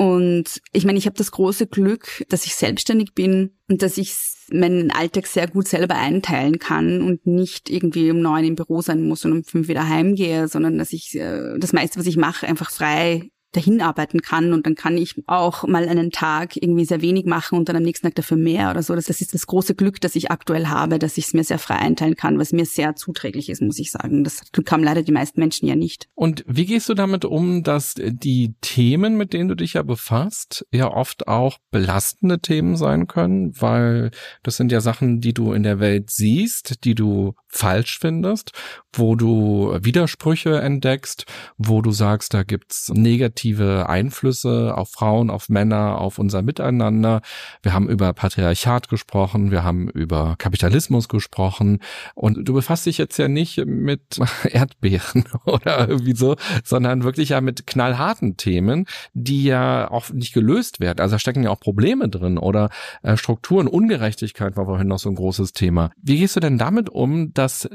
[0.01, 4.15] Und ich meine, ich habe das große Glück, dass ich selbstständig bin und dass ich
[4.51, 9.07] meinen Alltag sehr gut selber einteilen kann und nicht irgendwie um neun im Büro sein
[9.07, 12.47] muss und um fünf wieder heimgehe, sondern dass ich äh, das meiste, was ich mache,
[12.47, 17.01] einfach frei dahin arbeiten kann und dann kann ich auch mal einen Tag irgendwie sehr
[17.01, 18.95] wenig machen und dann am nächsten Tag dafür mehr oder so.
[18.95, 21.75] Das, ist das große Glück, das ich aktuell habe, dass ich es mir sehr frei
[21.75, 24.23] einteilen kann, was mir sehr zuträglich ist, muss ich sagen.
[24.23, 26.07] Das haben leider die meisten Menschen ja nicht.
[26.15, 30.65] Und wie gehst du damit um, dass die Themen, mit denen du dich ja befasst,
[30.71, 34.11] ja oft auch belastende Themen sein können, weil
[34.43, 38.51] das sind ja Sachen, die du in der Welt siehst, die du falsch findest,
[38.93, 41.25] wo du Widersprüche entdeckst,
[41.57, 47.21] wo du sagst, da gibt's negative Einflüsse auf Frauen, auf Männer, auf unser Miteinander.
[47.61, 51.79] Wir haben über Patriarchat gesprochen, wir haben über Kapitalismus gesprochen
[52.15, 57.41] und du befasst dich jetzt ja nicht mit Erdbeeren oder irgendwie so, sondern wirklich ja
[57.41, 60.99] mit knallharten Themen, die ja auch nicht gelöst werden.
[60.99, 62.69] Also da stecken ja auch Probleme drin oder
[63.03, 65.91] äh, Strukturen, Ungerechtigkeit war vorhin noch so ein großes Thema.
[66.01, 67.67] Wie gehst du denn damit um, dass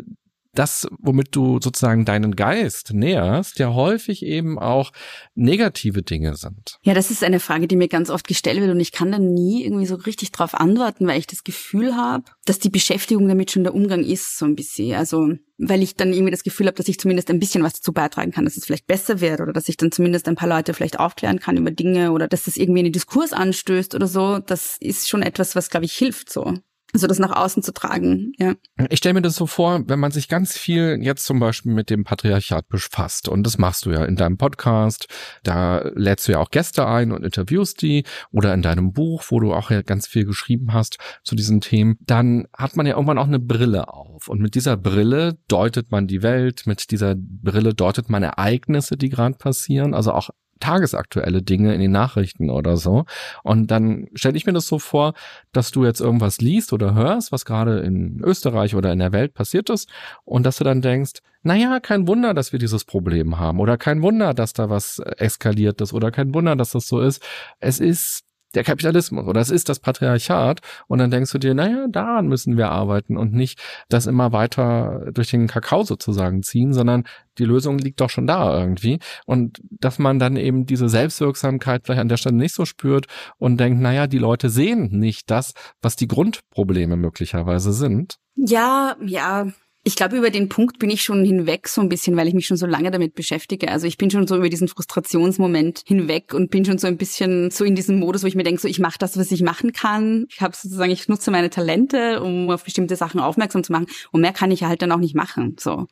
[0.59, 4.91] das, womit du sozusagen deinen Geist näherst, ja häufig eben auch
[5.35, 6.79] negative Dinge sind.
[6.83, 9.19] Ja, das ist eine Frage, die mir ganz oft gestellt wird und ich kann da
[9.19, 13.51] nie irgendwie so richtig drauf antworten, weil ich das Gefühl habe, dass die Beschäftigung damit
[13.51, 14.95] schon der Umgang ist, so ein bisschen.
[14.95, 15.29] Also
[15.59, 18.31] weil ich dann irgendwie das Gefühl habe, dass ich zumindest ein bisschen was dazu beitragen
[18.31, 20.99] kann, dass es vielleicht besser wird oder dass ich dann zumindest ein paar Leute vielleicht
[20.99, 24.39] aufklären kann über Dinge oder dass das irgendwie einen Diskurs anstößt oder so.
[24.39, 26.55] Das ist schon etwas, was, glaube ich, hilft so
[26.99, 28.33] so das nach außen zu tragen.
[28.39, 28.55] Ja.
[28.91, 31.91] Ich stelle mir das so vor, wenn man sich ganz viel jetzt zum Beispiel mit
[31.91, 35.09] dem Patriarchat befasst und das machst du ja in deinem Podcast,
[35.43, 39.41] da lädst du ja auch Gäste ein und interviewst die oder in deinem Buch, wo
[39.41, 43.19] du auch ja ganz viel geschrieben hast zu diesen Themen, dann hat man ja irgendwann
[43.19, 47.75] auch eine Brille auf und mit dieser Brille deutet man die Welt, mit dieser Brille
[47.75, 53.05] deutet man Ereignisse, die gerade passieren, also auch tagesaktuelle Dinge in den Nachrichten oder so.
[53.43, 55.15] Und dann stelle ich mir das so vor,
[55.53, 59.35] dass du jetzt irgendwas liest oder hörst, was gerade in Österreich oder in der Welt
[59.35, 59.89] passiert ist,
[60.25, 64.03] und dass du dann denkst, naja, kein Wunder, dass wir dieses Problem haben oder kein
[64.03, 67.23] Wunder, dass da was eskaliert ist oder kein Wunder, dass das so ist.
[67.61, 68.26] Es ist
[68.57, 69.27] der Kapitalismus.
[69.27, 70.61] Oder es ist das Patriarchat.
[70.89, 75.11] Und dann denkst du dir, naja, daran müssen wir arbeiten und nicht das immer weiter
[75.13, 77.05] durch den Kakao sozusagen ziehen, sondern
[77.39, 78.99] die Lösung liegt doch schon da irgendwie.
[79.27, 83.07] Und dass man dann eben diese Selbstwirksamkeit vielleicht an der Stelle nicht so spürt
[83.39, 85.53] und denkt, naja, die Leute sehen nicht das,
[85.83, 88.17] was die Grundprobleme möglicherweise sind.
[88.35, 89.47] Ja, ja,
[89.87, 92.49] ich glaube, über den Punkt bin ich schon hinweg so ein bisschen, weil ich mich
[92.49, 93.71] schon so lange damit beschäftige.
[93.71, 97.53] Also ich bin schon so über diesen Frustrationsmoment hinweg und bin schon so ein bisschen
[97.53, 99.73] so in diesem Modus, wo ich mir denke, so ich mache das, was ich machen
[99.73, 100.27] kann.
[100.29, 103.87] Ich habe sozusagen, ich nutze meine Talente, um auf bestimmte Sachen aufmerksam zu machen.
[104.11, 105.55] Und mehr kann ich halt dann auch nicht machen.
[105.57, 105.87] So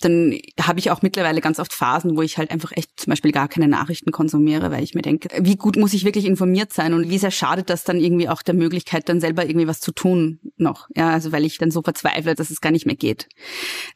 [0.00, 3.32] dann habe ich auch mittlerweile ganz oft Phasen, wo ich halt einfach echt zum Beispiel
[3.32, 6.94] gar keine Nachrichten konsumiere, weil ich mir denke, wie gut muss ich wirklich informiert sein
[6.94, 9.92] und wie sehr schadet das dann irgendwie auch der Möglichkeit, dann selber irgendwie was zu
[9.92, 10.88] tun noch.
[10.96, 13.28] Ja, also weil ich dann so verzweifle, dass es gar nicht mehr geht.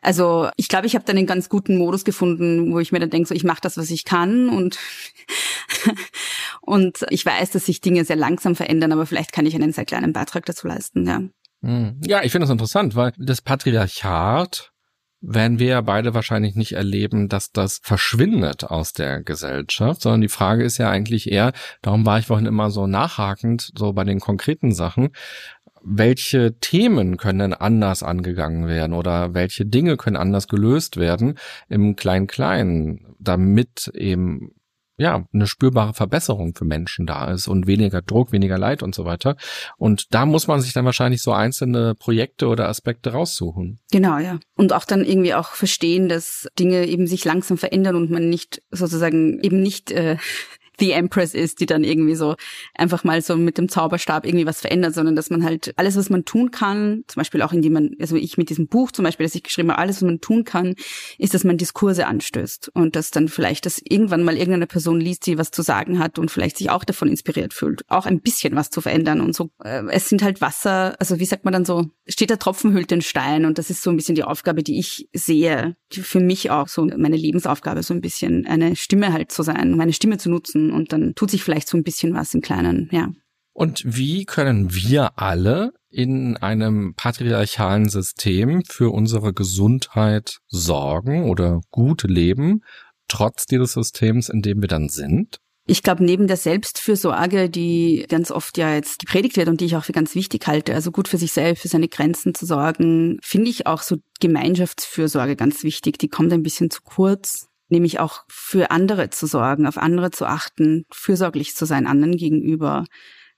[0.01, 3.11] Also ich glaube, ich habe dann einen ganz guten Modus gefunden, wo ich mir dann
[3.11, 4.79] denke, so ich mache das, was ich kann und
[6.61, 9.85] und ich weiß, dass sich Dinge sehr langsam verändern, aber vielleicht kann ich einen sehr
[9.85, 11.07] kleinen Beitrag dazu leisten.
[11.07, 11.23] Ja.
[11.63, 12.01] Hm.
[12.05, 14.74] Ja, ich finde das interessant, weil das Patriarchat
[15.27, 20.29] werden wir ja beide wahrscheinlich nicht erleben, dass das verschwindet aus der Gesellschaft, sondern die
[20.29, 21.53] Frage ist ja eigentlich eher,
[21.83, 25.11] darum war ich vorhin immer so nachhakend, so bei den konkreten Sachen,
[25.83, 31.39] welche Themen können denn anders angegangen werden oder welche Dinge können anders gelöst werden
[31.69, 34.53] im Klein-Klein, damit eben
[34.97, 39.05] ja, eine spürbare Verbesserung für Menschen da ist und weniger Druck, weniger Leid und so
[39.05, 39.37] weiter.
[39.77, 43.81] Und da muss man sich dann wahrscheinlich so einzelne Projekte oder Aspekte raussuchen.
[43.91, 44.39] Genau, ja.
[44.57, 48.63] Und auch dann irgendwie auch verstehen, dass Dinge eben sich langsam verändern und man nicht
[48.71, 50.17] sozusagen eben nicht äh,
[50.79, 52.35] The Empress ist, die dann irgendwie so
[52.75, 56.11] einfach mal so mit dem Zauberstab irgendwie was verändert, sondern dass man halt alles, was
[56.11, 59.27] man tun kann, zum Beispiel auch indem man, also ich mit diesem Buch zum Beispiel,
[59.27, 60.75] das ich geschrieben habe, alles, was man tun kann,
[61.19, 65.27] ist, dass man Diskurse anstößt und dass dann vielleicht das irgendwann mal irgendeine Person liest,
[65.27, 68.57] die was zu sagen hat und vielleicht sich auch davon inspiriert fühlt, auch ein bisschen
[68.57, 69.51] was zu verändern und so.
[69.63, 72.91] Äh, es sind halt Wasser, also wie sagt man dann so, steht der Tropfen hüllt
[72.91, 76.21] den Stein und das ist so ein bisschen die Aufgabe, die ich sehe, die für
[76.21, 80.19] mich auch so meine Lebensaufgabe, so ein bisschen eine Stimme halt zu sein, meine Stimme
[80.19, 83.09] zu nutzen und dann tut sich vielleicht so ein bisschen was im Kleinen, ja.
[83.53, 92.03] Und wie können wir alle in einem patriarchalen System für unsere Gesundheit sorgen oder gut
[92.03, 92.63] leben,
[93.07, 95.39] trotz dieses Systems, in dem wir dann sind?
[95.67, 99.77] Ich glaube, neben der Selbstfürsorge, die ganz oft ja jetzt gepredigt wird und die ich
[99.77, 103.19] auch für ganz wichtig halte, also gut für sich selbst, für seine Grenzen zu sorgen,
[103.23, 105.97] finde ich auch so Gemeinschaftsfürsorge ganz wichtig.
[105.99, 110.27] Die kommt ein bisschen zu kurz nämlich auch für andere zu sorgen, auf andere zu
[110.27, 112.85] achten, fürsorglich zu sein anderen gegenüber.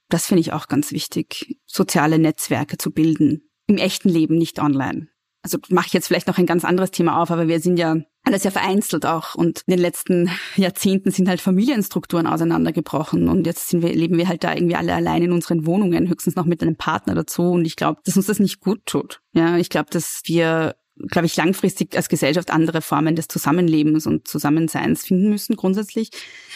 [0.09, 3.49] Das finde ich auch ganz wichtig, soziale Netzwerke zu bilden.
[3.67, 5.09] Im echten Leben, nicht online.
[5.43, 7.97] Also mache ich jetzt vielleicht noch ein ganz anderes Thema auf, aber wir sind ja
[8.25, 13.73] alles ja vereinzelt auch und in den letzten Jahrzehnten sind halt Familienstrukturen auseinandergebrochen und jetzt
[13.81, 16.75] wir, leben wir halt da irgendwie alle allein in unseren Wohnungen, höchstens noch mit einem
[16.75, 19.21] Partner dazu und ich glaube, dass uns das nicht gut tut.
[19.33, 20.75] Ja, ich glaube, dass wir
[21.09, 26.11] glaube ich, langfristig als Gesellschaft andere Formen des Zusammenlebens und Zusammenseins finden müssen, grundsätzlich.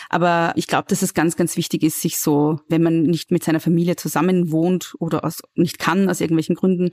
[0.08, 3.44] Aber ich glaube, dass es ganz, ganz wichtig ist, sich so, wenn man nicht mit
[3.44, 6.90] seiner Familie zusammen wohnt oder aus, nicht kann aus irgendwelchen Gründen,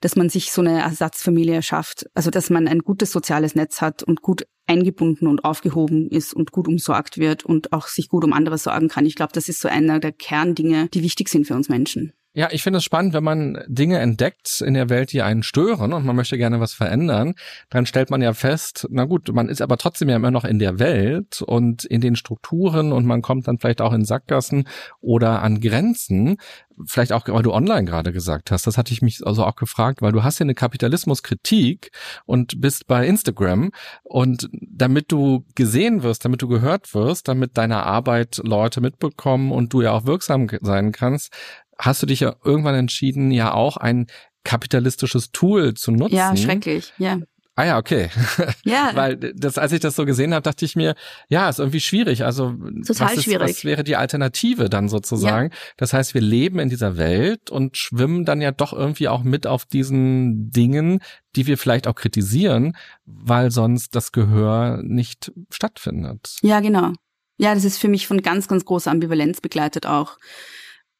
[0.00, 2.06] dass man sich so eine Ersatzfamilie schafft.
[2.14, 6.52] Also, dass man ein gutes soziales Netz hat und gut eingebunden und aufgehoben ist und
[6.52, 9.06] gut umsorgt wird und auch sich gut um andere sorgen kann.
[9.06, 12.12] Ich glaube, das ist so einer der Kerndinge, die wichtig sind für uns Menschen.
[12.32, 15.92] Ja, ich finde es spannend, wenn man Dinge entdeckt in der Welt, die einen stören
[15.92, 17.34] und man möchte gerne was verändern,
[17.70, 20.60] dann stellt man ja fest, na gut, man ist aber trotzdem ja immer noch in
[20.60, 24.68] der Welt und in den Strukturen und man kommt dann vielleicht auch in Sackgassen
[25.00, 26.36] oder an Grenzen.
[26.86, 30.00] Vielleicht auch, weil du online gerade gesagt hast, das hatte ich mich also auch gefragt,
[30.00, 31.90] weil du hast ja eine Kapitalismuskritik
[32.26, 33.72] und bist bei Instagram
[34.04, 39.72] und damit du gesehen wirst, damit du gehört wirst, damit deine Arbeit Leute mitbekommen und
[39.72, 41.34] du ja auch wirksam sein kannst,
[41.80, 44.06] hast du dich ja irgendwann entschieden, ja auch ein
[44.44, 46.14] kapitalistisches Tool zu nutzen.
[46.14, 47.18] Ja, schrecklich, ja.
[47.56, 48.08] Ah ja, okay.
[48.64, 48.90] Ja.
[48.94, 50.94] Weil das, als ich das so gesehen habe, dachte ich mir,
[51.28, 52.24] ja, ist irgendwie schwierig.
[52.24, 52.52] Also
[52.86, 53.50] Total was, ist, schwierig.
[53.50, 55.50] was wäre die Alternative dann sozusagen?
[55.76, 59.46] Das heißt, wir leben in dieser Welt und schwimmen dann ja doch irgendwie auch mit
[59.46, 61.00] auf diesen Dingen,
[61.36, 66.36] die wir vielleicht auch kritisieren, weil sonst das Gehör nicht stattfindet.
[66.40, 66.92] Ja, genau.
[67.36, 70.16] Ja, das ist für mich von ganz, ganz großer Ambivalenz begleitet auch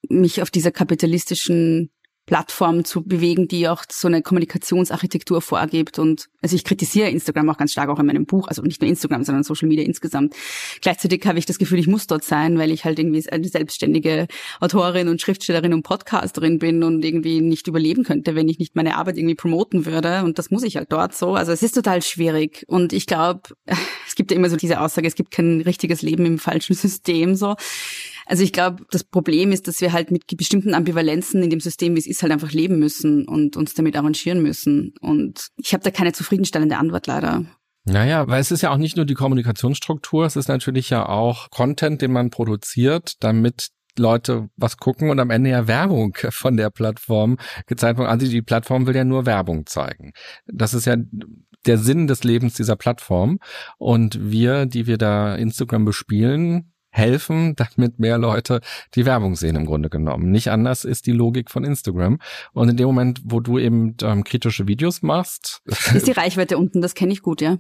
[0.09, 1.91] mich auf dieser kapitalistischen
[2.31, 5.99] Plattform zu bewegen, die auch so eine Kommunikationsarchitektur vorgibt.
[5.99, 8.89] Und also ich kritisiere Instagram auch ganz stark auch in meinem Buch, also nicht nur
[8.89, 10.37] Instagram, sondern Social Media insgesamt.
[10.81, 14.29] Gleichzeitig habe ich das Gefühl, ich muss dort sein, weil ich halt irgendwie eine selbstständige
[14.61, 18.97] Autorin und Schriftstellerin und Podcasterin bin und irgendwie nicht überleben könnte, wenn ich nicht meine
[18.97, 20.23] Arbeit irgendwie promoten würde.
[20.23, 21.35] Und das muss ich halt dort so.
[21.35, 22.65] Also es ist total schwierig.
[22.69, 23.41] Und ich glaube,
[24.07, 27.35] es gibt ja immer so diese Aussage, es gibt kein richtiges Leben im falschen System
[27.35, 27.57] so.
[28.31, 31.97] Also ich glaube, das Problem ist, dass wir halt mit bestimmten Ambivalenzen in dem System,
[31.97, 34.95] wie es ist, halt einfach leben müssen und uns damit arrangieren müssen.
[35.01, 37.45] Und ich habe da keine zufriedenstellende Antwort leider.
[37.87, 41.51] Naja, weil es ist ja auch nicht nur die Kommunikationsstruktur, es ist natürlich ja auch
[41.51, 46.71] Content, den man produziert, damit Leute was gucken und am Ende ja Werbung von der
[46.71, 47.37] Plattform
[47.67, 48.09] gezeigt wird.
[48.09, 50.13] Also die Plattform will ja nur Werbung zeigen.
[50.47, 50.95] Das ist ja
[51.67, 53.41] der Sinn des Lebens dieser Plattform.
[53.77, 58.61] Und wir, die wir da Instagram bespielen, helfen, damit mehr Leute
[58.95, 60.31] die Werbung sehen im Grunde genommen.
[60.31, 62.19] Nicht anders ist die Logik von Instagram.
[62.53, 65.63] Und in dem Moment, wo du eben ähm, kritische Videos machst,
[65.95, 66.83] ist die Reichweite unten.
[66.83, 67.59] Das kenne ich gut, ja.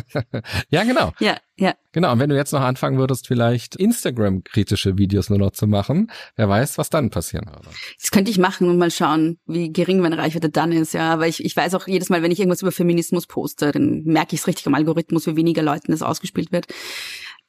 [0.70, 1.12] ja, genau.
[1.18, 1.74] Ja, ja.
[1.92, 2.12] Genau.
[2.12, 6.48] Und wenn du jetzt noch anfangen würdest, vielleicht Instagram-kritische Videos nur noch zu machen, wer
[6.48, 7.68] weiß, was dann passieren würde.
[8.00, 10.92] Das könnte ich machen und mal schauen, wie gering meine Reichweite dann ist.
[10.92, 14.02] Ja, aber ich, ich weiß auch jedes Mal, wenn ich irgendwas über Feminismus poste, dann
[14.04, 16.66] merke ich es richtig am Algorithmus, wie weniger Leuten das ausgespielt wird.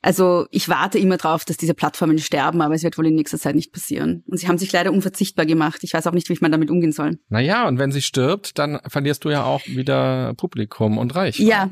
[0.01, 3.37] Also ich warte immer drauf, dass diese Plattformen sterben, aber es wird wohl in nächster
[3.37, 4.23] Zeit nicht passieren.
[4.27, 5.83] Und sie haben sich leider unverzichtbar gemacht.
[5.83, 7.19] Ich weiß auch nicht, wie ich man damit umgehen soll.
[7.27, 11.43] Naja, und wenn sie stirbt, dann verlierst du ja auch wieder Publikum und Reichweite.
[11.49, 11.69] Ja.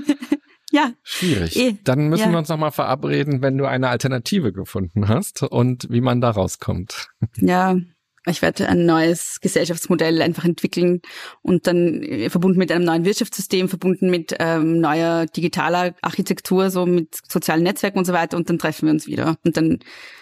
[0.72, 0.92] ja.
[1.02, 1.56] Schwierig.
[1.56, 1.76] Eh.
[1.84, 2.30] Dann müssen Ja.
[2.30, 7.08] wir uns nochmal verabreden, wenn du eine Alternative gefunden hast und wie man da rauskommt.
[7.36, 7.76] Ja,
[8.26, 11.00] ich werde ein neues Gesellschaftsmodell einfach entwickeln
[11.42, 16.84] und dann äh, verbunden mit einem neuen Wirtschaftssystem, verbunden mit ähm, neuer digitaler Architektur, so
[16.84, 18.36] mit sozialen Netzwerken und so weiter.
[18.36, 19.36] Und dann treffen wir uns wieder.
[19.44, 19.78] Und dann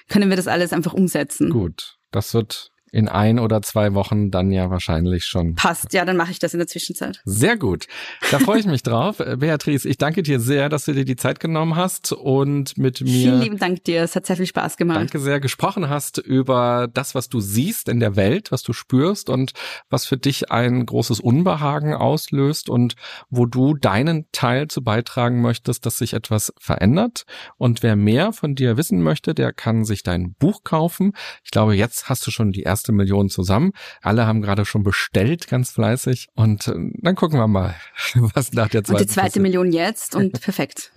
[0.09, 1.51] können wir das alles einfach umsetzen.
[1.51, 5.55] Gut, das wird in ein oder zwei Wochen dann ja wahrscheinlich schon.
[5.55, 7.21] Passt, ja, dann mache ich das in der Zwischenzeit.
[7.25, 7.87] Sehr gut.
[8.31, 9.21] Da freue ich mich drauf.
[9.21, 13.01] Äh, Beatrice, ich danke dir sehr, dass du dir die Zeit genommen hast und mit
[13.01, 13.11] mir.
[13.11, 14.99] Vielen lieben Dank dir, es hat sehr viel Spaß gemacht.
[14.99, 19.31] Danke sehr, gesprochen hast über das, was du siehst in der Welt, was du spürst
[19.31, 19.53] und
[19.91, 22.95] was für dich ein großes Unbehagen auslöst und
[23.31, 27.25] wo du deinen Teil zu beitragen möchtest, dass sich etwas verändert.
[27.57, 31.13] Und wer mehr von dir wissen möchte, der kann sich dein Buch kaufen.
[31.45, 33.73] Ich glaube, jetzt hast du schon die erste Million zusammen.
[34.03, 36.29] Alle haben gerade schon bestellt, ganz fleißig.
[36.35, 37.75] Und äh, dann gucken wir mal,
[38.35, 39.43] was nach der und zweiten die zweite passiert.
[39.43, 40.93] Million jetzt und perfekt.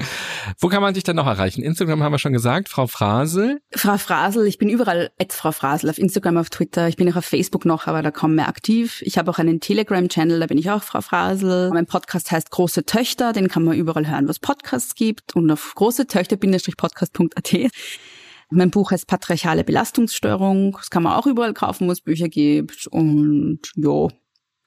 [0.59, 1.63] Wo kann man dich denn noch erreichen?
[1.63, 3.61] Instagram haben wir schon gesagt, Frau Frasel.
[3.73, 6.87] Frau Frasel, ich bin überall at Frau Frasel, auf Instagram, auf Twitter.
[6.87, 9.01] Ich bin auch auf Facebook noch, aber da kaum mehr aktiv.
[9.05, 11.69] Ich habe auch einen Telegram-Channel, da bin ich auch Frau Frasel.
[11.71, 15.73] Mein Podcast heißt Große Töchter, den kann man überall hören, was Podcasts gibt und auf
[15.75, 17.71] großetöchter-podcast.at.
[18.52, 20.73] Mein Buch heißt Patriarchale Belastungsstörung.
[20.73, 22.86] Das kann man auch überall kaufen, wo es Bücher gibt.
[22.88, 24.10] Und jo,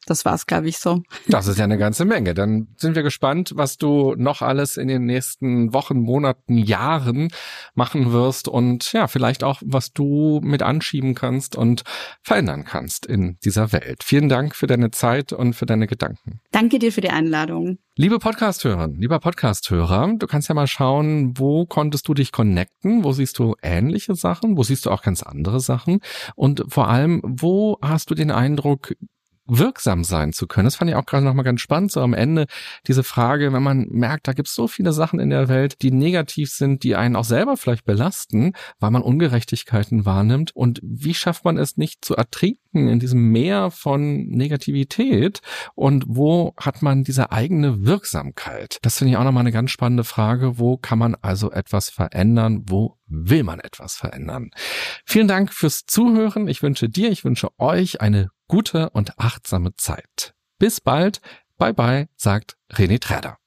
[0.06, 1.02] das war's, glaube ich, so.
[1.28, 2.34] Das ist ja eine ganze Menge.
[2.34, 7.28] Dann sind wir gespannt, was du noch alles in den nächsten Wochen, Monaten, Jahren
[7.74, 11.82] machen wirst und ja, vielleicht auch, was du mit anschieben kannst und
[12.22, 14.02] verändern kannst in dieser Welt.
[14.04, 16.40] Vielen Dank für deine Zeit und für deine Gedanken.
[16.50, 17.78] Danke dir für die Einladung.
[17.96, 23.12] Liebe Podcasthörerin, lieber Podcasthörer, du kannst ja mal schauen, wo konntest du dich connecten, wo
[23.12, 26.00] siehst du ähnliche Sachen, wo siehst du auch ganz andere Sachen
[26.34, 28.96] und vor allem, wo hast du den Eindruck,
[29.46, 30.66] wirksam sein zu können.
[30.66, 32.46] Das fand ich auch gerade nochmal ganz spannend, so am Ende
[32.86, 35.90] diese Frage, wenn man merkt, da gibt es so viele Sachen in der Welt, die
[35.90, 40.54] negativ sind, die einen auch selber vielleicht belasten, weil man Ungerechtigkeiten wahrnimmt.
[40.54, 45.40] Und wie schafft man es nicht zu ertrinken in diesem Meer von Negativität?
[45.74, 48.78] Und wo hat man diese eigene Wirksamkeit?
[48.82, 50.58] Das finde ich auch nochmal eine ganz spannende Frage.
[50.58, 52.64] Wo kann man also etwas verändern?
[52.66, 54.50] Wo will man etwas verändern?
[55.04, 56.48] Vielen Dank fürs Zuhören.
[56.48, 60.34] Ich wünsche dir, ich wünsche euch eine gute und achtsame Zeit.
[60.58, 61.20] Bis bald.
[61.56, 63.43] Bye bye, sagt René Träder.